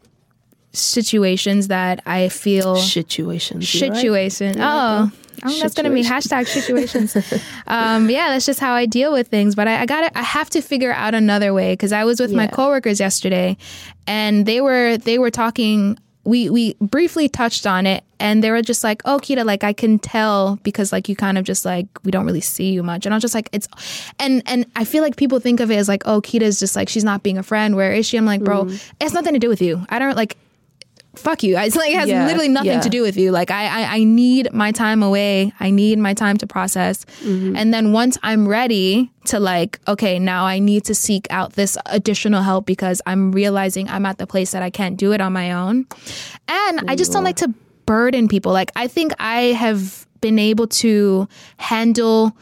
situations 0.73 1.69
that 1.69 2.01
I 2.05 2.29
feel 2.29 2.75
Situations. 2.75 3.73
you 3.73 3.79
right? 3.91 4.03
Oh, 4.59 5.11
I 5.43 5.47
think 5.49 5.61
that's 5.61 5.73
gonna 5.73 5.89
be 5.91 6.03
hashtag 6.03 6.47
situations. 6.47 7.15
um, 7.67 8.09
yeah, 8.09 8.29
that's 8.29 8.45
just 8.45 8.59
how 8.59 8.73
I 8.73 8.85
deal 8.85 9.11
with 9.11 9.27
things. 9.27 9.55
But 9.55 9.67
I, 9.67 9.81
I 9.81 9.85
got 9.85 10.01
to 10.01 10.17
I 10.17 10.21
have 10.21 10.49
to 10.51 10.61
figure 10.61 10.93
out 10.93 11.13
another 11.13 11.53
way 11.53 11.73
because 11.73 11.91
I 11.91 12.05
was 12.05 12.19
with 12.19 12.31
my 12.31 12.47
coworkers 12.47 12.99
yesterday, 12.99 13.57
and 14.07 14.45
they 14.45 14.61
were 14.61 14.97
they 14.97 15.19
were 15.19 15.31
talking. 15.31 15.97
We 16.25 16.49
we 16.49 16.75
briefly 16.75 17.27
touched 17.27 17.67
on 17.67 17.85
it, 17.85 18.05
and 18.17 18.41
they 18.41 18.49
were 18.49 18.61
just 18.61 18.81
like, 18.81 19.01
"Oh, 19.03 19.19
Kita, 19.21 19.43
like 19.45 19.65
I 19.65 19.73
can 19.73 19.99
tell 19.99 20.57
because 20.63 20.93
like 20.93 21.09
you 21.09 21.17
kind 21.17 21.37
of 21.37 21.43
just 21.43 21.65
like 21.65 21.87
we 22.05 22.11
don't 22.11 22.25
really 22.25 22.39
see 22.39 22.71
you 22.71 22.81
much." 22.81 23.05
And 23.05 23.13
I 23.13 23.17
was 23.17 23.21
just 23.21 23.35
like, 23.35 23.49
"It's," 23.51 23.67
and 24.19 24.41
and 24.45 24.65
I 24.77 24.85
feel 24.85 25.03
like 25.03 25.17
people 25.17 25.41
think 25.41 25.59
of 25.59 25.69
it 25.69 25.75
as 25.75 25.89
like, 25.89 26.03
"Oh, 26.05 26.21
Kita's 26.21 26.59
just 26.59 26.77
like 26.77 26.87
she's 26.87 27.03
not 27.03 27.23
being 27.23 27.37
a 27.37 27.43
friend. 27.43 27.75
Where 27.75 27.91
is 27.91 28.05
she?" 28.05 28.15
I'm 28.15 28.25
like, 28.25 28.41
"Bro, 28.41 28.69
it 28.69 28.79
has 29.01 29.11
nothing 29.13 29.33
to 29.33 29.39
do 29.39 29.49
with 29.49 29.61
you. 29.61 29.85
I 29.89 29.99
don't 29.99 30.15
like." 30.15 30.37
Fuck 31.15 31.43
you. 31.43 31.57
It's 31.57 31.75
like 31.81 31.91
it 31.91 31.99
has 31.99 32.09
Yeah, 32.09 32.25
literally 32.25 32.47
nothing 32.49 32.71
yeah. 32.71 32.81
to 32.81 32.89
do 32.89 33.01
with 33.01 33.17
you. 33.17 33.31
Like 33.31 33.51
I, 33.51 33.65
I, 33.83 33.95
I 33.97 34.03
need 34.03 34.51
my 34.53 34.71
time 34.71 35.03
away. 35.03 35.53
I 35.59 35.69
need 35.69 35.99
my 35.99 36.13
time 36.13 36.37
to 36.37 36.47
process. 36.47 37.05
Mm-hmm. 37.21 37.55
And 37.55 37.73
then 37.73 37.91
once 37.91 38.17
I'm 38.23 38.47
ready 38.47 39.11
to 39.25 39.39
like, 39.39 39.79
okay, 39.87 40.19
now 40.19 40.45
I 40.45 40.59
need 40.59 40.85
to 40.85 40.95
seek 40.95 41.27
out 41.29 41.53
this 41.53 41.77
additional 41.85 42.41
help 42.41 42.65
because 42.65 43.01
I'm 43.05 43.31
realizing 43.31 43.89
I'm 43.89 44.05
at 44.05 44.17
the 44.17 44.27
place 44.27 44.51
that 44.51 44.63
I 44.63 44.69
can't 44.69 44.97
do 44.97 45.13
it 45.13 45.21
on 45.21 45.33
my 45.33 45.51
own. 45.51 45.85
And 46.47 46.89
I 46.89 46.95
just 46.95 47.11
don't 47.11 47.23
like 47.23 47.37
to 47.37 47.53
burden 47.85 48.27
people. 48.27 48.51
Like 48.51 48.71
I 48.75 48.87
think 48.87 49.13
I 49.19 49.53
have 49.53 50.07
been 50.21 50.39
able 50.39 50.67
to 50.67 51.27
handle 51.57 52.35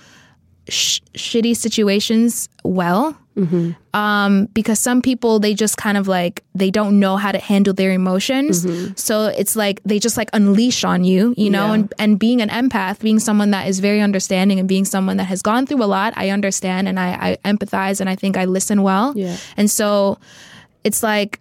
sh- 0.70 1.02
shitty 1.14 1.56
situations 1.56 2.48
well 2.64 3.18
Mm-hmm. 3.42 3.72
um, 4.00 4.46
because 4.54 4.78
some 4.80 5.02
people 5.02 5.40
they 5.40 5.54
just 5.56 5.76
kind 5.78 5.98
of 5.98 6.08
like 6.08 6.44
they 6.54 6.70
don't 6.70 7.00
know 7.00 7.18
how 7.18 7.32
to 7.32 7.40
handle 7.40 7.74
their 7.74 7.92
emotions 7.92 8.66
mm-hmm. 8.66 8.94
so 8.96 9.26
it's 9.26 9.56
like 9.56 9.82
they 9.84 9.98
just 10.00 10.16
like 10.16 10.30
unleash 10.34 10.84
on 10.84 11.04
you 11.04 11.34
you 11.38 11.50
know 11.50 11.68
Yeah. 11.68 11.74
and, 11.74 11.94
and 11.98 12.20
being 12.20 12.40
an 12.42 12.50
empath 12.50 13.00
being 13.00 13.20
someone 13.20 13.50
that 13.52 13.68
is 13.68 13.80
very 13.80 14.00
understanding 14.00 14.60
and 14.60 14.68
being 14.68 14.86
someone 14.86 15.18
that 15.18 15.26
has 15.26 15.42
gone 15.42 15.66
through 15.66 15.84
a 15.84 15.90
lot 15.90 16.14
i 16.18 16.30
understand 16.30 16.88
and 16.88 17.00
i, 17.00 17.10
I 17.32 17.38
empathize 17.52 18.00
and 18.00 18.10
i 18.10 18.16
think 18.16 18.38
i 18.38 18.46
listen 18.46 18.84
well 18.84 19.14
Yeah. 19.16 19.38
and 19.58 19.70
so 19.72 20.20
it's 20.84 21.02
like 21.02 21.40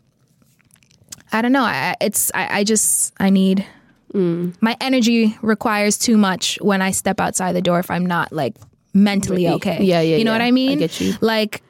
i 1.33 1.43
don't 1.43 1.53
know 1.53 1.65
I, 1.65 1.97
it's 2.01 2.31
I, 2.35 2.61
I 2.61 2.65
just 2.65 3.13
i 3.21 3.31
need 3.31 3.67
mm. 4.15 4.55
my 4.61 4.77
energy 4.81 5.37
requires 5.43 5.99
too 5.99 6.17
much 6.17 6.59
when 6.63 6.81
i 6.83 6.91
step 6.93 7.21
outside 7.21 7.53
the 7.53 7.63
door 7.63 7.79
if 7.79 7.91
i'm 7.91 8.07
not 8.07 8.33
like 8.33 8.55
mentally 8.93 9.47
okay 9.49 9.79
Yeah, 9.85 10.01
yeah, 10.01 10.17
you 10.17 10.25
know 10.25 10.33
yeah. 10.33 10.39
what 10.39 10.45
i 10.45 10.51
mean? 10.51 10.79
I 10.79 10.87
get 10.87 11.01
you. 11.01 11.15
like 11.21 11.63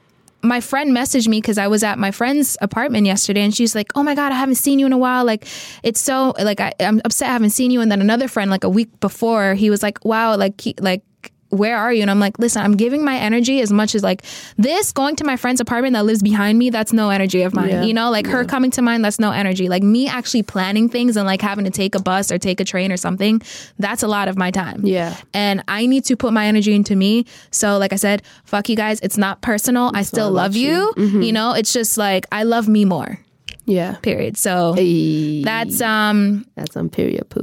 my 0.42 0.60
friend 0.60 0.90
messaged 0.96 1.28
me 1.28 1.40
because 1.40 1.58
I 1.58 1.68
was 1.68 1.82
at 1.82 1.98
my 1.98 2.10
friend's 2.10 2.56
apartment 2.60 3.06
yesterday, 3.06 3.42
and 3.42 3.54
she's 3.54 3.74
like, 3.74 3.92
"Oh 3.94 4.02
my 4.02 4.14
god, 4.14 4.32
I 4.32 4.36
haven't 4.36 4.56
seen 4.56 4.78
you 4.78 4.86
in 4.86 4.92
a 4.92 4.98
while. 4.98 5.24
Like, 5.24 5.46
it's 5.82 6.00
so 6.00 6.34
like 6.38 6.60
I, 6.60 6.72
I'm 6.80 7.00
upset 7.04 7.28
I 7.28 7.32
haven't 7.32 7.50
seen 7.50 7.70
you." 7.70 7.80
And 7.80 7.90
then 7.90 8.00
another 8.00 8.28
friend, 8.28 8.50
like 8.50 8.64
a 8.64 8.68
week 8.68 8.88
before, 9.00 9.54
he 9.54 9.70
was 9.70 9.82
like, 9.82 10.04
"Wow, 10.04 10.36
like 10.36 10.60
he, 10.60 10.74
like." 10.80 11.02
Where 11.50 11.76
are 11.76 11.92
you? 11.92 12.02
And 12.02 12.10
I'm 12.10 12.18
like, 12.20 12.38
listen, 12.38 12.62
I'm 12.62 12.76
giving 12.76 13.04
my 13.04 13.16
energy 13.16 13.60
as 13.60 13.72
much 13.72 13.94
as 13.94 14.02
like 14.02 14.22
this 14.56 14.92
going 14.92 15.16
to 15.16 15.24
my 15.24 15.36
friend's 15.36 15.60
apartment 15.60 15.94
that 15.94 16.04
lives 16.04 16.22
behind 16.22 16.58
me. 16.58 16.70
That's 16.70 16.92
no 16.92 17.10
energy 17.10 17.42
of 17.42 17.54
mine. 17.54 17.68
Yeah. 17.68 17.82
You 17.82 17.92
know, 17.94 18.10
like 18.10 18.26
her 18.26 18.44
coming 18.44 18.70
to 18.72 18.82
mine. 18.82 19.02
That's 19.02 19.18
no 19.18 19.30
energy. 19.32 19.68
Like 19.68 19.82
me 19.82 20.08
actually 20.08 20.42
planning 20.42 20.88
things 20.88 21.16
and 21.16 21.26
like 21.26 21.42
having 21.42 21.64
to 21.64 21.70
take 21.70 21.94
a 21.94 22.00
bus 22.00 22.30
or 22.32 22.38
take 22.38 22.60
a 22.60 22.64
train 22.64 22.90
or 22.92 22.96
something. 22.96 23.42
That's 23.78 24.02
a 24.02 24.08
lot 24.08 24.28
of 24.28 24.36
my 24.38 24.50
time 24.50 24.86
Yeah. 24.86 25.16
and 25.34 25.62
I 25.68 25.86
need 25.86 26.04
to 26.06 26.16
put 26.16 26.32
my 26.32 26.46
energy 26.46 26.74
into 26.74 26.94
me. 26.96 27.26
So, 27.50 27.78
like 27.78 27.92
I 27.92 27.96
said, 27.96 28.22
fuck 28.44 28.68
you 28.68 28.76
guys. 28.76 29.00
It's 29.00 29.18
not 29.18 29.40
personal. 29.42 29.90
I 29.94 30.02
still 30.02 30.30
love 30.30 30.52
about 30.52 30.60
you. 30.60 30.92
You 30.96 31.32
know, 31.32 31.52
it's 31.54 31.72
just 31.72 31.98
like 31.98 32.26
I 32.32 32.44
love 32.44 32.68
me 32.68 32.84
more. 32.84 33.18
Yeah. 33.66 33.96
Period. 34.02 34.36
So 34.36 34.72
Hey, 34.74 35.42
that's 35.42 35.80
um 35.80 36.44
that's 36.56 36.76
on 36.76 36.88
period 36.88 37.28
poo. 37.28 37.42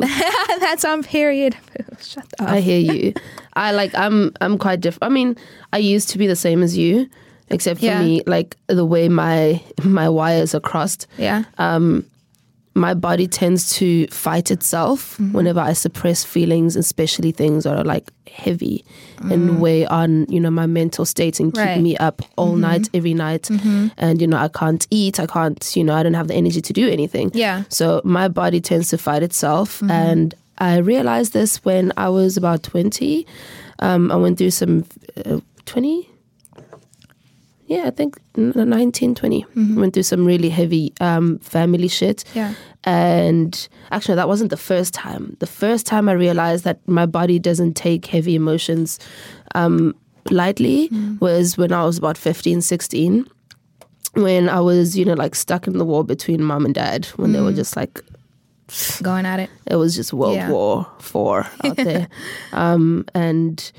that's 0.60 0.84
on 0.86 1.04
period. 1.04 1.56
Shut 2.02 2.26
up. 2.40 2.48
I 2.50 2.60
hear 2.62 2.80
you. 2.80 3.14
I 3.54 3.72
like 3.72 3.94
I'm 3.96 4.32
I'm 4.42 4.58
quite 4.58 4.82
different. 4.82 5.10
I 5.12 5.14
mean, 5.14 5.36
I 5.74 5.78
used 5.78 6.10
to 6.10 6.18
be 6.18 6.28
the 6.28 6.36
same 6.36 6.62
as 6.64 6.78
you, 6.78 7.08
except 7.50 7.80
for 7.80 7.86
Yeah. 7.86 8.02
me, 8.04 8.22
like 8.28 8.56
the 8.68 8.86
way 8.86 9.10
my 9.10 9.62
my 9.84 10.10
wires 10.10 10.54
are 10.54 10.60
crossed. 10.60 11.08
Yeah. 11.18 11.44
My 12.78 12.94
body 12.94 13.28
tends 13.28 13.74
to 13.78 14.08
fight 14.08 14.52
itself 14.52 15.14
mm-hmm. 15.14 15.34
whenever 15.34 15.60
I 15.60 15.74
suppress 15.74 16.24
feelings, 16.24 16.76
especially 16.76 17.32
things 17.32 17.64
that 17.64 17.76
are 17.76 17.84
like 17.84 18.12
heavy 18.32 18.86
and 19.20 19.50
mm. 19.50 19.58
weigh 19.58 19.86
on, 19.88 20.28
you 20.30 20.40
know, 20.40 20.52
my 20.52 20.68
mental 20.68 21.04
state 21.04 21.40
and 21.40 21.52
keep 21.52 21.66
Right. 21.66 21.82
me 21.82 21.98
up 21.98 22.22
all 22.36 22.52
mm-hmm. 22.52 22.62
night, 22.62 22.90
every 22.94 23.16
night. 23.16 23.44
Mm-hmm. 23.44 23.88
And, 23.98 24.22
you 24.22 24.28
know, 24.28 24.38
I 24.38 24.48
can't 24.48 24.86
eat, 24.92 25.20
I 25.20 25.26
can't, 25.26 25.76
you 25.76 25.84
know, 25.84 25.96
I 25.96 26.04
don't 26.04 26.14
have 26.14 26.28
the 26.28 26.36
energy 26.36 26.62
to 26.62 26.74
do 26.74 26.88
anything. 26.88 27.32
Yeah. 27.34 27.64
So 27.70 28.02
my 28.04 28.28
body 28.28 28.62
tends 28.62 28.90
to 28.90 28.98
fight 28.98 29.24
itself. 29.24 29.82
And 29.90 30.36
I 30.60 30.78
realized 30.78 31.34
this 31.34 31.66
when 31.66 31.92
I 31.98 32.10
was 32.10 32.38
about 32.38 32.64
20. 32.64 33.26
Um, 33.80 34.12
I 34.12 34.16
went 34.16 34.38
through 34.38 34.52
some 34.52 34.86
uh, 35.26 35.40
20, 35.66 36.10
yeah, 37.68 37.84
I 37.86 37.92
think 37.92 38.18
n- 38.38 38.54
19, 38.56 39.14
20. 39.16 39.46
Went 39.76 39.94
through 39.94 40.04
some 40.04 40.26
really 40.26 40.50
heavy 40.50 40.94
um, 41.02 41.38
family 41.40 41.88
shit. 41.88 42.24
Yeah. 42.34 42.54
And 42.86 43.68
actually, 43.92 44.16
that 44.16 44.28
wasn't 44.28 44.50
the 44.50 44.58
first 44.58 44.94
time. 44.94 45.36
The 45.40 45.48
first 45.48 45.86
time 45.86 46.08
I 46.10 46.14
realized 46.14 46.64
that 46.64 46.80
my 46.88 47.06
body 47.06 47.40
doesn't 47.40 47.74
take 47.76 48.06
heavy 48.06 48.36
emotions 48.36 49.00
um, 49.56 49.94
lightly 50.32 50.90
was 51.20 51.58
when 51.58 51.72
I 51.74 51.84
was 51.84 51.98
about 51.98 52.18
15, 52.18 52.62
16. 52.62 53.26
When 54.14 54.50
I 54.50 54.62
was, 54.62 54.98
you 54.98 55.06
know, 55.06 55.14
like 55.14 55.36
stuck 55.36 55.68
in 55.68 55.78
the 55.78 55.86
war 55.86 56.04
between 56.04 56.42
mom 56.44 56.66
and 56.66 56.74
dad, 56.74 57.06
when 57.18 57.34
they 57.34 57.42
were 57.42 57.54
just 57.54 57.76
like 57.76 58.02
Going 59.02 59.26
at 59.26 59.40
it. 59.40 59.50
it 59.66 59.76
was 59.78 59.96
just 59.96 60.12
World 60.12 60.36
Yeah. 60.36 60.50
War 60.52 60.86
Four 61.00 61.48
out 61.64 61.78
there, 61.78 62.08
um, 62.52 63.06
and 63.14 63.72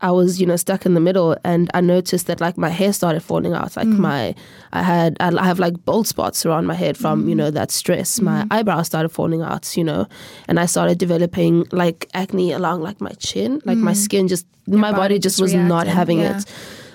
I 0.00 0.10
was 0.10 0.40
you 0.40 0.46
know 0.46 0.56
stuck 0.56 0.86
in 0.86 0.94
the 0.94 1.00
middle, 1.00 1.36
and 1.44 1.70
I 1.74 1.80
noticed 1.80 2.26
that 2.26 2.40
like 2.40 2.58
my 2.58 2.68
hair 2.68 2.92
started 2.92 3.20
falling 3.20 3.52
out. 3.52 3.76
Like 3.76 3.88
mm. 3.88 3.98
my, 3.98 4.34
I 4.72 4.82
had 4.82 5.16
I 5.20 5.44
have 5.44 5.58
like 5.58 5.84
bald 5.84 6.06
spots 6.06 6.44
around 6.44 6.66
my 6.66 6.74
head 6.74 6.96
from 6.96 7.28
you 7.28 7.34
mm. 7.34 7.38
know 7.38 7.50
that 7.50 7.70
stress. 7.70 8.20
My 8.20 8.42
mm. 8.42 8.48
eyebrows 8.50 8.86
started 8.86 9.10
falling 9.10 9.42
out, 9.42 9.76
you 9.76 9.84
know, 9.84 10.06
and 10.48 10.60
I 10.60 10.66
started 10.66 10.98
developing 10.98 11.66
like 11.72 12.08
acne 12.14 12.52
along 12.52 12.82
like 12.82 13.00
my 13.00 13.12
chin, 13.12 13.60
like 13.64 13.78
my 13.78 13.92
skin 13.92 14.28
just 14.28 14.46
my 14.66 14.90
body, 14.90 15.00
body 15.00 15.18
just 15.18 15.38
just 15.38 15.42
was 15.42 15.54
not 15.54 15.86
having 15.86 16.20
yeah. 16.20 16.38
it. 16.38 16.44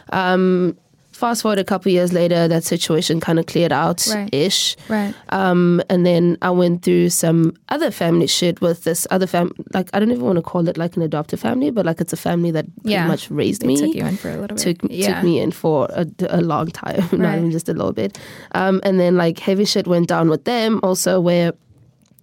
Um, 0.09 0.77
fast 1.13 1.41
forward 1.43 1.59
a 1.59 1.63
couple 1.63 1.91
years 1.91 2.11
later, 2.11 2.47
that 2.47 2.63
situation 2.63 3.19
kind 3.19 3.39
of 3.39 3.45
cleared 3.45 3.71
out 3.71 4.05
ish. 4.31 4.75
Right. 4.89 5.13
Um, 5.29 5.81
and 5.89 6.05
then 6.05 6.37
I 6.41 6.49
went 6.49 6.83
through 6.83 7.09
some 7.09 7.53
other 7.69 7.91
family 7.91 8.27
shit 8.27 8.59
with 8.61 8.83
this 8.83 9.07
other 9.11 9.27
fam. 9.27 9.51
Like 9.73 9.89
I 9.93 9.99
don't 9.99 10.11
even 10.11 10.23
want 10.25 10.37
to 10.37 10.41
call 10.41 10.67
it 10.67 10.77
like 10.77 10.95
an 10.97 11.01
adoptive 11.03 11.39
family, 11.39 11.69
but 11.71 11.85
like 11.85 12.01
it's 12.01 12.13
a 12.13 12.17
family 12.17 12.51
that 12.51 12.65
pretty 12.81 12.91
Yeah. 12.91 13.07
much 13.07 13.29
raised 13.31 13.61
They 13.61 13.67
me. 13.67 13.77
took 13.77 13.95
you 13.95 14.05
in 14.05 14.17
for 14.17 14.29
a 14.29 14.37
little 14.41 14.55
bit. 14.55 14.57
Took, 14.57 14.77
yeah. 14.91 15.13
took 15.15 15.23
me 15.23 15.39
in 15.39 15.51
for 15.51 15.87
a, 15.91 16.05
a 16.29 16.41
long 16.41 16.67
time, 16.67 16.97
not 17.11 17.19
Right. 17.19 17.37
even 17.37 17.51
just 17.51 17.69
a 17.69 17.73
little 17.73 17.93
bit. 17.93 18.17
Um, 18.53 18.81
and 18.83 18.99
then 18.99 19.15
like 19.15 19.39
heavy 19.39 19.65
shit 19.65 19.87
went 19.87 20.07
down 20.07 20.29
with 20.29 20.43
them 20.45 20.79
also, 20.83 21.19
where 21.21 21.53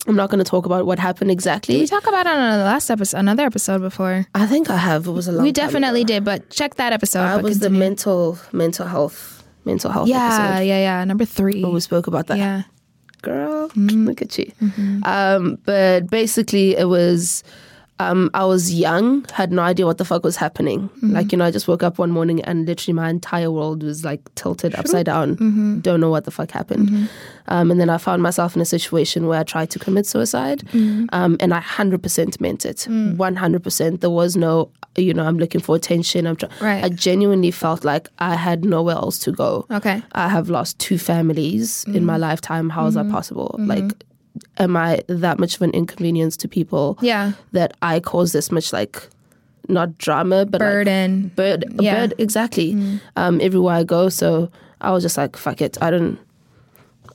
I'm 0.06 0.16
not 0.16 0.30
going 0.30 0.42
to 0.42 0.48
talk 0.50 0.64
about 0.66 0.86
what 0.86 0.98
happened 0.98 1.30
exactly. 1.30 1.78
we 1.78 1.86
talk 1.86 2.06
about 2.06 2.26
it 2.26 2.32
on 2.32 2.58
the 2.58 2.64
last 2.64 2.90
episode, 2.90 3.18
another 3.18 3.44
episode 3.44 3.80
before. 3.82 4.26
I 4.34 4.46
think 4.46 4.70
I 4.70 4.76
have. 4.78 5.06
It 5.06 5.10
was 5.12 5.28
a 5.28 5.32
long. 5.32 5.44
we 5.44 5.52
definitely 5.52 6.04
did, 6.04 6.24
but 6.24 6.48
check 6.50 6.76
that 6.76 6.92
episode. 6.92 7.36
But 7.36 7.44
was 7.44 7.58
the 7.58 7.70
mental 7.70 8.38
mental 8.52 8.86
health 8.86 9.44
mental 9.66 9.90
health 9.90 10.08
yeah, 10.08 10.26
episode. 10.48 10.64
yeah, 10.64 10.78
yeah. 10.78 11.04
Number 11.04 11.24
three. 11.26 11.62
When 11.62 11.74
we 11.74 11.80
spoke 11.80 12.06
about 12.06 12.28
that. 12.28 12.38
yeah. 12.38 12.62
girl, 13.22 13.68
Mm-hmm. 13.70 14.06
look 14.06 14.22
at 14.22 14.38
you. 14.38 14.50
Um, 15.04 15.58
but 15.64 16.08
basically, 16.10 16.76
it 16.76 16.86
was. 16.86 17.44
Um, 18.00 18.30
I 18.32 18.44
was 18.46 18.72
young, 18.72 19.24
had 19.40 19.52
no 19.52 19.62
idea 19.62 19.84
what 19.86 19.98
the 19.98 20.04
fuck 20.04 20.24
was 20.24 20.36
happening. 20.36 20.88
Mm-hmm. 20.88 21.12
Like, 21.16 21.32
you 21.32 21.38
know, 21.38 21.44
I 21.44 21.50
just 21.50 21.68
woke 21.68 21.82
up 21.82 21.98
one 21.98 22.10
morning 22.10 22.40
and 22.42 22.66
literally 22.66 22.94
my 22.94 23.08
entire 23.10 23.50
world 23.50 23.82
was 23.82 24.04
like 24.04 24.22
tilted 24.36 24.74
upside 24.74 25.06
down. 25.06 25.36
Mm-hmm. 25.36 25.80
Don't 25.80 26.00
know 26.00 26.10
what 26.10 26.24
the 26.24 26.30
fuck 26.30 26.50
happened. 26.50 27.08
Um, 27.48 27.70
and 27.70 27.78
then 27.80 27.90
I 27.90 27.98
found 27.98 28.22
myself 28.22 28.56
in 28.56 28.62
a 28.62 28.64
situation 28.76 29.26
where 29.26 29.38
I 29.40 29.44
tried 29.44 29.70
to 29.70 29.78
commit 29.78 30.06
suicide. 30.06 30.60
Mm-hmm. 30.72 31.06
Um, 31.12 31.36
and 31.40 31.52
I 31.52 31.60
100% 31.60 32.40
meant 32.40 32.64
it. 32.64 32.86
Mm. 32.88 33.16
100%. 33.16 34.00
There 34.00 34.08
was 34.10 34.36
no, 34.36 34.70
you 34.96 35.12
know, 35.12 35.24
I'm 35.26 35.38
looking 35.38 35.60
for 35.60 35.76
attention. 35.76 36.26
I'm 36.26 36.36
trying. 36.36 36.52
Right. 36.60 36.82
I 36.84 36.88
genuinely 36.88 37.50
felt 37.50 37.84
like 37.84 38.08
I 38.18 38.34
had 38.34 38.64
nowhere 38.64 38.96
else 38.96 39.18
to 39.20 39.32
go. 39.32 39.66
Okay. 39.70 40.02
I 40.12 40.28
have 40.28 40.48
lost 40.48 40.78
two 40.78 40.96
families 40.98 41.84
in 41.84 41.92
Mm-hmm. 41.94 42.06
my 42.06 42.16
lifetime. 42.16 42.70
How 42.70 42.86
is 42.86 42.94
that 42.94 43.10
possible? 43.10 43.56
Like, 43.58 43.92
am 44.58 44.76
I 44.76 45.02
that 45.08 45.38
much 45.38 45.56
of 45.56 45.62
an 45.62 45.70
inconvenience 45.70 46.36
to 46.38 46.48
people? 46.48 46.98
Yeah. 47.00 47.32
That 47.52 47.76
I 47.82 48.00
cause 48.00 48.32
this 48.32 48.50
much 48.50 48.72
like, 48.72 49.02
not 49.68 49.98
drama, 49.98 50.46
but 50.46 50.60
like 50.60 50.70
Burden. 50.70 51.28
bird, 51.36 51.64
Yeah. 51.80 52.06
Bird 52.06 52.14
exactly. 52.18 53.00
Um, 53.16 53.40
everywhere 53.40 53.76
I 53.76 53.84
go, 53.84 54.08
so 54.08 54.50
I 54.80 54.90
was 54.92 55.02
just 55.02 55.16
like, 55.16 55.36
fuck 55.36 55.60
it. 55.60 55.76
I 55.80 55.90
don't, 55.90 56.18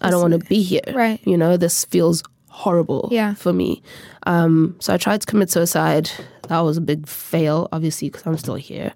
I 0.01 0.09
don't 0.09 0.22
want 0.22 0.34
to 0.41 0.47
be 0.49 0.61
here. 0.61 0.82
Right. 0.93 1.20
You 1.26 1.38
know, 1.38 1.57
this 1.57 1.86
feels 1.86 2.24
horrible. 2.49 3.09
Yeah. 3.11 3.34
For 3.34 3.51
me. 3.53 3.82
Um, 4.28 4.76
so 4.80 4.93
I 4.93 4.97
tried 4.97 5.22
to 5.22 5.28
commit 5.28 5.49
suicide. 5.51 6.09
That 6.47 6.59
was 6.61 6.78
a 6.78 6.82
big 6.82 7.07
fail, 7.07 7.68
obviously, 7.72 8.09
because 8.09 8.26
I'm 8.26 8.38
still 8.38 8.55
here. 8.55 8.93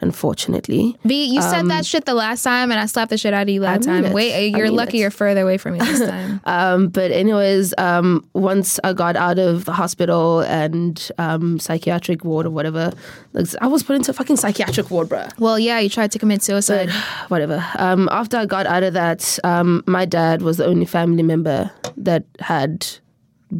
Unfortunately. 0.00 0.96
V, 1.04 1.24
you 1.26 1.42
said 1.42 1.66
that 1.68 1.84
shit 1.86 2.04
the 2.04 2.14
last 2.14 2.42
time, 2.42 2.70
and 2.70 2.80
I 2.80 2.86
slapped 2.86 3.10
the 3.10 3.18
shit 3.18 3.34
out 3.34 3.42
of 3.42 3.48
you 3.48 3.60
last 3.60 3.86
Um, 3.86 3.94
mean 3.94 4.02
time. 4.04 4.12
it. 4.12 4.14
Wait, 4.14 4.50
you're 4.50 4.66
mean 4.68 4.76
lucky 4.76 4.98
it. 4.98 5.00
you're 5.02 5.10
further 5.10 5.42
away 5.42 5.58
from 5.58 5.74
me 5.74 5.78
this 5.80 6.00
time. 6.08 6.40
Um, 6.44 6.88
but 6.88 7.10
anyways, 7.10 7.74
um, 7.78 8.24
once 8.34 8.78
I 8.84 8.92
got 8.92 9.16
out 9.16 9.38
of 9.38 9.64
the 9.64 9.72
hospital 9.72 10.40
and 10.40 11.10
um, 11.18 11.58
psychiatric 11.58 12.24
ward 12.24 12.46
or 12.46 12.50
whatever, 12.50 12.92
like, 13.32 13.46
I 13.60 13.66
was 13.66 13.82
put 13.82 13.96
into 13.96 14.10
a 14.10 14.14
fucking 14.14 14.36
psychiatric 14.36 14.90
ward, 14.90 15.08
bruh. 15.08 15.30
well, 15.38 15.58
yeah, 15.58 15.78
you 15.78 15.88
tried 15.88 16.12
to 16.12 16.18
commit 16.18 16.42
suicide. 16.42 16.90
Whatever. 17.28 17.64
Um, 17.78 18.08
after 18.10 18.36
I 18.36 18.46
got 18.46 18.66
out 18.66 18.82
of 18.82 18.94
that, 18.94 19.38
um, 19.44 19.82
my 19.86 20.04
dad 20.04 20.42
was 20.42 20.56
the 20.56 20.66
only 20.66 20.86
family 20.86 21.22
member 21.22 21.70
that 21.96 22.24
had 22.40 22.86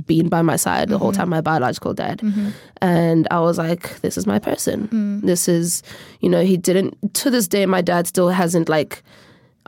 been 0.06 0.28
by 0.28 0.42
my 0.42 0.56
side 0.56 0.88
the 0.88 0.98
whole 0.98 1.12
mm-hmm. 1.12 1.20
time, 1.20 1.28
my 1.28 1.40
biological 1.40 1.94
dad. 1.94 2.18
Mm-hmm. 2.18 2.50
And 2.80 3.28
I 3.30 3.40
was 3.40 3.58
like, 3.58 4.00
this 4.00 4.16
is 4.16 4.26
my 4.26 4.38
person. 4.38 4.88
Mm. 4.88 5.22
This 5.22 5.48
is, 5.48 5.82
you 6.20 6.28
know, 6.28 6.42
he 6.42 6.56
didn't, 6.56 7.14
to 7.14 7.30
this 7.30 7.48
day, 7.48 7.66
my 7.66 7.80
dad 7.80 8.06
still 8.06 8.28
hasn't 8.28 8.68
like 8.68 9.02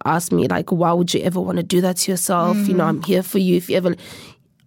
asked 0.04 0.32
me, 0.32 0.48
like, 0.48 0.72
why 0.72 0.92
would 0.92 1.12
you 1.12 1.20
ever 1.22 1.40
want 1.40 1.56
to 1.56 1.62
do 1.62 1.80
that 1.80 1.98
to 1.98 2.10
yourself? 2.10 2.56
You 2.56 2.74
know, 2.74 2.84
mm-hmm. 2.84 2.98
I'm 2.98 3.02
here 3.02 3.22
for 3.22 3.38
you. 3.38 3.56
If 3.56 3.68
you 3.68 3.76
ever, 3.76 3.94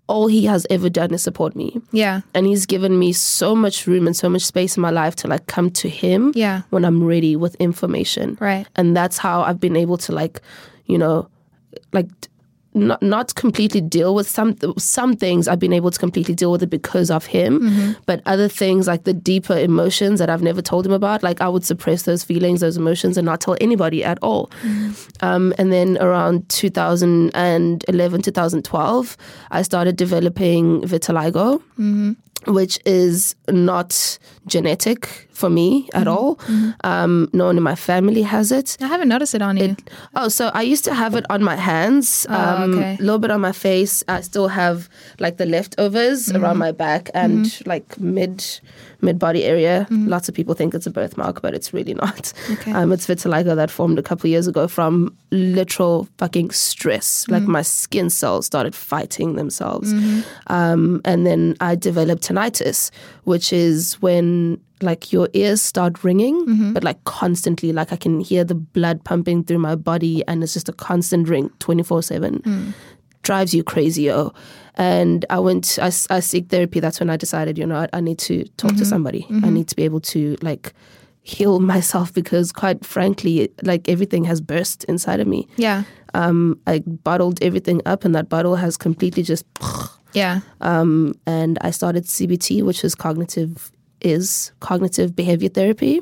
all 0.08 0.28
he 0.28 0.46
has 0.46 0.68
ever 0.70 0.90
done 0.90 1.14
is 1.14 1.24
support 1.24 1.56
me. 1.56 1.82
Yeah. 1.92 2.22
And 2.34 2.46
he's 2.46 2.66
given 2.66 3.00
me 3.00 3.12
so 3.14 3.56
much 3.56 3.88
room 3.88 4.06
and 4.06 4.16
so 4.16 4.30
much 4.30 4.44
space 4.44 4.78
in 4.78 4.82
my 4.82 4.92
life 4.92 5.16
to 5.18 5.28
like 5.28 5.48
come 5.48 5.72
to 5.72 5.90
him 5.90 6.32
Yeah. 6.36 6.62
when 6.70 6.86
I'm 6.86 7.04
ready 7.04 7.36
with 7.36 7.56
information. 7.56 8.38
Right. 8.40 8.68
And 8.76 8.96
that's 8.96 9.18
how 9.18 9.42
I've 9.42 9.60
been 9.60 9.76
able 9.76 9.98
to 9.98 10.12
like, 10.12 10.42
you 10.86 10.98
know, 10.98 11.28
like 11.92 12.08
not 12.76 13.02
not 13.02 13.34
completely 13.36 13.82
deal 13.82 14.14
with 14.14 14.30
some 14.30 14.56
some 14.78 15.16
things. 15.16 15.48
I've 15.48 15.60
been 15.60 15.74
able 15.74 15.92
to 15.92 16.00
completely 16.00 16.36
deal 16.36 16.52
with 16.52 16.62
it 16.64 16.70
because 16.70 17.10
of 17.10 17.26
him, 17.26 17.60
Mm-hmm. 17.62 17.92
but 18.06 18.22
other 18.26 18.48
things 18.50 18.86
like 18.88 19.06
the 19.06 19.14
deeper 19.14 19.58
emotions 19.58 20.20
that 20.20 20.30
I've 20.30 20.44
never 20.44 20.62
told 20.62 20.86
him 20.86 20.92
about, 20.92 21.24
like 21.24 21.40
I 21.42 21.48
would 21.48 21.64
suppress 21.64 22.04
those 22.04 22.24
feelings, 22.24 22.60
those 22.60 22.78
emotions, 22.78 23.18
and 23.18 23.26
not 23.26 23.40
tell 23.42 23.56
anybody 23.62 24.04
at 24.04 24.20
all. 24.22 24.48
Mm-hmm. 24.62 25.26
Um, 25.26 25.54
and 25.58 25.72
then 25.72 25.98
around 26.00 26.48
2011, 26.50 28.22
2012, 28.22 29.18
I 29.52 29.62
started 29.62 29.96
developing 29.96 30.82
vitiligo 30.82 31.62
which 32.48 32.78
is 32.86 33.36
not 33.50 34.20
genetic 34.48 35.28
for 35.32 35.50
me 35.50 35.90
at 35.94 36.08
all. 36.08 36.40
Um, 36.84 37.30
no 37.34 37.46
one 37.46 37.58
in 37.58 37.64
my 37.64 37.76
family 37.76 38.22
has 38.22 38.52
it. 38.52 38.78
I 38.82 38.88
haven't 38.88 39.10
noticed 39.10 39.36
it 39.36 39.42
on 39.42 39.58
you. 39.58 39.76
Oh, 40.16 40.30
so 40.30 40.50
I 40.54 40.62
used 40.62 40.86
to 40.86 40.94
have 40.94 41.16
it 41.16 41.26
on 41.30 41.44
my 41.44 41.56
hands, 41.56 42.26
um, 42.30 42.74
a 42.74 42.78
okay. 42.78 42.98
little 43.00 43.20
bit 43.20 43.32
on 43.32 43.42
my 43.42 43.52
face. 43.52 44.04
I 44.08 44.22
still 44.22 44.48
have 44.48 44.90
like 45.20 45.38
the 45.38 45.46
leftovers 45.46 46.32
around 46.32 46.58
my 46.58 46.72
back 46.72 47.10
and 47.14 47.46
like 47.66 48.00
mid 48.00 48.44
mid 49.02 49.20
body 49.20 49.44
area. 49.44 49.88
Lots 49.90 50.30
of 50.30 50.36
people 50.36 50.54
think 50.56 50.74
it's 50.74 50.88
a 50.88 50.92
birthmark, 50.92 51.42
but 51.42 51.54
it's 51.54 51.74
really 51.74 51.94
not. 51.94 52.34
Okay. 52.52 52.72
Um, 52.72 52.92
it's 52.92 53.08
vitiligo 53.08 53.56
that 53.56 53.70
formed 53.72 54.00
a 54.00 54.04
couple 54.04 54.30
years 54.30 54.48
ago 54.48 54.68
from 54.68 55.16
literal 55.32 56.08
fucking 56.18 56.52
stress. 56.52 57.28
Like 57.28 57.44
my 57.44 57.62
skin 57.62 58.10
cells 58.10 58.46
started 58.46 58.74
fighting 58.76 59.36
themselves, 59.36 59.94
um, 60.48 61.02
and 61.04 61.26
then 61.26 61.56
I 61.60 61.76
developed 61.76 62.24
tinnitus, 62.28 62.92
which 63.24 63.52
is 63.52 64.02
when 64.02 64.35
like 64.82 65.14
your 65.14 65.28
ears 65.34 65.62
start 65.62 66.04
ringing, 66.04 66.74
but 66.74 66.84
like 66.84 67.02
constantly. 67.06 67.72
Like 67.74 67.92
I 67.94 67.98
can 67.98 68.20
hear 68.20 68.44
the 68.44 68.56
blood 68.56 69.04
pumping 69.04 69.44
through 69.46 69.60
my 69.60 69.76
body, 69.76 70.24
and 70.28 70.44
it's 70.44 70.54
just 70.54 70.70
a 70.70 70.74
constant 70.74 71.28
ring, 71.30 71.50
twenty 71.60 71.84
four 71.84 72.02
seven. 72.04 72.74
Drives 73.24 73.54
you 73.56 73.64
crazy, 73.64 74.12
oh. 74.12 74.32
And 74.76 75.26
I 75.30 75.40
went, 75.40 75.80
I, 75.82 75.88
I 76.10 76.20
seek 76.20 76.50
therapy. 76.50 76.80
That's 76.80 77.00
when 77.00 77.10
I 77.10 77.18
decided, 77.18 77.58
you 77.58 77.66
know, 77.66 77.78
I, 77.84 77.88
I 77.94 78.02
need 78.02 78.20
to 78.30 78.44
talk 78.58 78.76
to 78.76 78.86
somebody. 78.86 79.26
I 79.44 79.50
need 79.50 79.68
to 79.70 79.76
be 79.76 79.84
able 79.84 80.02
to 80.14 80.36
like 80.42 80.74
heal 81.24 81.60
myself 81.60 82.14
because, 82.14 82.52
quite 82.52 82.86
frankly, 82.86 83.50
like 83.64 83.90
everything 83.90 84.26
has 84.26 84.42
burst 84.42 84.84
inside 84.86 85.20
of 85.22 85.28
me. 85.28 85.48
yeah. 85.58 85.84
Um, 86.14 86.60
I 86.68 86.80
bottled 86.86 87.42
everything 87.42 87.82
up, 87.86 88.06
and 88.06 88.14
that 88.16 88.30
bottle 88.30 88.56
has 88.56 88.78
completely 88.78 89.24
just 89.24 89.44
Yeah. 90.14 90.40
um, 90.62 91.14
and 91.26 91.58
I 91.62 91.72
started 91.72 92.06
CBT, 92.06 92.64
which 92.64 92.84
is 92.86 92.96
cognitive 92.96 93.72
is 94.06 94.52
cognitive 94.60 95.16
behavior 95.16 95.50
therapy. 95.50 96.02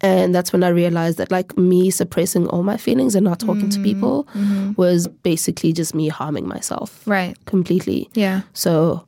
And 0.00 0.32
that's 0.32 0.52
when 0.52 0.62
I 0.62 0.68
realized 0.68 1.18
that 1.18 1.32
like 1.32 1.56
me 1.58 1.90
suppressing 1.90 2.46
all 2.48 2.62
my 2.62 2.76
feelings 2.76 3.16
and 3.16 3.24
not 3.24 3.40
talking 3.40 3.68
to 3.70 3.78
mm-hmm. 3.78 3.82
people 3.82 4.24
mm-hmm. 4.34 4.72
was 4.76 5.08
basically 5.08 5.72
just 5.72 5.92
me 5.92 6.06
harming 6.08 6.46
myself 6.46 7.02
Right. 7.06 7.36
completely. 7.46 8.08
Yeah. 8.14 8.42
So 8.52 9.04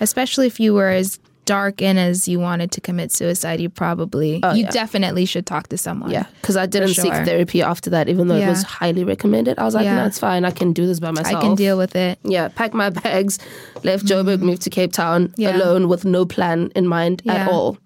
Especially 0.00 0.46
if 0.46 0.60
you 0.60 0.74
were 0.74 0.90
as 0.90 1.18
dark 1.56 1.80
in 1.88 1.96
as 1.98 2.28
you 2.28 2.38
wanted 2.48 2.70
to 2.76 2.80
commit 2.80 3.10
suicide, 3.12 3.58
you 3.60 3.68
probably, 3.70 4.34
you 4.36 4.40
Oh, 4.42 4.52
yeah. 4.54 4.70
definitely 4.70 5.24
should 5.32 5.46
talk 5.46 5.64
to 5.68 5.78
someone. 5.78 6.10
yeah, 6.10 6.26
because 6.40 6.56
I 6.56 6.66
didn't 6.66 6.94
seek 6.94 7.12
therapy 7.28 7.60
after 7.62 7.90
that, 7.90 8.08
even 8.08 8.28
though 8.28 8.36
it 8.36 8.46
was 8.54 8.62
highly 8.62 9.04
recommended. 9.04 9.58
I 9.58 9.64
was 9.64 9.74
like, 9.74 9.84
Yeah. 9.84 9.96
no, 9.96 10.06
it's 10.06 10.18
fine. 10.18 10.44
I 10.44 10.50
can 10.60 10.72
do 10.72 10.86
this 10.86 11.00
by 11.00 11.10
myself. 11.10 11.36
I 11.36 11.40
can 11.46 11.54
deal 11.56 11.76
with 11.78 11.94
it. 11.96 12.18
Yeah, 12.22 12.48
packed 12.48 12.74
my 12.74 12.90
bags, 12.90 13.38
left 13.82 14.04
Joburg, 14.06 14.40
moved 14.40 14.62
to 14.62 14.70
Cape 14.70 14.92
Town 14.92 15.28
Mm-hmm. 15.28 15.40
Yeah. 15.42 15.56
alone 15.56 15.88
with 15.88 16.04
no 16.04 16.24
plan 16.26 16.70
in 16.76 16.86
mind 16.86 17.22
Yeah. 17.24 17.34
at 17.34 17.48
all, 17.48 17.78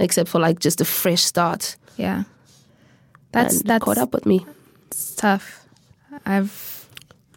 except 0.00 0.28
for 0.28 0.40
like 0.40 0.58
just 0.58 0.80
a 0.80 0.84
fresh 0.84 1.22
start. 1.22 1.76
Yeah. 1.96 2.24
That's 3.32 3.60
and 3.60 3.68
that's 3.68 3.84
caught 3.84 3.98
up 3.98 4.12
with 4.14 4.26
me. 4.26 4.44
It's 4.88 5.14
tough. 5.14 5.64
I've 6.24 6.52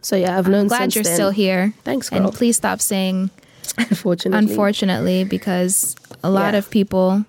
So 0.01 0.15
yeah, 0.15 0.37
I've 0.37 0.47
learned. 0.47 0.69
glad 0.69 0.79
since 0.79 0.95
you're 0.95 1.03
then. 1.03 1.13
still 1.15 1.31
here. 1.31 1.73
Thanks, 1.83 2.09
girl. 2.09 2.25
And 2.25 2.33
please 2.33 2.55
stop 2.55 2.79
saying 2.79 3.29
Unfortunately, 3.77 4.37
unfortunately 4.49 5.23
because 5.23 5.95
a 6.23 6.29
lot 6.29 6.53
Yeah. 6.53 6.59
of 6.59 6.69
people 6.69 7.25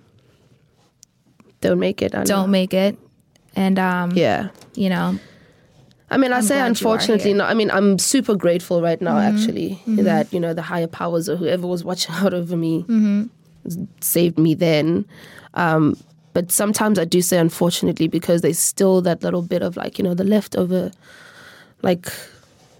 don't 1.60 1.78
make 1.78 2.02
it. 2.02 2.14
I 2.14 2.24
don't 2.24 2.50
make 2.50 2.72
it. 2.74 2.96
And 3.54 3.78
um 3.78 4.12
Yeah. 4.14 4.48
you 4.74 4.88
know, 4.88 5.18
I 6.10 6.16
mean, 6.16 6.32
I 6.32 6.36
I'm 6.38 6.42
say 6.42 6.54
glad 6.54 6.56
you 6.58 6.62
are 6.62 6.66
unfortunately. 6.66 7.32
Mm-hmm. 7.32 7.50
I 7.50 7.54
mean, 7.54 7.70
I'm 7.70 7.98
super 7.98 8.34
grateful 8.34 8.82
right 8.82 9.00
now, 9.00 9.18
actually, 9.18 9.80
that 9.86 10.32
you 10.32 10.40
know 10.40 10.52
the 10.54 10.62
higher 10.62 10.86
powers 10.88 11.28
or 11.28 11.36
whoever 11.36 11.66
was 11.66 11.84
watching 11.84 12.14
out 12.22 12.34
over 12.34 12.56
me 12.56 12.84
Mm-hmm. 12.88 13.84
saved 14.00 14.38
me 14.38 14.54
then. 14.54 15.04
Um, 15.54 15.96
but 16.32 16.50
sometimes 16.52 16.98
I 16.98 17.04
do 17.04 17.20
say 17.22 17.38
unfortunately 17.38 18.08
because 18.08 18.40
there's 18.42 18.58
still 18.58 19.02
that 19.02 19.22
little 19.22 19.42
bit 19.42 19.62
of 19.62 19.76
like 19.76 19.98
you 19.98 20.04
know 20.04 20.14
the 20.14 20.24
leftover, 20.24 20.90
like 21.82 22.12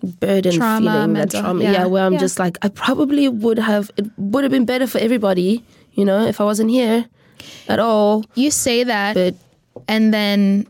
burden 0.02 0.52
Trauma, 0.54 0.90
feeling, 0.92 1.12
that 1.14 1.18
mental- 1.18 1.40
trauma. 1.42 1.62
yeah, 1.62 1.72
Yeah, 1.72 1.86
where 1.86 2.04
I'm 2.04 2.14
yeah. 2.14 2.18
just 2.20 2.38
like 2.38 2.58
I 2.62 2.68
probably 2.68 3.28
would 3.28 3.58
have. 3.58 3.90
It 3.96 4.06
would 4.16 4.44
have 4.44 4.50
been 4.50 4.64
better 4.64 4.86
for 4.86 4.98
everybody, 4.98 5.64
you 5.92 6.04
know, 6.04 6.24
if 6.26 6.40
I 6.40 6.44
wasn't 6.44 6.70
here 6.70 7.06
at 7.68 7.78
all. 7.78 8.24
you 8.34 8.50
say 8.50 8.84
that 8.84 9.14
But 9.14 9.34
and 9.88 10.12
then 10.12 10.66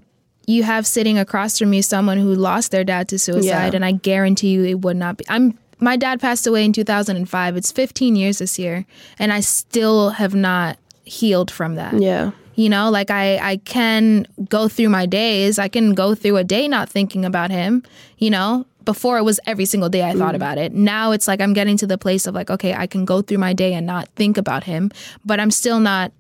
you 0.47 0.63
have 0.63 0.87
sitting 0.87 1.19
across 1.19 1.59
from 1.59 1.73
you 1.73 1.83
someone 1.83 2.19
who 2.19 2.35
lost 2.35 2.71
their 2.71 2.85
dad 2.85 3.09
to 3.09 3.19
suicide 3.19 3.45
Yeah. 3.73 3.75
and 3.75 3.85
i 3.85 3.93
guarantee 3.93 4.49
you 4.51 4.65
it 4.65 4.81
would 4.83 4.97
not 4.97 5.17
be 5.17 5.25
i'm 5.29 5.59
my 5.81 5.97
dad 5.97 6.21
passed 6.21 6.47
away 6.47 6.65
in 6.65 6.73
2005 6.73 7.57
it's 7.57 7.73
15 7.73 8.15
years 8.17 8.39
this 8.39 8.59
year 8.59 8.85
and 9.19 9.33
i 9.33 9.41
still 9.41 10.11
have 10.11 10.35
not 10.35 10.77
healed 11.05 11.51
from 11.51 11.75
that 11.77 11.95
yeah, 12.01 12.31
you 12.61 12.69
know 12.69 12.91
like 12.91 13.11
i 13.11 13.39
i 13.53 13.57
can 13.57 14.27
go 14.49 14.69
through 14.69 14.89
my 14.89 15.07
days. 15.07 15.59
I 15.59 15.69
can 15.69 15.95
go 15.95 16.15
through 16.15 16.37
a 16.37 16.45
day 16.45 16.69
not 16.69 16.89
thinking 16.89 17.25
about 17.25 17.51
him 17.51 17.83
you 18.19 18.31
know? 18.31 18.67
Before 18.85 19.19
it 19.19 19.23
was 19.23 19.39
every 19.47 19.67
single 19.67 19.89
day 19.89 20.03
i 20.03 20.15
thought 20.15 20.33
mm. 20.33 20.43
about 20.43 20.59
it. 20.59 20.73
Now 20.73 21.13
it's 21.13 21.29
like 21.29 21.41
i'm 21.41 21.55
getting 21.55 21.77
to 21.79 21.87
the 21.87 21.99
place 21.99 22.27
of 22.27 22.35
like 22.35 22.51
okay 22.51 22.75
i 22.75 22.87
can 22.87 23.05
go 23.05 23.23
through 23.23 23.39
my 23.39 23.53
day 23.53 23.73
and 23.75 23.87
not 23.87 24.09
think 24.21 24.37
about 24.37 24.65
him 24.65 24.91
but 25.25 25.41
i'm 25.41 25.51
still 25.51 25.81
not 25.81 26.13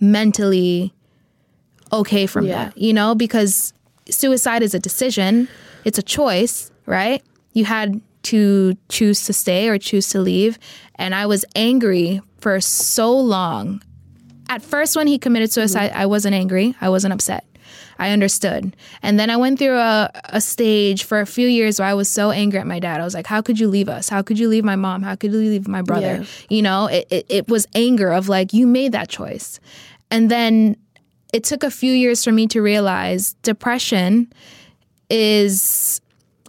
mentally 0.00 0.92
okay 1.92 2.26
from 2.26 2.46
Yeah. 2.46 2.56
that 2.56 2.78
you 2.78 2.92
know? 2.92 3.14
Because 3.14 3.72
suicide 4.10 4.62
is 4.62 4.74
a 4.74 4.78
decision. 4.78 5.48
It's 5.84 5.98
a 5.98 6.02
choice 6.02 6.70
right? 6.86 7.22
You 7.52 7.64
had 7.64 8.00
to 8.30 8.76
choose 8.88 9.24
to 9.26 9.32
stay 9.32 9.68
or 9.68 9.78
choose 9.78 10.08
to 10.10 10.20
leave. 10.20 10.58
And 10.96 11.14
i 11.14 11.24
was 11.26 11.44
angry 11.56 12.20
for 12.40 12.60
so 12.60 13.08
long 13.36 13.82
at 14.48 14.62
first 14.62 14.96
when 14.96 15.06
he 15.06 15.18
committed 15.18 15.52
suicide 15.52 15.90
mm-hmm. 15.90 16.00
i 16.00 16.06
wasn't 16.06 16.34
angry. 16.34 16.74
I 16.80 16.88
wasn't 16.88 17.12
upset. 17.12 17.44
I 17.98 18.10
understood. 18.10 18.74
And 19.02 19.18
then 19.18 19.30
i 19.30 19.36
went 19.36 19.58
through 19.58 19.76
a, 19.76 20.10
a 20.24 20.40
stage 20.40 21.04
for 21.04 21.20
a 21.20 21.26
few 21.26 21.48
years 21.48 21.78
where 21.78 21.88
i 21.88 21.94
was 21.94 22.08
so 22.08 22.30
angry 22.30 22.58
at 22.58 22.66
my 22.66 22.78
dad. 22.78 23.00
I 23.00 23.04
was 23.04 23.14
like 23.14 23.26
how 23.26 23.42
could 23.42 23.58
you 23.58 23.68
leave 23.68 23.88
us? 23.88 24.08
How 24.08 24.22
could 24.22 24.38
you 24.38 24.48
leave 24.48 24.64
my 24.64 24.76
mom? 24.76 25.02
How 25.02 25.14
could 25.14 25.32
you 25.32 25.38
leave 25.38 25.68
my 25.68 25.82
brother? 25.82 26.18
Yeah. 26.20 26.24
you 26.48 26.62
know 26.62 26.86
it, 26.86 27.06
it, 27.10 27.26
it 27.28 27.48
was 27.48 27.66
anger 27.74 28.12
of 28.12 28.28
like 28.28 28.52
you 28.52 28.66
made 28.66 28.92
that 28.92 29.08
choice. 29.08 29.60
And 30.10 30.30
then 30.30 30.76
it 31.32 31.44
took 31.44 31.62
a 31.62 31.70
few 31.70 31.92
years 31.92 32.24
for 32.24 32.32
me 32.32 32.46
to 32.48 32.62
realize 32.62 33.34
depression 33.42 34.32
is 35.10 36.00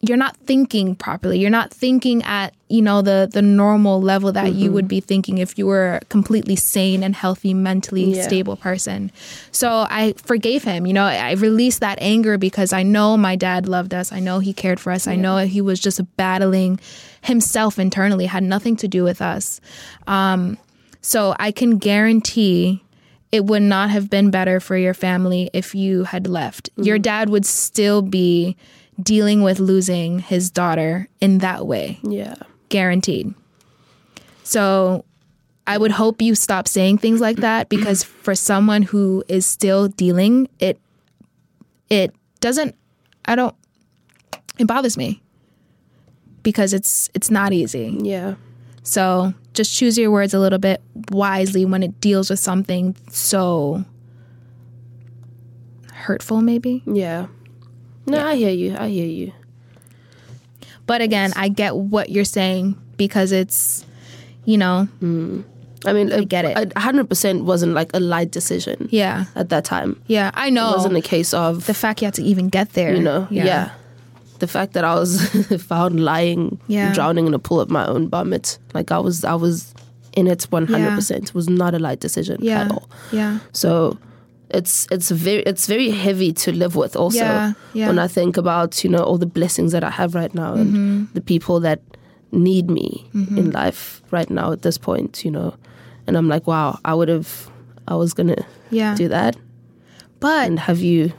you're 0.02 0.18
not 0.18 0.38
thinking 0.46 0.96
properly. 0.96 1.40
You're 1.40 1.50
not 1.50 1.72
thinking 1.74 2.24
at, 2.24 2.54
you 2.70 2.82
know, 2.82 3.02
the 3.02 3.30
the 3.32 3.42
normal 3.42 4.02
level 4.02 4.32
that 4.32 4.54
you 4.54 4.72
would 4.72 4.88
be 4.88 5.02
thinking 5.02 5.40
if 5.40 5.58
you 5.58 5.66
were 5.68 5.96
a 6.02 6.06
completely 6.06 6.56
sane 6.56 7.04
and 7.04 7.14
healthy, 7.16 7.54
mentally 7.54 8.16
Yeah. 8.16 8.24
stable 8.28 8.56
person. 8.56 9.12
So 9.52 9.86
I 9.90 10.14
forgave 10.18 10.64
him. 10.64 10.86
You 10.88 10.94
know, 10.94 11.04
I 11.04 11.34
released 11.34 11.82
that 11.82 11.98
anger 12.02 12.38
because 12.38 12.72
I 12.72 12.84
know 12.84 13.18
my 13.18 13.36
dad 13.36 13.68
loved 13.68 13.94
us. 13.94 14.12
I 14.14 14.20
know 14.20 14.40
he 14.40 14.54
cared 14.54 14.80
for 14.80 14.92
us. 14.92 15.06
I 15.08 15.16
know 15.18 15.38
he 15.40 15.60
was 15.62 15.80
just 15.80 16.00
battling 16.16 16.80
himself 17.22 17.78
internally, 17.78 18.26
had 18.28 18.44
nothing 18.44 18.78
to 18.78 18.88
do 18.88 19.04
with 19.04 19.22
us. 19.22 19.60
Um, 20.08 20.58
so 21.02 21.36
I 21.40 21.52
can 21.52 21.78
guarantee 21.78 22.84
it 23.32 23.46
would 23.46 23.62
not 23.62 23.90
have 23.90 24.10
been 24.10 24.32
better 24.32 24.60
for 24.60 24.78
your 24.78 24.94
family 24.94 25.50
if 25.54 25.76
you 25.76 26.06
had 26.06 26.26
left. 26.28 26.70
Your 26.78 26.98
dad 26.98 27.30
would 27.30 27.46
still 27.46 28.02
be 28.02 28.56
dealing 29.02 29.42
with 29.42 29.60
losing 29.60 30.20
his 30.20 30.50
daughter 30.50 31.08
in 31.22 31.40
that 31.40 31.66
way, 31.66 32.00
yeah. 32.04 32.36
guaranteed. 32.70 33.34
So 34.44 35.06
I 35.68 35.78
would 35.78 35.92
hope 35.92 36.22
you 36.22 36.36
stop 36.36 36.68
saying 36.68 36.98
things 36.98 37.22
like 37.22 37.38
that 37.38 37.70
because 37.70 38.04
for 38.04 38.36
someone 38.36 38.82
who 38.82 39.24
is 39.28 39.46
still 39.46 39.88
dealing, 39.88 40.50
it 40.60 40.80
it 41.90 42.14
doesn't 42.40 42.76
I 43.26 43.36
don't 43.36 43.56
it 44.58 44.68
bothers 44.68 44.98
me 44.98 45.22
because 46.44 46.74
it's 46.74 47.10
it's 47.14 47.30
not 47.30 47.54
easy. 47.54 47.96
Yeah. 48.02 48.36
So 48.84 49.34
just 49.54 49.76
choose 49.76 49.98
your 49.98 50.10
words 50.10 50.34
a 50.34 50.40
little 50.40 50.60
bit 50.60 50.82
wisely 51.12 51.66
when 51.66 51.84
it 51.84 52.02
deals 52.02 52.30
with 52.30 52.40
something 52.40 52.96
so 53.10 53.86
hurtful, 55.94 56.42
maybe. 56.42 56.82
Yeah. 56.86 57.28
No, 58.10 58.26
I 58.26 58.36
hear 58.36 58.52
you. 58.52 58.76
I 58.78 58.90
hear 58.90 59.06
you. 59.06 59.32
But 60.86 61.02
again, 61.02 61.34
I 61.36 61.50
get 61.50 61.76
what 61.76 62.10
you're 62.10 62.26
saying 62.26 62.76
because 62.98 63.32
it's, 63.32 63.86
you 64.46 64.58
know, 64.58 64.88
mm. 65.02 65.44
I 65.86 65.94
mean, 65.94 66.12
I 66.12 66.24
get 66.24 66.44
it. 66.46 66.74
A 66.76 66.80
hundred 66.80 67.08
percent 67.10 67.46
wasn't 67.46 67.74
like 67.74 67.92
a 67.94 68.00
light 68.00 68.32
decision 68.32 68.90
yeah, 68.92 69.26
at 69.36 69.50
that 69.50 69.64
time. 69.66 70.02
yeah, 70.08 70.32
I 70.34 70.50
know. 70.50 70.74
It 70.74 70.78
wasn't 70.78 70.98
a 70.98 71.02
case 71.02 71.34
of 71.34 71.68
the 71.68 71.74
fact 71.74 72.02
you 72.02 72.06
had 72.06 72.16
to 72.16 72.24
even 72.24 72.50
get 72.50 72.74
there, 72.74 72.94
you 72.96 73.02
know. 73.02 73.28
Yeah. 73.30 73.72
the 74.40 74.48
fact 74.48 74.74
that 74.74 74.84
I 74.84 74.96
was 74.96 75.22
found 75.68 76.00
lying, 76.04 76.60
Yeah. 76.68 76.94
drowning 76.94 77.28
in 77.28 77.34
a 77.34 77.40
pool 77.40 77.60
of 77.62 77.70
my 77.70 77.86
own 77.86 78.10
vomit. 78.10 78.58
Like 78.74 78.92
I 78.92 79.00
was, 79.00 79.24
I 79.24 79.36
was 79.36 79.74
in 80.14 80.28
it 80.28 80.44
one 80.50 80.66
hundred 80.66 80.96
percent. 80.96 81.34
Was 81.36 81.48
not 81.48 81.74
a 81.76 81.80
light 81.80 82.00
decision 82.00 82.40
Yeah. 82.42 82.64
at 82.64 82.72
all. 82.72 82.90
Yeah. 83.12 83.40
So 83.54 83.98
it's 84.50 84.88
it's 84.92 85.10
very 85.12 85.44
it's 85.44 85.68
very 85.68 85.90
heavy 85.92 86.34
to 86.34 86.52
live 86.52 86.76
with. 86.76 86.96
Also, 86.96 87.20
Yeah, 87.20 87.54
yeah. 87.74 87.88
when 87.88 88.00
I 88.00 88.08
think 88.08 88.38
about 88.38 88.84
you 88.84 88.90
know 88.90 89.04
all 89.04 89.18
the 89.18 89.26
blessings 89.28 89.72
that 89.72 89.84
I 89.84 89.90
have 89.92 90.16
right 90.16 90.34
now 90.34 90.54
and 90.54 90.74
Mm-hmm. 90.74 91.04
the 91.14 91.22
people 91.22 91.60
that 91.62 91.80
need 92.32 92.70
me 92.70 93.10
in 93.14 93.50
life 93.52 94.02
right 94.12 94.30
now 94.30 94.52
at 94.52 94.62
this 94.62 94.78
point, 94.78 95.26
you 95.26 95.32
know, 95.32 95.54
and 96.06 96.16
I'm 96.18 96.28
like, 96.28 96.46
wow, 96.46 96.78
I 96.86 96.94
would 96.94 97.08
have, 97.10 97.50
I 97.88 97.96
was 97.96 98.14
gonna 98.14 98.46
Yeah. 98.70 98.94
do 98.96 99.08
that 99.10 99.36
But 100.20 100.48
and 100.48 100.60
have 100.60 100.80
you. 100.80 101.12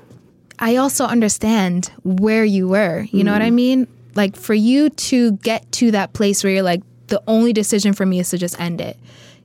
I 0.61 0.77
also 0.77 1.05
understand 1.07 1.91
where 2.05 2.45
you 2.45 2.69
were. 2.69 3.07
You 3.11 3.25
know 3.25 3.33
what 3.33 3.43
I 3.43 3.51
mean? 3.51 3.87
Like 4.15 4.37
for 4.37 4.55
you 4.55 4.91
to 5.11 5.33
get 5.43 5.71
to 5.73 5.91
that 5.93 6.13
place 6.13 6.45
where 6.45 6.53
you're 6.53 6.63
like, 6.63 6.83
the 7.09 7.21
only 7.27 7.53
decision 7.53 7.93
for 7.93 8.07
me 8.07 8.21
is 8.21 8.31
to 8.31 8.39
just 8.39 8.61
end 8.61 8.81
it. 8.81 8.97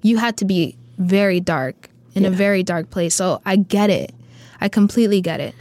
You 0.04 0.18
had 0.18 0.38
to 0.38 0.46
be 0.46 0.76
very 1.00 1.40
dark 1.40 1.90
in 2.16 2.26
a 2.26 2.30
very 2.32 2.64
dark 2.64 2.90
place. 2.90 3.14
So 3.14 3.42
I 3.46 3.58
get 3.58 3.90
it. 3.90 4.14
I 4.62 4.70
completely 4.70 5.22
get 5.22 5.40
it. 5.40 5.54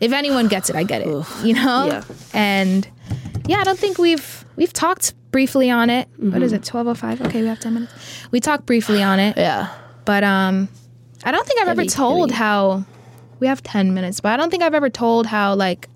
If 0.00 0.12
anyone 0.12 0.48
gets 0.48 0.70
it, 0.70 0.76
I 0.76 0.84
get 0.84 1.02
it. 1.02 1.08
You 1.44 1.54
know? 1.54 1.86
Yeah. 1.86 2.04
And 2.32 2.88
yeah, 3.46 3.58
I 3.58 3.64
don't 3.64 3.78
think 3.78 3.98
we've 3.98 4.44
we've 4.56 4.72
talked 4.72 5.12
briefly 5.30 5.70
on 5.70 5.90
it. 5.90 6.08
What 6.16 6.42
is 6.42 6.52
it? 6.52 6.64
Twelve 6.64 6.86
oh 6.86 6.94
five? 6.94 7.20
Okay, 7.20 7.42
we 7.42 7.48
have 7.48 7.60
ten 7.60 7.74
minutes. 7.74 7.92
We 8.30 8.40
talked 8.40 8.64
briefly 8.66 9.02
on 9.02 9.18
it. 9.20 9.36
Yeah, 9.36 9.68
But 10.04 10.24
um, 10.24 10.68
I 11.24 11.32
don't 11.32 11.46
think 11.46 11.60
I've 11.60 11.68
ever 11.68 11.84
told 11.84 12.30
heavy. 12.30 12.38
how 12.38 12.84
we 13.40 13.46
have 13.46 13.62
ten 13.62 13.92
minutes. 13.94 14.20
But 14.20 14.32
I 14.32 14.36
don't 14.36 14.50
think 14.50 14.62
I've 14.62 14.74
ever 14.74 14.88
told 14.90 15.26
how 15.26 15.54
like 15.54 15.88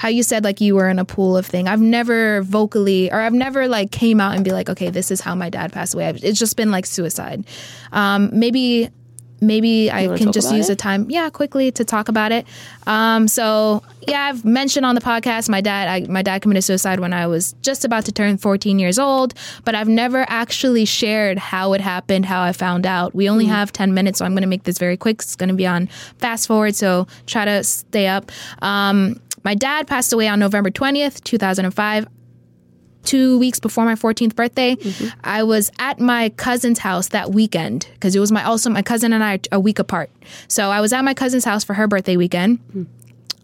how 0.00 0.08
you 0.08 0.22
said 0.22 0.44
like 0.44 0.62
you 0.62 0.74
were 0.74 0.88
in 0.88 0.98
a 0.98 1.04
pool 1.04 1.36
of 1.36 1.44
thing. 1.44 1.68
I've 1.68 1.80
never 1.82 2.40
vocally 2.40 3.12
or 3.12 3.20
I've 3.20 3.34
never 3.34 3.68
like 3.68 3.90
came 3.90 4.18
out 4.18 4.34
and 4.34 4.42
be 4.42 4.50
like, 4.50 4.70
okay, 4.70 4.88
this 4.88 5.10
is 5.10 5.20
how 5.20 5.34
my 5.34 5.50
dad 5.50 5.72
passed 5.74 5.92
away. 5.92 6.06
I've- 6.08 6.26
It's 6.26 6.38
just 6.38 6.56
been 6.56 6.70
like 6.70 6.86
suicide. 6.86 7.44
Um, 7.92 8.30
maybe 8.32 8.88
maybe 9.42 9.90
I 9.90 10.06
can 10.18 10.32
just 10.32 10.52
use 10.54 10.68
it? 10.68 10.72
the 10.72 10.76
time, 10.76 11.10
yeah, 11.10 11.30
quickly 11.30 11.70
to 11.72 11.82
talk 11.84 12.08
about 12.08 12.30
it. 12.30 12.46
Um, 12.86 13.26
so 13.26 13.82
yeah, 14.06 14.24
I've 14.26 14.44
mentioned 14.44 14.84
on 14.84 14.94
the 14.94 15.00
podcast 15.00 15.48
my 15.48 15.60
dad. 15.62 15.88
I, 15.88 16.10
my 16.12 16.20
dad 16.22 16.42
committed 16.42 16.64
suicide 16.64 17.00
when 17.00 17.12
I 17.14 17.26
was 17.26 17.54
just 17.62 17.84
about 17.86 18.04
to 18.06 18.12
turn 18.12 18.36
14 18.36 18.78
years 18.78 18.98
old, 18.98 19.32
but 19.64 19.74
I've 19.74 19.88
never 19.88 20.24
actually 20.28 20.84
shared 20.84 21.38
how 21.38 21.72
it 21.72 21.80
happened, 21.80 22.26
how 22.26 22.42
I 22.42 22.52
found 22.52 22.84
out. 22.86 23.14
We 23.14 23.30
only 23.30 23.46
have 23.46 23.72
10 23.72 23.94
minutes, 23.94 24.18
so 24.18 24.24
I'm 24.26 24.32
going 24.32 24.42
to 24.42 24.46
make 24.48 24.64
this 24.64 24.76
very 24.78 24.96
quick. 24.98 25.20
It's 25.22 25.36
going 25.36 25.48
to 25.50 25.54
be 25.54 25.66
on 25.66 25.86
fast 26.18 26.46
forward, 26.46 26.74
so 26.74 27.06
try 27.26 27.44
to 27.46 27.64
stay 27.64 28.08
up. 28.08 28.30
Um, 28.62 29.20
my 29.44 29.54
dad 29.54 29.86
passed 29.86 30.12
away 30.12 30.28
on 30.28 30.38
November 30.38 30.70
20th, 30.70 31.22
2005 31.24 32.06
two 33.02 33.38
weeks 33.38 33.58
before 33.58 33.84
my 33.84 33.94
14th 33.94 34.34
birthday. 34.34 34.76
Mm-hmm. 34.76 35.18
I 35.24 35.42
was 35.42 35.70
at 35.78 35.98
my 35.98 36.28
cousin's 36.30 36.78
house 36.78 37.08
that 37.08 37.30
weekend 37.32 37.88
because 37.94 38.14
it 38.14 38.20
was 38.20 38.30
my 38.30 38.44
also 38.44 38.68
my 38.68 38.82
cousin 38.82 39.12
and 39.12 39.24
i 39.24 39.40
a 39.52 39.58
week 39.58 39.78
apart. 39.78 40.10
So 40.48 40.70
i 40.70 40.80
was 40.80 40.92
at 40.92 41.02
my 41.02 41.14
cousin's 41.14 41.44
house 41.44 41.64
for 41.64 41.74
her 41.74 41.88
birthday 41.88 42.16
weekend 42.16 42.58
hmm. 42.72 42.84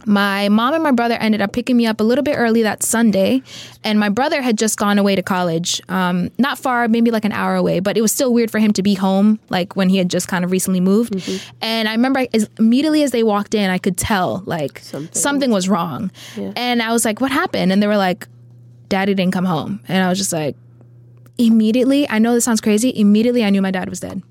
My 0.04 0.48
mom 0.48 0.74
and 0.74 0.82
my 0.82 0.90
brother 0.90 1.14
ended 1.14 1.40
up 1.40 1.52
picking 1.52 1.76
me 1.76 1.86
up 1.86 2.00
a 2.00 2.04
little 2.04 2.22
bit 2.22 2.34
early 2.36 2.62
that 2.62 2.82
Sunday, 2.82 3.42
and 3.82 3.98
my 3.98 4.08
brother 4.08 4.42
had 4.42 4.58
just 4.58 4.78
gone 4.78 4.98
away 4.98 5.16
to 5.16 5.22
college, 5.22 5.80
um, 5.88 6.30
not 6.38 6.58
far, 6.58 6.86
maybe 6.88 7.10
like 7.10 7.24
an 7.24 7.32
hour 7.32 7.54
away, 7.56 7.80
but 7.80 7.96
it 7.96 8.02
was 8.02 8.12
still 8.12 8.32
weird 8.34 8.50
for 8.50 8.58
him 8.58 8.72
to 8.74 8.82
be 8.82 8.94
home, 8.94 9.38
like 9.48 9.74
when 9.74 9.88
he 9.88 9.96
had 9.96 10.08
just 10.10 10.28
kind 10.28 10.44
of 10.44 10.50
recently 10.50 10.80
moved. 10.80 11.14
And 11.60 11.88
I 11.88 11.92
remember 11.92 12.26
as, 12.34 12.48
immediately 12.58 13.02
as 13.02 13.10
they 13.10 13.22
walked 13.22 13.54
in, 13.54 13.70
I 13.70 13.78
could 13.78 13.96
tell 13.96 14.42
like 14.46 14.78
Something. 14.80 15.14
something 15.14 15.50
was 15.50 15.68
wrong, 15.68 16.10
and 16.56 16.82
I 16.82 16.92
was 16.92 17.04
like, 17.04 17.20
"What 17.20 17.32
happened?" 17.32 17.72
And 17.72 17.82
they 17.82 17.86
were 17.86 17.96
like, 17.96 18.28
"Daddy 18.88 19.14
didn't 19.14 19.32
come 19.32 19.44
home," 19.46 19.80
and 19.88 20.02
I 20.04 20.08
was 20.08 20.18
just 20.18 20.32
like, 20.32 20.56
immediately? 21.38 22.08
I 22.08 22.18
know 22.18 22.32
this 22.34 22.44
sounds 22.44 22.60
crazy. 22.60 22.98
Immediately 22.98 23.44
i 23.44 23.50
knew 23.50 23.60
my 23.60 23.70
dad 23.70 23.88
was 23.90 24.00
dead. 24.00 24.22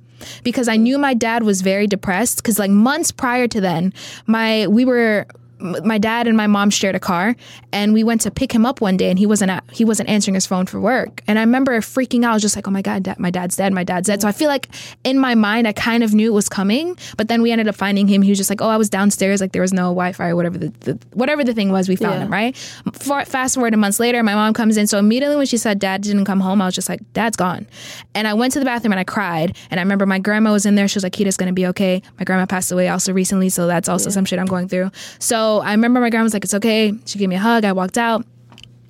Because 0.43 0.67
i 0.67 0.75
knew 0.75 0.97
my 0.97 1.13
dad 1.13 1.43
was 1.43 1.61
very 1.61 1.85
depressed 1.87 2.37
because 2.37 2.57
like 2.57 2.71
months 2.71 3.11
prior 3.11 3.47
to 3.47 3.61
then 3.61 3.93
my 4.25 4.65
we 4.67 4.85
were 4.85 5.27
my 5.59 5.97
dad 5.97 6.27
and 6.27 6.35
my 6.35 6.47
mom 6.47 6.69
shared 6.69 6.95
a 6.95 6.99
car 6.99 7.35
and 7.71 7.93
we 7.93 8.03
went 8.03 8.21
to 8.21 8.31
pick 8.31 8.51
him 8.51 8.65
up 8.65 8.81
one 8.81 8.97
day 8.97 9.09
and 9.09 9.17
he 9.17 9.25
wasn't 9.25 9.49
at, 9.49 9.63
he 9.71 9.85
wasn't 9.85 10.09
answering 10.09 10.35
his 10.35 10.45
phone 10.45 10.65
for 10.65 10.79
work. 10.81 11.21
And 11.27 11.39
i 11.39 11.41
remember 11.41 11.79
freaking 11.79 12.23
out. 12.25 12.31
I 12.31 12.33
was 12.33 12.41
just 12.41 12.55
like 12.55 12.67
oh 12.67 12.71
my 12.71 12.81
god 12.81 13.03
dad, 13.03 13.19
my 13.19 13.31
dad's 13.31 13.55
dead 13.55 13.71
my 13.73 13.83
dad's 13.83 14.07
dead. 14.07 14.21
So 14.21 14.27
i 14.27 14.31
feel 14.33 14.49
like 14.49 14.67
in 15.03 15.17
my 15.17 15.33
mind 15.35 15.67
i 15.67 15.71
kind 15.73 16.03
of 16.03 16.13
knew 16.13 16.29
it 16.31 16.33
was 16.33 16.49
coming 16.49 16.97
but 17.17 17.29
then 17.29 17.41
we 17.41 17.51
ended 17.51 17.67
up 17.67 17.75
finding 17.75 18.07
him. 18.07 18.21
He 18.21 18.29
was 18.31 18.37
just 18.37 18.49
like 18.49 18.61
oh 18.61 18.67
i 18.67 18.77
was 18.77 18.89
downstairs 18.89 19.39
like 19.39 19.53
there 19.53 19.61
was 19.61 19.71
no 19.73 19.83
wi-fi 19.89 20.29
or 20.29 20.35
whatever 20.35 20.57
the, 20.57 20.69
the 20.81 20.99
whatever 21.13 21.43
the 21.43 21.53
thing 21.53 21.71
was 21.71 21.87
we 21.87 21.95
found 21.95 22.15
Yeah. 22.15 22.25
him 22.25 22.31
right? 22.31 22.55
For, 22.93 23.23
fast 23.25 23.55
forward 23.55 23.73
a 23.73 23.77
months 23.77 23.99
later 23.99 24.21
my 24.23 24.35
mom 24.35 24.53
comes 24.53 24.75
in. 24.77 24.87
So 24.87 24.99
immediately 24.99 25.37
when 25.37 25.45
she 25.45 25.57
said 25.57 25.79
dad 25.79 26.01
didn't 26.01 26.25
come 26.25 26.41
home 26.41 26.61
i 26.61 26.65
was 26.65 26.75
just 26.75 26.89
like 26.89 27.01
dad's 27.13 27.37
gone. 27.37 27.65
And 28.13 28.27
i 28.27 28.33
went 28.33 28.51
to 28.53 28.59
the 28.59 28.65
bathroom 28.65 28.91
and 28.91 28.99
i 28.99 29.05
cried. 29.05 29.55
And 29.71 29.79
i 29.79 29.83
remember 29.83 30.05
my 30.05 30.19
grandma 30.19 30.51
was 30.51 30.65
in 30.65 30.75
there. 30.75 30.87
She 30.89 30.97
was 30.97 31.03
like 31.03 31.13
kita's 31.13 31.37
gonna 31.37 31.53
be 31.53 31.65
okay. 31.67 32.01
My 32.19 32.25
grandma 32.25 32.45
passed 32.45 32.71
away 32.73 32.89
also 32.89 33.13
recently 33.13 33.47
so 33.49 33.67
that's 33.67 33.87
also 33.87 34.09
some 34.09 34.25
shit 34.25 34.37
i'm 34.39 34.45
going 34.45 34.67
through. 34.67 34.91
So 35.19 35.44
i 35.63 35.71
remember 35.71 35.99
my 35.99 36.09
grandma 36.09 36.23
was 36.23 36.33
like 36.33 36.43
it's 36.43 36.53
okay. 36.53 36.93
She 37.05 37.19
gave 37.19 37.29
me 37.29 37.35
a 37.35 37.39
hug. 37.39 37.65
I 37.65 37.73
walked 37.73 37.97
out. 37.97 38.25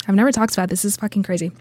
I've 0.07 0.15
never 0.15 0.31
talked 0.31 0.53
about 0.53 0.69
this. 0.69 0.83
This 0.83 0.93
is 0.93 0.97
fucking 0.97 1.23
crazy 1.23 1.51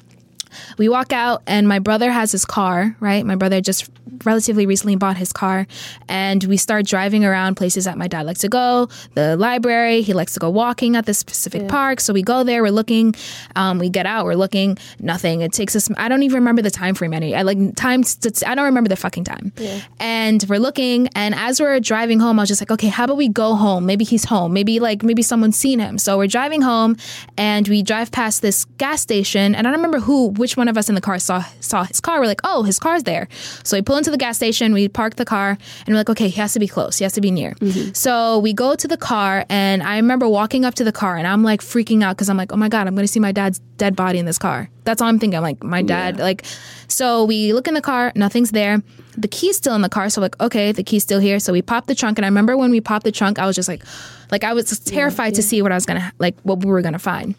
we 0.79 0.89
walk 0.89 1.13
out 1.13 1.43
and 1.47 1.69
my 1.69 1.79
brother 1.79 2.11
has 2.11 2.33
his 2.33 2.45
car 2.45 2.97
right? 3.01 3.25
My 3.27 3.37
brother 3.37 3.61
just 3.61 3.91
relatively 4.25 4.67
recently 4.67 4.97
bought 4.97 5.17
his 5.17 5.33
car 5.33 5.67
and 6.09 6.45
we 6.45 6.57
start 6.57 6.87
driving 6.87 7.25
around 7.25 7.57
places 7.57 7.85
that 7.85 7.99
my 7.99 8.07
dad 8.07 8.25
likes 8.27 8.41
to 8.41 8.49
go 8.49 8.89
the 9.15 9.37
library 9.37 10.03
he 10.03 10.13
likes 10.13 10.35
to 10.35 10.41
go 10.41 10.49
walking 10.51 10.97
at 10.97 11.07
this 11.07 11.19
specific 11.19 11.69
park. 11.69 12.01
So 12.01 12.13
we 12.13 12.23
go 12.23 12.45
there 12.45 12.63
we're 12.63 12.71
looking 12.71 13.15
um, 13.57 13.79
we 13.79 13.89
get 13.89 14.07
out 14.07 14.25
we're 14.25 14.35
looking 14.35 14.79
nothing. 15.01 15.41
It 15.41 15.53
takes 15.53 15.75
us 15.77 15.89
i 15.97 16.09
don't 16.09 16.23
even 16.23 16.37
remember 16.37 16.63
the 16.63 16.71
time 16.71 16.95
frame 16.95 17.13
any 17.13 17.35
i 17.35 17.43
like 17.43 17.59
time 17.77 18.03
i 18.47 18.55
don't 18.55 18.65
remember 18.65 18.89
the 18.89 18.97
fucking 18.97 19.25
time. 19.25 19.53
Yeah. 19.57 19.81
and 20.01 20.45
we're 20.49 20.59
looking 20.59 21.09
and 21.15 21.35
as 21.35 21.61
we're 21.61 21.81
driving 21.81 22.21
home 22.21 22.39
i 22.39 22.43
was 22.43 22.49
just 22.49 22.61
like 22.61 22.71
okay 22.71 22.89
how 22.89 23.05
about 23.05 23.17
we 23.17 23.29
go 23.29 23.55
home? 23.55 23.87
Maybe 23.87 24.05
he's 24.05 24.25
home. 24.25 24.53
Maybe 24.53 24.81
like 24.81 25.03
maybe 25.03 25.23
someone's 25.23 25.57
seen 25.57 25.79
him. 25.79 25.99
So 25.99 26.17
we're 26.17 26.27
driving 26.29 26.63
home 26.63 26.97
and 27.37 27.67
we 27.69 27.83
drive 27.83 28.13
past 28.13 28.43
this 28.43 28.65
gas 28.79 29.01
station 29.01 29.55
and 29.55 29.67
i 29.67 29.71
don't 29.71 29.79
remember 29.79 30.01
who 30.01 30.29
which 30.45 30.59
one 30.59 30.69
of 30.69 30.77
us 30.77 30.91
in 30.91 30.95
the 30.95 31.01
car 31.01 31.19
saw 31.19 31.43
saw 31.61 31.85
his 31.85 32.01
car 32.01 32.21
we're 32.21 32.27
like 32.27 32.43
oh 32.45 32.65
his 32.65 32.79
car's 32.79 33.05
there. 33.05 33.29
So 33.63 33.79
we 33.79 33.83
pull 33.83 33.97
into 33.97 34.11
the 34.11 34.19
gas 34.19 34.37
station 34.37 34.75
we 34.75 34.89
park 34.89 35.17
the 35.17 35.25
car 35.25 35.57
and 35.87 35.89
we're 35.89 35.97
like 36.03 36.11
okay 36.11 36.29
he 36.29 36.39
has 36.39 36.53
to 36.53 36.59
be 36.59 36.69
close 36.69 36.99
he 36.99 37.05
has 37.05 37.15
to 37.15 37.23
be 37.23 37.31
near. 37.31 37.53
Mm-hmm. 37.53 37.95
So 37.95 38.39
we 38.41 38.53
go 38.53 38.75
to 38.77 38.87
the 38.87 38.99
car 38.99 39.47
and 39.49 39.83
i 39.83 39.97
remember 39.97 40.29
walking 40.29 40.67
up 40.67 40.75
to 40.75 40.85
the 40.85 40.93
car 40.93 41.17
and 41.17 41.27
i'm 41.27 41.43
like 41.43 41.63
freaking 41.63 42.05
out 42.05 42.17
because 42.17 42.29
i'm 42.29 42.37
like 42.37 42.53
oh 42.53 42.57
my 42.57 42.69
god 42.69 42.87
i'm 42.87 42.95
gonna 42.95 43.09
see 43.09 43.21
my 43.21 43.33
dad's 43.33 43.61
dead 43.79 43.97
body 43.97 44.19
in 44.19 44.27
this 44.27 44.39
car. 44.39 44.69
That's 44.85 45.01
all 45.01 45.09
i'm 45.09 45.19
thinking 45.19 45.39
I'm 45.39 45.43
like 45.43 45.63
my 45.65 45.83
dad 45.83 46.19
like 46.19 46.45
so 46.89 47.25
we 47.25 47.55
look 47.55 47.67
in 47.67 47.75
the 47.75 47.81
car 47.81 48.13
nothing's 48.15 48.51
there. 48.51 48.83
The 49.17 49.29
key's 49.29 49.57
still 49.57 49.75
in 49.75 49.83
the 49.83 49.89
car 49.89 50.11
so 50.11 50.21
like 50.21 50.39
okay 50.41 50.73
the 50.73 50.85
key's 50.85 51.03
still 51.03 51.21
here. 51.21 51.39
So 51.41 51.53
we 51.53 51.63
pop 51.63 51.87
the 51.87 51.95
trunk 51.95 52.19
and 52.19 52.25
i 52.25 52.29
remember 52.29 52.57
when 52.57 52.71
we 52.71 52.81
popped 52.81 53.05
the 53.05 53.13
trunk 53.13 53.39
i 53.39 53.47
was 53.47 53.57
just 53.57 53.69
like 53.69 53.83
like 54.31 54.45
i 54.45 54.53
was 54.53 54.79
terrified 54.81 55.35
to 55.35 55.43
see 55.43 55.63
what 55.63 55.73
i 55.73 55.75
was 55.75 55.87
gonna 55.87 56.13
like 56.19 56.39
what 56.43 56.59
we 56.61 56.71
were 56.71 56.83
gonna 56.83 56.99
find 56.99 57.35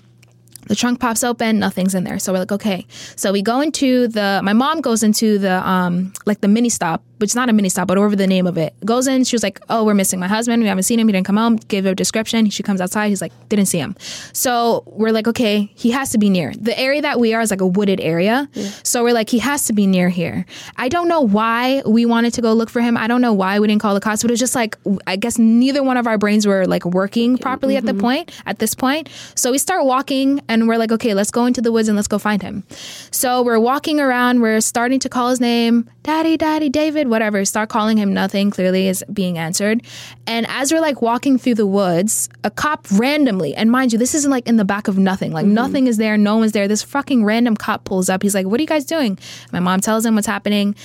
the 0.67 0.75
trunk 0.75 0.99
pops 0.99 1.23
open 1.23 1.59
nothing's 1.59 1.95
in 1.95 2.03
there. 2.03 2.19
So 2.19 2.33
we're 2.33 2.39
like 2.39 2.51
okay. 2.51 2.85
So 3.15 3.31
we 3.31 3.41
go 3.41 3.61
into 3.61 4.07
the 4.07 4.41
my 4.43 4.53
mom 4.53 4.81
goes 4.81 5.03
into 5.03 5.37
the 5.37 5.67
um 5.67 6.13
like 6.25 6.41
the 6.41 6.47
mini 6.47 6.69
stop 6.69 7.03
which 7.17 7.31
is 7.31 7.35
not 7.35 7.49
a 7.49 7.53
mini 7.53 7.69
stop 7.69 7.87
but 7.87 7.97
whatever 7.97 8.15
the 8.15 8.27
name 8.27 8.47
of 8.47 8.57
it 8.57 8.73
goes 8.85 9.07
in. 9.07 9.23
She 9.23 9.35
was 9.35 9.43
like 9.43 9.59
oh 9.69 9.83
we're 9.83 9.93
missing 9.93 10.19
my 10.19 10.27
husband. 10.27 10.61
We 10.61 10.67
haven't 10.67 10.83
seen 10.83 10.99
him. 10.99 11.07
He 11.07 11.13
didn't 11.13 11.25
come 11.25 11.37
home. 11.37 11.57
Give 11.67 11.85
a 11.85 11.95
description. 11.95 12.49
She 12.49 12.63
comes 12.63 12.81
outside. 12.81 13.09
He's 13.09 13.21
like 13.21 13.33
didn't 13.49 13.67
see 13.67 13.79
him. 13.79 13.95
So 14.33 14.83
we're 14.87 15.11
like 15.11 15.27
okay 15.27 15.71
he 15.75 15.91
has 15.91 16.11
to 16.11 16.17
be 16.17 16.29
near. 16.29 16.53
The 16.59 16.77
area 16.79 17.01
that 17.01 17.19
we 17.19 17.33
are 17.33 17.41
is 17.41 17.51
like 17.51 17.61
a 17.61 17.67
wooded 17.67 17.99
area. 17.99 18.49
So 18.83 19.03
we're 19.03 19.13
like 19.13 19.29
he 19.29 19.39
has 19.39 19.65
to 19.65 19.73
be 19.73 19.87
near 19.87 20.09
here. 20.09 20.45
I 20.77 20.89
don't 20.89 21.07
know 21.07 21.21
why 21.21 21.81
we 21.85 22.05
wanted 22.05 22.33
to 22.35 22.41
go 22.41 22.53
look 22.53 22.69
for 22.69 22.81
him. 22.81 22.97
I 22.97 23.07
don't 23.07 23.21
know 23.21 23.33
why 23.33 23.59
we 23.59 23.67
didn't 23.67 23.81
call 23.81 23.93
the 23.93 24.01
cops 24.01 24.21
but 24.21 24.31
it 24.31 24.33
was 24.33 24.39
just 24.39 24.55
like 24.55 24.77
i 25.07 25.15
guess 25.15 25.37
neither 25.37 25.83
one 25.83 25.97
of 25.97 26.07
our 26.07 26.17
brains 26.17 26.47
were 26.47 26.65
like 26.65 26.85
working 26.85 27.37
properly 27.37 27.77
at 27.77 27.85
the 27.85 27.91
mm-hmm. 27.91 28.01
point 28.01 28.31
at 28.45 28.59
this 28.59 28.73
point. 28.73 29.09
So 29.35 29.51
we 29.51 29.57
start 29.57 29.85
walking 29.85 30.41
and 30.47 30.67
we're 30.67 30.77
like 30.77 30.91
okay 30.91 31.13
let's 31.13 31.31
go 31.31 31.45
into 31.45 31.61
the 31.61 31.71
woods 31.71 31.87
and 31.87 31.95
let's 31.95 32.07
go 32.07 32.17
find 32.17 32.41
him. 32.41 32.63
So 33.11 33.43
we're 33.43 33.59
walking 33.59 33.99
around. 33.99 34.41
We're 34.41 34.61
starting 34.61 34.99
to 34.99 35.09
call 35.09 35.29
his 35.29 35.39
name. 35.39 35.89
Daddy 36.03 36.37
daddy 36.37 36.69
david 36.69 37.04
whatever 37.09 37.43
start 37.45 37.69
calling 37.69 37.97
him 37.97 38.13
nothing 38.13 38.51
clearly 38.51 38.87
is 38.87 39.03
being 39.11 39.37
answered. 39.37 39.81
And 40.27 40.45
as 40.49 40.71
we're 40.71 40.81
like 40.81 41.01
walking 41.01 41.37
through 41.37 41.55
the 41.55 41.67
woods 41.67 42.29
a 42.43 42.51
cop 42.51 42.87
randomly 42.91 43.55
and 43.55 43.71
mind 43.71 43.93
you 43.93 43.99
this 43.99 44.15
isn't 44.15 44.31
like 44.31 44.47
in 44.47 44.57
the 44.57 44.65
back 44.65 44.87
of 44.87 44.97
nothing. 44.97 45.31
Like 45.31 45.45
mm-hmm. 45.45 45.55
nothing 45.55 45.87
is 45.87 45.97
there 45.97 46.17
no 46.17 46.37
one's 46.37 46.51
there. 46.51 46.67
This 46.67 46.83
fucking 46.83 47.23
random 47.23 47.55
cop 47.55 47.85
pulls 47.85 48.09
up. 48.09 48.23
He's 48.23 48.35
like 48.35 48.45
what 48.45 48.59
are 48.59 48.63
you 48.63 48.67
guys 48.67 48.85
doing? 48.85 49.17
My 49.51 49.59
mom 49.59 49.81
tells 49.81 50.05
him 50.05 50.15
what's 50.15 50.27
happening 50.27 50.75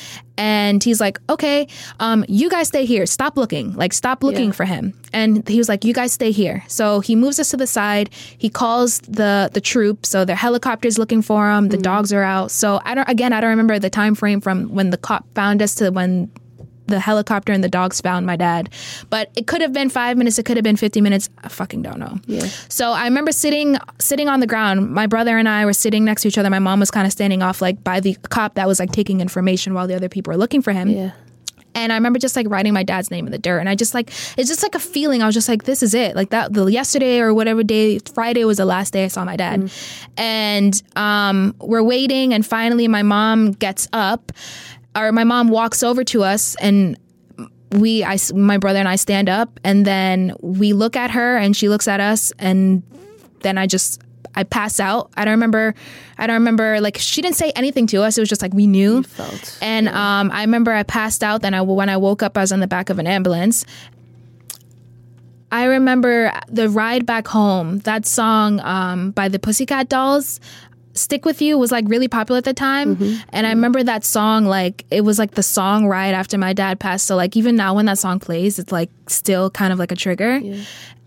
and 0.41 0.82
he's 0.82 1.01
like 1.01 1.18
okay 1.28 1.66
um 2.01 2.24
you 2.28 2.49
guys 2.51 2.68
stay 2.68 2.84
here. 2.86 3.05
Stop 3.07 3.36
looking. 3.36 3.66
Like 3.82 3.93
stop 3.93 4.22
looking 4.24 4.51
Yeah. 4.51 4.59
for 4.61 4.64
him. 4.64 4.95
And 5.12 5.47
he 5.49 5.59
was 5.59 5.68
like 5.68 5.84
you 5.84 5.93
guys 6.01 6.12
stay 6.12 6.30
here. 6.30 6.62
So 6.68 7.01
he 7.01 7.14
moves 7.16 7.38
us 7.43 7.51
to 7.51 7.57
the 7.57 7.66
side. 7.66 8.09
He 8.38 8.49
calls 8.49 9.01
the 9.20 9.51
the 9.53 9.61
troop. 9.61 10.07
So 10.07 10.24
the 10.24 10.34
helicopters 10.34 10.99
looking 10.99 11.22
for 11.22 11.51
him. 11.53 11.68
The 11.68 11.76
dogs 11.91 12.12
are 12.12 12.22
out. 12.36 12.51
So 12.51 12.80
i 12.84 12.95
don't 12.95 13.09
again 13.09 13.32
i 13.32 13.41
don't 13.41 13.51
remember 13.51 13.78
the 13.78 13.91
time 13.91 14.14
frame 14.14 14.41
from 14.41 14.57
when 14.76 14.91
the 14.91 14.97
cop 15.09 15.24
found 15.34 15.61
us 15.62 15.74
to 15.76 15.91
when 15.91 16.30
the 16.91 17.01
helicopter 17.01 17.53
and 17.53 17.64
the 17.64 17.68
dogs 17.68 18.01
found 18.01 18.26
my 18.26 18.36
dad. 18.36 18.68
But 19.09 19.30
it 19.36 19.47
could 19.47 19.61
have 19.62 19.72
been 19.72 19.88
five 19.88 20.16
minutes. 20.16 20.38
It 20.38 20.45
could 20.45 20.57
have 20.57 20.64
been 20.64 20.76
fifty 20.76 21.01
minutes. 21.01 21.30
I 21.43 21.49
fucking 21.49 21.82
don't 21.82 21.99
know. 21.99 22.18
Yeah. 22.26 22.47
So 22.68 22.93
I 22.93 23.05
remember 23.05 23.32
sitting 23.32 23.78
sitting 23.99 24.28
on 24.28 24.41
the 24.41 24.47
ground. 24.47 24.91
My 24.91 25.07
brother 25.07 25.38
and 25.38 25.49
I 25.49 25.64
were 25.64 25.72
sitting 25.72 26.05
next 26.05 26.22
to 26.22 26.28
each 26.28 26.38
other. 26.38 26.51
My 26.51 26.59
mom 26.59 26.80
was 26.80 26.91
kind 26.91 27.07
of 27.07 27.12
standing 27.12 27.43
off 27.43 27.62
like 27.62 27.82
by 27.82 28.01
the 28.01 28.14
cop 28.28 28.55
that 28.55 28.68
was 28.68 28.78
like 28.78 28.93
taking 28.93 29.20
information 29.20 29.74
while 29.74 29.86
the 29.86 29.95
other 29.95 30.09
people 30.09 30.32
were 30.32 30.36
looking 30.36 30.62
for 30.62 30.72
him. 30.72 30.88
Yeah. 30.88 31.12
And 31.72 31.93
I 31.93 31.97
remember 31.97 32.18
just 32.18 32.34
like 32.34 32.49
writing 32.51 32.72
my 32.72 32.82
dad's 32.82 33.12
name 33.12 33.26
in 33.26 33.32
the 33.32 33.38
dirt. 33.38 33.61
And 33.61 33.68
I 33.68 33.76
just 33.76 33.95
like, 33.95 34.09
it's 34.36 34.49
just 34.49 34.64
like 34.64 34.74
a 34.74 34.80
feeling. 34.80 35.22
I 35.22 35.26
was 35.26 35.36
just 35.36 35.49
like, 35.49 35.62
this 35.62 35.84
is 35.84 35.95
it. 35.95 36.16
Like 36.16 36.30
that, 36.30 36.53
the 36.53 36.64
yesterday 36.64 37.20
or 37.20 37.32
whatever 37.32 37.62
day, 37.62 38.01
Friday 38.12 38.45
was 38.45 38.57
the 38.57 38.64
last 38.64 38.93
day 38.93 39.05
I 39.05 39.07
saw 39.07 39.24
my 39.24 39.36
dad. 39.36 39.70
And 40.16 40.82
um, 40.97 41.55
we're 41.61 41.84
waiting. 41.84 42.34
And 42.34 42.45
finally, 42.45 42.88
my 42.88 43.05
mom 43.05 43.53
gets 43.53 43.86
up, 43.93 44.32
or 44.97 45.12
my 45.12 45.24
mom 45.24 45.49
walks 45.49 45.82
over 45.82 46.05
to 46.05 46.22
us 46.22 46.57
and 46.57 46.99
we, 47.72 48.03
I, 48.05 48.18
my 48.34 48.59
brother 48.59 48.78
and 48.78 48.88
I 48.88 48.97
stand 48.97 49.28
up. 49.28 49.61
And 49.62 49.86
then 49.86 50.34
we 50.41 50.72
look 50.72 50.97
at 50.97 51.12
her 51.12 51.36
and 51.36 51.57
she 51.57 51.68
looks 51.68 51.86
at 51.86 52.01
us. 52.01 52.32
And 52.38 52.82
then 53.41 53.59
I 53.59 53.66
just, 53.66 54.03
I 54.34 54.45
pass 54.45 54.80
out. 54.80 55.11
I 55.16 55.24
don't 55.24 55.32
remember. 55.32 55.74
I 56.18 56.26
don't 56.26 56.34
remember. 56.34 56.80
Like 56.80 56.99
she 56.99 57.22
didn't 57.22 57.36
say 57.36 57.51
anything 57.53 57.86
to 57.88 58.03
us. 58.03 58.18
It 58.18 58.20
was 58.20 58.28
just 58.28 58.43
like 58.43 58.55
we 58.55 58.66
knew. 58.66 59.03
felt, 59.03 59.59
And 59.61 59.88
um, 59.88 60.30
I 60.32 60.43
remember 60.43 60.72
I 60.72 60.82
passed 60.82 61.22
out. 61.22 61.43
Then 61.43 61.55
I 61.55 61.62
when 61.62 61.88
I 61.88 61.97
woke 61.97 62.22
up, 62.22 62.36
I 62.36 62.41
was 62.41 62.53
on 62.53 62.61
the 62.61 62.66
back 62.66 62.91
of 62.91 62.99
an 62.99 63.07
ambulance. 63.07 63.64
I 65.53 65.64
remember 65.64 66.32
the 66.47 66.68
ride 66.68 67.07
back 67.07 67.26
home. 67.26 67.80
That 67.80 68.07
song 68.07 68.61
um, 68.61 69.11
by 69.11 69.28
the 69.28 69.38
Pussycat 69.38 69.88
Dolls. 69.88 70.38
Stick 71.01 71.24
with 71.24 71.40
You 71.42 71.59
was 71.59 71.72
like 71.72 71.84
really 71.88 72.09
popular 72.09 72.38
at 72.38 72.44
the 72.44 72.55
time. 72.55 72.96
Mm-hmm. 72.96 73.28
And 73.30 73.46
I 73.46 73.51
remember 73.51 73.82
that 73.82 74.05
song, 74.05 74.44
like, 74.44 74.84
it 74.90 75.01
was 75.01 75.18
like 75.18 75.32
the 75.32 75.42
song 75.42 75.86
right 75.86 76.12
after 76.12 76.38
my 76.38 76.53
dad 76.53 76.78
passed. 76.78 77.07
So, 77.07 77.16
like, 77.16 77.36
even 77.36 77.57
now 77.57 77.74
when 77.74 77.86
that 77.86 77.98
song 77.98 78.20
plays, 78.20 78.59
it's 78.59 78.72
like 78.72 78.90
still 79.07 79.51
kind 79.51 79.72
of 79.72 79.78
like 79.78 79.92
a 79.92 79.96
trigger. 79.96 80.40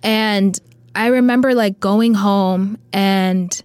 And 0.01 0.59
I 0.95 1.07
remember 1.07 1.53
like 1.55 1.79
going 1.79 2.13
home 2.13 2.77
and 2.91 3.61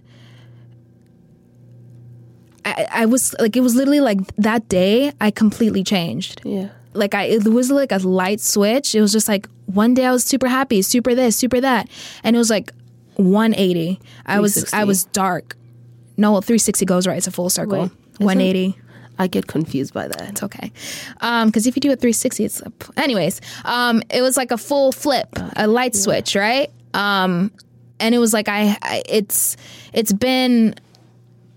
I, 2.65 2.87
I 2.91 3.05
was 3.05 3.35
like, 3.39 3.55
it 3.55 3.61
was 3.61 3.75
literally 3.75 3.99
like 3.99 4.19
that 4.37 4.69
day 4.69 5.13
I 5.21 5.31
completely 5.31 5.83
changed. 5.83 6.41
Yeah. 6.43 6.69
Like 6.93 7.13
I, 7.13 7.23
it 7.23 7.47
was 7.47 7.69
like 7.69 7.91
a 7.91 7.97
light 7.97 8.41
switch. 8.41 8.95
It 8.95 9.01
was 9.01 9.11
just 9.11 9.27
like 9.27 9.47
one 9.67 9.93
day 9.93 10.05
I 10.05 10.11
was 10.11 10.23
super 10.23 10.47
happy, 10.47 10.81
super 10.81 11.13
this, 11.13 11.35
super 11.35 11.61
that, 11.61 11.87
and 12.23 12.35
it 12.35 12.39
was 12.39 12.49
like 12.49 12.71
180. 13.15 13.99
I 14.25 14.39
was, 14.39 14.73
I 14.73 14.85
was 14.85 15.05
dark. 15.05 15.55
No, 16.19 16.33
360 16.41 16.85
goes 16.85 17.07
right. 17.07 17.17
It's 17.17 17.27
a 17.27 17.31
full 17.31 17.49
circle. 17.49 17.83
Wait, 17.83 17.91
180. 18.19 18.77
I 19.17 19.27
get 19.27 19.47
confused 19.47 19.93
by 19.93 20.07
that. 20.07 20.29
It's 20.29 20.43
okay. 20.43 20.71
Because 21.15 21.67
if 21.67 21.75
you 21.75 21.81
do 21.81 21.91
a 21.91 21.95
360, 21.95 22.45
it's. 22.45 22.61
A, 22.61 22.71
anyways, 22.97 23.41
um, 23.65 24.01
it 24.09 24.21
was 24.21 24.37
like 24.37 24.51
a 24.51 24.57
full 24.57 24.91
flip, 24.91 25.27
a 25.55 25.67
light 25.67 25.95
switch, 25.95 26.35
right? 26.35 26.71
Um, 26.93 27.51
and 27.99 28.15
it 28.15 28.19
was 28.19 28.33
like 28.33 28.47
I, 28.47 28.77
I, 28.81 29.03
it's, 29.07 29.57
it's 29.93 30.13
been, 30.13 30.73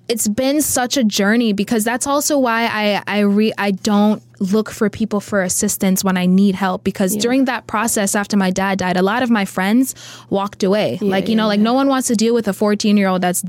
it's 0.08 0.26
been 0.26 0.60
such 0.60 0.96
a 0.96 1.04
journey 1.04 1.52
because 1.52 1.84
that's 1.84 2.06
also 2.06 2.36
why 2.38 2.66
I, 2.66 3.02
I 3.06 3.20
re, 3.20 3.52
I 3.56 3.70
don't 3.70 4.22
look 4.42 4.70
for 4.70 4.90
people 4.90 5.20
for 5.20 5.42
assistance 5.42 6.02
when 6.02 6.16
I 6.16 6.26
need 6.26 6.54
help 6.54 6.82
because 6.84 7.16
during 7.16 7.44
that 7.44 7.66
process 7.66 8.14
after 8.14 8.36
my 8.36 8.50
dad 8.50 8.78
died, 8.78 8.96
a 8.96 9.02
lot 9.02 9.22
of 9.22 9.30
my 9.30 9.44
friends 9.44 9.94
walked 10.30 10.62
away. 10.62 10.98
like 11.00 11.28
you 11.28 11.36
know, 11.36 11.44
yeah, 11.44 11.48
like 11.48 11.60
no 11.60 11.74
one 11.74 11.88
wants 11.88 12.08
to 12.08 12.16
deal 12.16 12.34
with 12.34 12.48
a 12.48 12.52
14 12.52 12.96
year 12.96 13.08
old 13.08 13.22
that's 13.22 13.42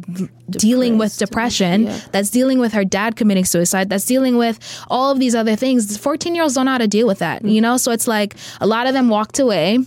dealing 0.50 0.98
with 0.98 1.18
depression, 1.18 1.84
yeah. 1.84 2.00
that's 2.12 2.30
dealing 2.30 2.60
with 2.60 2.74
her 2.74 2.86
dad 2.86 3.16
committing 3.16 3.46
suicide, 3.46 3.90
that's 3.90 4.06
dealing 4.06 4.38
with 4.38 4.60
all 4.90 5.12
of 5.12 5.20
these 5.20 5.36
other 5.36 5.56
things. 5.56 5.98
14 5.98 6.36
year 6.36 6.44
olds 6.44 6.56
don't 6.56 6.66
know 6.66 6.72
how 6.72 6.78
to 6.78 6.88
deal 6.88 7.08
with 7.08 7.20
that, 7.20 7.44
mm. 7.44 7.52
you 7.52 7.62
know? 7.62 7.78
So 7.78 7.92
it's 7.92 8.08
like 8.08 8.36
a 8.62 8.68
lot 8.68 8.88
of 8.88 8.94
them 8.94 9.10
walked 9.10 9.40
away. 9.40 9.80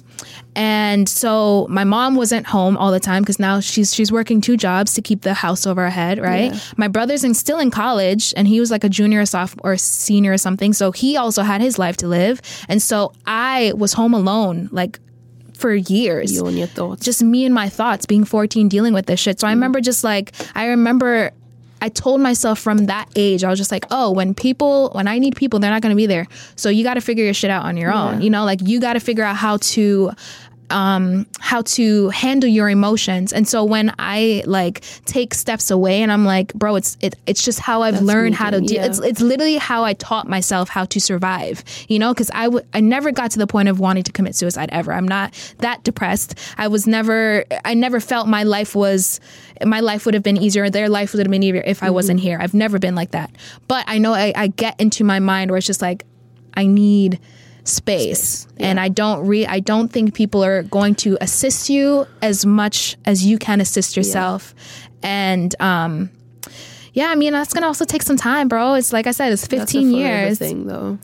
And 0.56 1.06
so 1.06 1.66
my 1.68 1.84
mom 1.84 2.14
wasn't 2.16 2.46
home 2.46 2.78
all 2.78 2.90
the 2.90 2.98
time 2.98 3.22
because 3.22 3.38
now 3.38 3.60
she's 3.60 3.94
she's 3.94 4.10
working 4.10 4.40
two 4.40 4.56
jobs 4.56 4.94
to 4.94 5.02
keep 5.02 5.20
the 5.20 5.34
house 5.34 5.66
over 5.66 5.82
her 5.82 5.90
head, 5.90 6.18
right? 6.18 6.54
Yeah. 6.54 6.60
My 6.78 6.88
brother's 6.88 7.24
in, 7.24 7.34
still 7.34 7.58
in 7.58 7.70
college 7.70 8.32
and 8.38 8.48
he 8.48 8.58
was 8.58 8.70
like 8.70 8.82
a 8.82 8.88
junior 8.88 9.20
or 9.20 9.26
sophomore 9.26 9.72
or 9.72 9.76
senior 9.76 10.32
or 10.32 10.38
something. 10.38 10.72
So 10.72 10.92
he 10.96 11.16
also 11.16 11.42
had 11.42 11.60
his 11.60 11.78
life 11.78 11.96
to 11.98 12.08
live. 12.08 12.40
And 12.68 12.80
so 12.82 13.12
I 13.26 13.72
was 13.76 13.92
home 13.92 14.14
alone 14.14 14.68
like 14.72 14.98
for 15.54 15.74
years 15.74 16.32
You 16.32 16.46
and 16.46 16.58
your 16.58 16.66
thoughts. 16.66 17.04
just 17.04 17.22
me 17.22 17.44
and 17.44 17.54
my 17.54 17.68
thoughts 17.68 18.06
being 18.06 18.24
14 18.24 18.68
dealing 18.68 18.92
with 18.92 19.06
this 19.06 19.20
shit. 19.20 19.40
So 19.40 19.46
I 19.46 19.50
mm. 19.50 19.54
remember 19.54 19.80
just 19.80 20.04
like 20.04 20.32
I 20.54 20.66
remember 20.66 21.32
I 21.80 21.90
told 21.90 22.20
myself 22.20 22.58
from 22.58 22.86
that 22.86 23.08
age, 23.16 23.44
I 23.44 23.50
was 23.50 23.58
just 23.58 23.70
like, 23.70 23.84
oh, 23.90 24.10
when 24.10 24.34
people, 24.34 24.90
when 24.92 25.06
I 25.06 25.18
need 25.18 25.36
people, 25.36 25.58
they're 25.58 25.70
not 25.70 25.82
going 25.82 25.90
to 25.90 25.96
be 25.96 26.06
there. 26.06 26.26
So 26.56 26.70
you 26.70 26.82
got 26.82 26.94
to 26.94 27.02
figure 27.02 27.24
your 27.24 27.34
shit 27.34 27.50
out 27.50 27.64
on 27.64 27.76
your 27.76 27.92
own. 27.92 28.22
You 28.22 28.30
know, 28.30 28.44
like 28.44 28.60
you 28.62 28.80
got 28.80 28.94
to 28.94 29.00
figure 29.00 29.24
out 29.24 29.36
how 29.36 29.58
to 29.58 30.12
um 30.70 31.26
how 31.40 31.62
to 31.62 32.08
handle 32.10 32.48
your 32.48 32.68
emotions. 32.68 33.32
And 33.32 33.48
so 33.48 33.64
when 33.64 33.92
i 33.98 34.42
like 34.46 34.82
take 35.04 35.34
steps 35.34 35.70
away 35.70 36.02
and 36.02 36.12
i'm 36.12 36.24
like 36.24 36.52
bro 36.54 36.76
it's 36.76 36.96
it, 37.00 37.14
it's 37.26 37.44
just 37.44 37.58
how 37.58 37.82
i've 37.82 38.02
learned 38.02 38.34
how 38.34 38.50
to 38.50 38.60
deal 38.60 38.78
yeah. 38.80 38.86
it's 38.86 38.98
it's 38.98 39.20
literally 39.20 39.56
how 39.56 39.84
i 39.84 39.92
taught 39.94 40.28
myself 40.28 40.68
how 40.68 40.84
to 40.84 41.00
survive 41.00 41.64
you 41.88 41.98
know? 41.98 42.12
Because 42.12 42.30
i 42.32 42.48
would 42.48 42.66
i 42.74 42.80
never 42.80 43.10
got 43.10 43.30
to 43.32 43.38
the 43.38 43.46
point 43.46 43.68
of 43.68 43.80
wanting 43.80 44.02
to 44.04 44.12
commit 44.12 44.34
suicide 44.34 44.68
ever. 44.72 44.92
I'm 44.92 45.08
not 45.08 45.34
that 45.58 45.84
depressed. 45.84 46.38
I 46.58 46.68
was 46.68 46.86
never 46.86 47.44
i 47.64 47.74
never 47.74 48.00
felt 48.00 48.28
my 48.28 48.42
life 48.42 48.74
was 48.74 49.20
my 49.64 49.80
life 49.80 50.04
would 50.04 50.14
have 50.14 50.22
been 50.22 50.36
easier 50.36 50.68
their 50.68 50.88
life 50.88 51.12
would 51.12 51.20
have 51.20 51.30
been 51.30 51.42
easier 51.42 51.62
if 51.64 51.82
i 51.82 51.90
wasn't 51.90 52.20
here. 52.20 52.38
I've 52.40 52.54
never 52.54 52.78
been 52.78 52.94
like 52.94 53.12
that. 53.12 53.30
But 53.68 53.84
i 53.88 53.98
know 53.98 54.12
i, 54.12 54.32
I 54.34 54.48
get 54.48 54.80
into 54.80 55.04
my 55.04 55.18
mind 55.18 55.50
where 55.50 55.58
it's 55.58 55.66
just 55.66 55.82
like 55.82 56.04
i 56.54 56.66
need 56.66 57.20
space, 57.68 58.46
and 58.58 58.78
i 58.80 58.88
don't 58.88 59.26
re 59.26 59.44
i 59.46 59.60
don't 59.60 59.88
think 59.88 60.14
people 60.14 60.42
are 60.44 60.62
going 60.62 60.94
to 60.94 61.18
assist 61.20 61.68
you 61.68 62.06
as 62.22 62.46
much 62.46 62.96
as 63.04 63.24
you 63.26 63.38
can 63.38 63.60
assist 63.60 63.96
yourself. 63.96 64.54
And 65.02 65.54
um 65.60 66.10
yeah 66.94 67.08
i 67.08 67.14
mean 67.14 67.32
that's 67.32 67.52
gonna 67.52 67.66
also 67.66 67.84
take 67.84 68.02
some 68.02 68.16
time 68.16 68.48
bro. 68.48 68.74
It's 68.74 68.92
like 68.92 69.06
i 69.06 69.10
said 69.12 69.32
it's 69.32 69.46
That's 69.46 69.74
a 69.74 69.78
15 69.82 69.90
forever 69.90 69.98
years. 70.26 70.38
thing, 70.38 70.66
though. 70.66 70.98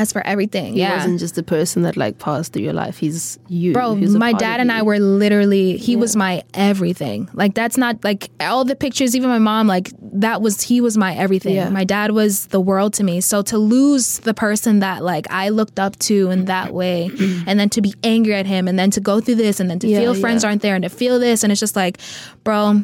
That's 0.00 0.12
for 0.12 0.26
everything 0.26 0.72
He 0.72 0.80
yeah 0.80 0.96
wasn't 0.96 1.20
just 1.20 1.34
the 1.34 1.42
person 1.42 1.82
that 1.82 1.96
like 1.96 2.18
passed 2.18 2.52
through 2.54 2.62
your 2.62 2.72
life. 2.72 2.96
He's 2.96 3.38
you. 3.48 3.72
Bro, 3.74 3.96
He 3.96 4.06
my 4.06 4.32
dad 4.32 4.60
and. 4.60 4.70
I 4.72 4.82
were 4.82 4.98
literally, 4.98 5.76
he 5.76 5.96
was 5.96 6.14
my 6.16 6.42
everything. 6.54 7.28
Like, 7.34 7.54
that's 7.54 7.76
not 7.76 8.02
like 8.04 8.30
all 8.40 8.64
the 8.64 8.76
pictures, 8.76 9.14
even 9.16 9.28
my 9.28 9.38
mom, 9.38 9.66
like, 9.66 9.90
that 10.00 10.40
was, 10.40 10.62
he 10.62 10.80
was 10.80 10.96
my 10.96 11.14
everything. 11.14 11.54
Yeah. 11.56 11.68
My 11.70 11.82
dad 11.84 12.12
was 12.12 12.46
the 12.46 12.60
world 12.60 12.94
to 12.94 13.04
me. 13.04 13.20
So 13.20 13.42
to 13.42 13.58
lose 13.58 14.20
the 14.20 14.32
person 14.32 14.78
that, 14.78 15.02
like, 15.02 15.26
I 15.30 15.48
looked 15.48 15.78
up 15.80 15.98
to 16.08 16.30
in 16.30 16.44
that 16.46 16.72
way, 16.72 17.10
and 17.46 17.58
then 17.60 17.68
to 17.70 17.82
be 17.82 17.92
angry 18.04 18.34
at 18.34 18.46
him, 18.46 18.68
and 18.68 18.78
then 18.78 18.90
to 18.92 19.00
go 19.00 19.20
through 19.20 19.34
this, 19.36 19.60
and 19.60 19.68
then 19.68 19.78
to 19.80 19.88
Yeah, 19.88 19.98
feel 20.00 20.14
friends 20.14 20.42
yeah. 20.44 20.48
aren't 20.50 20.62
there, 20.62 20.76
and 20.76 20.84
to 20.84 20.88
feel 20.88 21.18
this, 21.18 21.42
and 21.42 21.50
it's 21.52 21.60
just 21.60 21.74
like, 21.76 21.98
bro, 22.44 22.82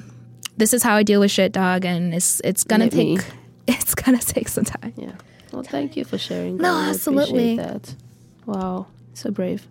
this 0.57 0.73
is 0.75 0.83
how 0.83 0.97
I 0.97 1.03
deal 1.05 1.21
with 1.21 1.31
shit, 1.31 1.53
dog. 1.53 1.85
And 1.85 2.13
it's, 2.13 2.41
it's 2.45 2.65
gonna 2.65 2.85
Let 2.87 2.95
me- 2.95 3.17
take, 3.19 3.27
it's 3.69 3.95
gonna 3.95 4.19
take 4.19 4.49
some 4.49 4.65
time. 4.65 4.93
Yeah. 4.97 5.13
Well, 5.57 5.65
thank 5.65 5.97
you 5.97 6.05
for 6.05 6.19
sharing. 6.19 6.59
No, 6.59 6.75
that. 6.75 6.87
I 6.87 6.91
absolutely. 6.91 7.57
that. 7.57 7.95
Wow, 8.45 8.89
so 9.15 9.31
brave. 9.31 9.67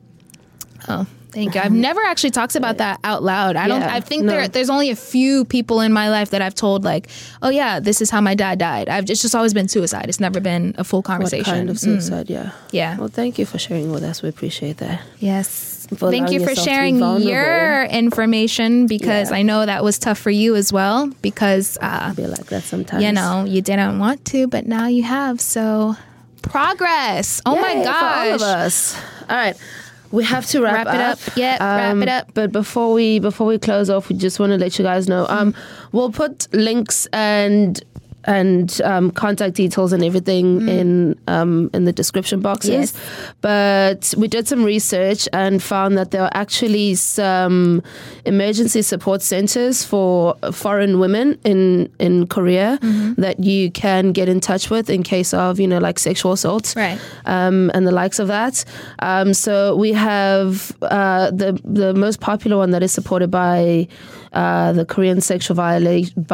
Oh, 0.87 1.05
thank 1.29 1.53
you. 1.53 1.61
I've 1.61 1.71
never 1.71 2.01
actually 2.01 2.31
talked 2.31 2.55
about 2.55 2.77
that 2.77 2.99
out 3.03 3.21
loud. 3.21 3.55
I 3.55 3.67
don't. 3.67 3.83
I 3.83 3.99
think 3.99 4.23
no. 4.23 4.31
there 4.31 4.47
there's 4.47 4.71
only 4.71 4.89
a 4.89 4.95
few 4.95 5.45
people 5.45 5.81
in 5.81 5.93
my 5.93 6.09
life 6.09 6.31
that 6.31 6.41
I've 6.41 6.55
told 6.55 6.83
like, 6.83 7.07
oh 7.43 7.49
yeah, 7.49 7.79
this 7.79 8.01
is 8.01 8.09
how 8.09 8.19
my 8.19 8.33
dad 8.33 8.57
died. 8.57 8.89
I've 8.89 9.07
it's 9.07 9.21
just 9.21 9.35
always 9.35 9.53
been 9.53 9.67
suicide. 9.67 10.09
It's 10.09 10.19
never 10.19 10.39
been 10.39 10.73
a 10.79 10.83
full 10.83 11.03
conversation. 11.03 11.51
What 11.53 11.57
kind 11.57 11.69
of 11.69 11.75
Mm, 11.75 11.79
suicide? 11.81 12.29
Yeah. 12.31 12.51
yeah. 12.71 12.97
Well, 12.97 13.07
thank 13.07 13.37
you 13.37 13.45
for 13.45 13.59
sharing 13.59 13.91
with 13.91 14.03
us. 14.03 14.23
We 14.23 14.29
appreciate 14.29 14.77
that. 14.77 15.01
Yes. 15.19 15.74
Thank 15.89 16.31
you 16.31 16.39
for 16.39 16.49
yourself 16.49 16.55
to 16.55 16.61
be 16.61 16.69
sharing 16.69 17.21
your 17.21 17.83
information 17.85 18.87
because 18.87 19.31
Yeah. 19.31 19.37
I 19.37 19.41
know 19.43 19.65
that 19.65 19.83
was 19.83 19.99
tough 19.99 20.17
for 20.17 20.31
you 20.31 20.55
as 20.55 20.71
well 20.73 21.07
because 21.21 21.77
uh, 21.81 22.09
I 22.09 22.13
feel 22.13 22.29
like 22.29 22.45
that 22.47 22.63
sometimes. 22.63 23.03
you 23.03 23.11
know 23.11 23.43
you 23.45 23.61
didn't 23.61 23.99
want 23.99 24.25
to, 24.25 24.47
but 24.47 24.65
now 24.65 24.87
you 24.87 25.03
have. 25.03 25.39
So 25.41 25.95
progress. 26.41 27.41
Oh 27.45 27.55
my 27.59 27.73
Yay, 27.73 27.83
For 27.83 27.89
all 27.91 28.33
of 28.35 28.41
us. 28.41 28.95
All 29.29 29.35
right. 29.35 29.55
We 30.11 30.23
have 30.23 30.45
to 30.47 30.61
wrap, 30.61 30.85
Wrap 30.85 30.95
it 30.95 31.01
up. 31.01 31.35
Yep, 31.35 31.59
wrap 31.59 31.97
it 31.97 32.07
up. 32.07 32.31
But 32.33 32.51
before 32.51 32.93
we 32.93 33.19
before 33.19 33.47
we 33.47 33.57
close 33.57 33.89
off, 33.89 34.07
we 34.07 34.15
just 34.15 34.39
want 34.39 34.51
to 34.51 34.57
let 34.57 34.77
you 34.79 34.83
guys 34.85 35.09
know. 35.09 35.25
Um, 35.27 35.53
we'll 35.91 36.11
put 36.11 36.47
links 36.53 37.05
and 37.11 37.83
and 38.25 38.81
um, 38.83 39.11
contact 39.11 39.55
details 39.55 39.93
and 39.93 40.03
everything 40.03 40.67
in 40.67 41.15
um, 41.27 41.69
in 41.73 41.85
the 41.85 41.93
description 41.93 42.41
boxes. 42.41 42.71
Yes. 42.71 42.93
But 43.41 44.13
we 44.17 44.27
did 44.27 44.47
some 44.47 44.63
research 44.63 45.27
and 45.33 45.61
found 45.61 45.97
that 45.97 46.11
there 46.11 46.23
are 46.23 46.31
actually 46.33 46.95
some 46.95 47.81
emergency 48.25 48.81
support 48.81 49.21
centers 49.21 49.83
for 49.85 50.35
foreign 50.51 50.99
women 50.99 51.37
in 51.43 51.89
in 51.99 52.27
Korea 52.27 52.79
Mm-hmm. 52.81 53.21
that 53.21 53.39
you 53.43 53.71
can 53.71 54.11
get 54.11 54.27
in 54.29 54.39
touch 54.39 54.69
with 54.69 54.89
in 54.89 55.03
case 55.03 55.33
of 55.33 55.59
you 55.59 55.67
know 55.67 55.77
like 55.77 55.99
sexual 55.99 56.31
assault 56.33 56.73
Right. 56.75 56.99
um, 57.25 57.71
and 57.73 57.85
the 57.87 57.91
likes 57.91 58.19
of 58.19 58.27
that. 58.27 58.65
Um, 58.99 59.33
so 59.33 59.75
we 59.75 59.93
have 59.93 60.75
uh, 60.81 61.31
the 61.31 61.59
the 61.63 61.93
most 61.93 62.19
popular 62.21 62.57
one 62.57 62.71
that 62.71 62.83
is 62.83 62.91
supported 62.91 63.29
by 63.29 63.87
uh, 64.35 64.71
the 64.73 64.85
Korean 64.85 65.21
Sexual 65.21 65.55
Violation 65.55 66.25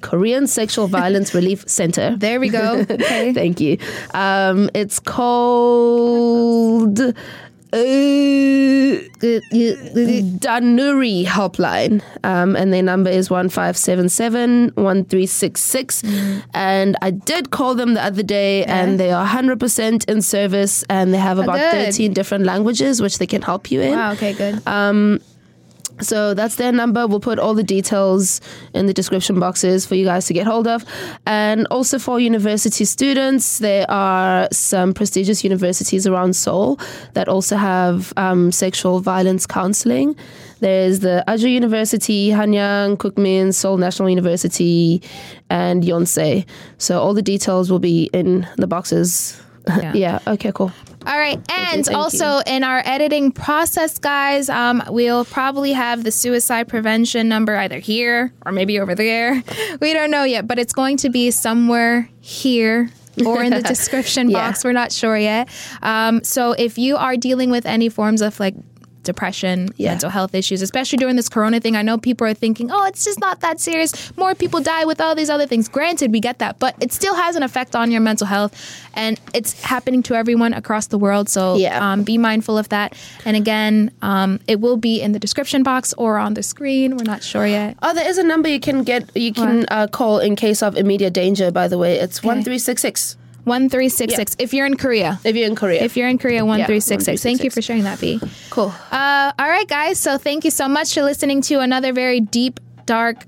Korean 0.00 0.46
Sexual 0.46 0.88
Violence 0.88 1.04
Violence 1.04 1.34
Relief 1.40 1.68
Center. 1.68 2.16
There 2.16 2.40
we 2.40 2.48
go. 2.48 2.84
Okay. 2.90 3.32
Thank 3.40 3.60
you. 3.60 3.78
Um, 4.14 4.70
it's 4.74 4.98
called. 5.00 6.34
Uh, 7.72 7.78
Danuri 10.38 11.24
Helpline, 11.24 12.00
um, 12.22 12.54
and 12.54 12.72
their 12.72 12.84
number 12.84 13.10
is 13.10 13.28
1577 13.30 14.70
1366. 14.76 16.04
And 16.54 16.96
I 17.02 17.10
did 17.10 17.50
call 17.50 17.74
them 17.74 17.94
the 17.94 18.04
other 18.04 18.22
day, 18.22 18.64
and 18.66 19.00
they 19.00 19.10
are 19.10 19.26
100% 19.26 20.08
in 20.08 20.22
service, 20.22 20.84
and 20.88 21.12
they 21.12 21.18
have 21.18 21.38
about 21.40 21.56
good. 21.56 21.86
13 21.86 22.12
different 22.12 22.44
languages 22.44 23.02
which 23.02 23.18
they 23.18 23.26
can 23.26 23.42
help 23.42 23.72
you 23.72 23.80
in. 23.80 23.90
Wow. 23.98 24.12
Okay. 24.12 24.34
Good. 24.34 24.62
So 26.00 26.34
that's 26.34 26.56
their 26.56 26.72
number. 26.72 27.06
We'll 27.06 27.20
put 27.20 27.38
all 27.38 27.54
the 27.54 27.62
details 27.62 28.40
in 28.74 28.86
the 28.86 28.92
description 28.92 29.38
boxes 29.38 29.86
for 29.86 29.94
you 29.94 30.04
guys 30.04 30.26
to 30.26 30.34
get 30.34 30.46
hold 30.46 30.66
of. 30.66 30.84
And 31.26 31.66
also 31.70 31.98
for 31.98 32.18
university 32.18 32.84
students, 32.84 33.58
there 33.58 33.88
are 33.90 34.48
some 34.52 34.92
prestigious 34.92 35.44
universities 35.44 36.06
around 36.06 36.34
Seoul 36.34 36.78
that 37.14 37.28
also 37.28 37.56
have 37.56 38.12
um, 38.16 38.50
sexual 38.52 39.00
violence 39.00 39.46
counseling. 39.46 40.16
There's 40.60 41.00
the 41.00 41.22
Ajou 41.28 41.48
University, 41.48 42.30
Hanyang, 42.30 42.96
Kookmin, 42.96 43.52
Seoul 43.54 43.76
National 43.76 44.08
University, 44.08 45.02
and 45.50 45.82
Yonsei. 45.82 46.46
So 46.78 47.00
all 47.00 47.14
the 47.14 47.22
details 47.22 47.70
will 47.70 47.80
be 47.80 48.10
in 48.12 48.46
the 48.56 48.66
boxes. 48.66 49.40
Yeah. 49.68 49.92
Yeah. 49.94 50.18
Okay. 50.26 50.52
Cool. 50.52 50.72
All 51.06 51.18
right. 51.18 51.38
And 51.50 51.84
thank 51.84 51.96
also 51.96 52.40
in 52.46 52.64
our 52.64 52.82
editing 52.84 53.30
process, 53.32 53.98
guys, 53.98 54.48
um, 54.48 54.82
we'll 54.88 55.24
probably 55.24 55.72
have 55.72 56.02
the 56.04 56.10
suicide 56.10 56.68
prevention 56.68 57.28
number 57.28 57.54
either 57.56 57.78
here 57.78 58.32
or 58.46 58.52
maybe 58.52 58.80
over 58.80 58.94
there. 58.94 59.42
We 59.80 59.92
don't 59.92 60.10
know 60.10 60.24
yet, 60.24 60.46
but 60.46 60.58
it's 60.58 60.72
going 60.72 60.96
to 60.98 61.10
be 61.10 61.30
somewhere 61.30 62.08
here. 62.20 62.90
or 63.24 63.42
in 63.42 63.50
the 63.52 63.62
description 63.74 64.30
Yeah. 64.30 64.48
box. 64.48 64.64
We're 64.64 64.72
not 64.72 64.92
sure 64.92 65.16
yet. 65.16 65.48
Um, 65.82 66.24
so 66.24 66.52
if 66.52 66.78
you 66.78 66.96
are 66.96 67.16
dealing 67.16 67.50
with 67.50 67.66
any 67.66 67.88
forms 67.88 68.22
of 68.22 68.40
like 68.40 68.54
depression, 69.04 69.68
Yeah. 69.76 69.90
mental 69.90 70.10
health 70.10 70.34
issues, 70.34 70.62
especially 70.62 70.98
during 70.98 71.16
this 71.16 71.28
corona 71.28 71.60
thing, 71.60 71.76
I 71.76 71.82
know 71.82 71.96
people 71.98 72.26
are 72.26 72.34
thinking, 72.34 72.70
oh, 72.70 72.84
it's 72.86 73.04
just 73.04 73.20
not 73.20 73.40
that 73.40 73.60
serious. 73.60 73.92
More 74.16 74.34
people 74.34 74.60
die 74.60 74.84
with 74.84 75.00
all 75.00 75.14
these 75.14 75.30
other 75.30 75.46
things. 75.46 75.68
Granted, 75.68 76.10
we 76.12 76.20
get 76.20 76.38
that, 76.40 76.58
but 76.58 76.74
it 76.80 76.92
still 76.92 77.14
has 77.14 77.36
an 77.36 77.42
effect 77.42 77.76
on 77.76 77.90
your 77.90 78.00
mental 78.00 78.26
health 78.26 78.52
and 78.94 79.20
it's 79.32 79.62
happening 79.62 80.02
to 80.04 80.14
everyone 80.14 80.52
across 80.54 80.88
the 80.88 80.98
world. 80.98 81.28
So 81.28 81.56
Yeah. 81.56 81.92
um, 81.92 82.02
be 82.02 82.18
mindful 82.18 82.58
of 82.58 82.68
that. 82.70 82.94
And 83.24 83.36
again, 83.36 83.90
um, 84.02 84.40
it 84.48 84.60
will 84.60 84.76
be 84.76 85.00
in 85.00 85.12
the 85.12 85.18
description 85.18 85.62
box 85.62 85.94
or 85.98 86.18
on 86.18 86.34
the 86.34 86.42
screen. 86.42 86.96
We're 86.96 87.04
not 87.04 87.22
sure 87.22 87.46
yet. 87.46 87.76
Oh, 87.82 87.94
there 87.94 88.08
is 88.08 88.18
a 88.18 88.24
number 88.24 88.48
you 88.48 88.60
can 88.60 88.82
get. 88.82 89.14
You 89.16 89.32
can 89.32 89.66
uh, 89.70 89.86
call 89.88 90.18
in 90.18 90.36
case 90.36 90.62
of 90.62 90.76
immediate 90.76 91.12
danger. 91.12 91.50
By 91.50 91.68
the 91.68 91.78
way, 91.78 91.98
it's 91.98 92.22
one 92.22 92.42
three 92.42 92.58
six 93.44 94.14
six. 94.14 94.34
1366 94.34 94.36
if 94.38 94.54
you're 94.54 94.66
in 94.66 94.76
Korea. 94.76 95.20
If 95.24 95.36
you're 95.36 95.46
in 95.48 95.56
Korea. 95.56 95.82
If 95.82 95.96
you're 95.96 96.08
in 96.08 96.18
Korea, 96.18 96.44
1366. 96.44 97.22
Thank 97.22 97.44
you 97.44 97.50
for 97.50 97.62
sharing 97.62 97.84
that, 97.84 98.00
B. 98.00 98.20
cool. 98.50 98.72
Uh, 98.90 99.32
all 99.38 99.48
right, 99.48 99.68
guys. 99.68 100.00
So 100.00 100.18
thank 100.18 100.44
you 100.44 100.50
so 100.50 100.68
much 100.68 100.94
for 100.94 101.02
listening 101.02 101.42
to 101.42 101.60
another 101.60 101.92
very 101.92 102.20
deep, 102.20 102.60
dark 102.86 103.24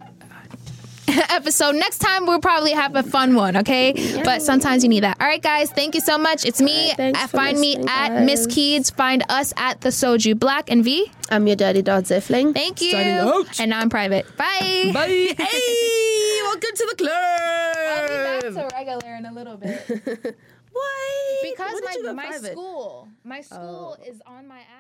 episode. 1.31 1.75
Next 1.77 1.99
time, 1.99 2.27
we'll 2.27 2.41
probably 2.41 2.73
have 2.73 2.95
a 2.97 3.03
fun 3.03 3.35
one, 3.35 3.57
okay? 3.59 3.93
But 4.25 4.43
sometimes 4.43 4.83
you 4.83 4.89
need 4.89 5.03
that. 5.03 5.17
All 5.21 5.27
right, 5.27 5.43
guys. 5.43 5.71
Thank 5.71 5.95
you 5.95 6.01
so 6.01 6.19
much. 6.19 6.45
It's 6.45 6.61
me. 6.61 6.93
thanks 6.97 7.23
Uh, 7.23 7.27
Find 7.29 7.59
me 7.59 7.77
listening, 7.77 7.89
at 7.89 8.25
Miss 8.25 8.47
guys. 8.47 8.57
Keeds. 8.57 8.95
Find 8.95 9.25
us 9.29 9.53
at 9.57 9.81
the 9.83 9.91
Soju 9.91 10.39
Black 10.39 10.71
and 10.71 10.83
V. 10.85 11.11
I'm 11.31 11.47
your 11.47 11.57
daddy, 11.57 11.83
Dad 11.83 12.05
Zeffling. 12.05 12.55
Thank 12.55 12.81
you. 12.81 12.93
Signing 12.93 13.15
out. 13.15 13.61
And 13.61 13.71
now 13.71 13.81
I'm 13.81 13.91
private. 13.91 14.27
Bye. 14.37 14.91
Bye. 14.93 15.07
hey, 15.39 16.39
welcome 16.43 16.71
to 16.75 16.87
the 16.91 16.97
club. 16.97 17.77
I'll 17.77 18.09
be 18.09 18.15
back 18.15 18.41
club. 18.55 18.71
to 18.71 18.77
regular 18.77 19.15
in 19.17 19.27
a 19.27 19.33
little 19.33 19.57
bit 19.57 20.37
Why? 20.73 21.41
because 21.43 21.73
When 21.73 21.83
did 21.93 21.95
you 21.97 22.03
my 22.05 22.13
my 22.13 22.27
private? 22.29 22.53
school 22.53 23.09
my 23.25 23.41
school 23.41 23.97
is 24.07 24.21
on 24.27 24.47
my 24.47 24.59
ass. 24.59 24.65
They 24.65 24.65
want. 24.67 24.76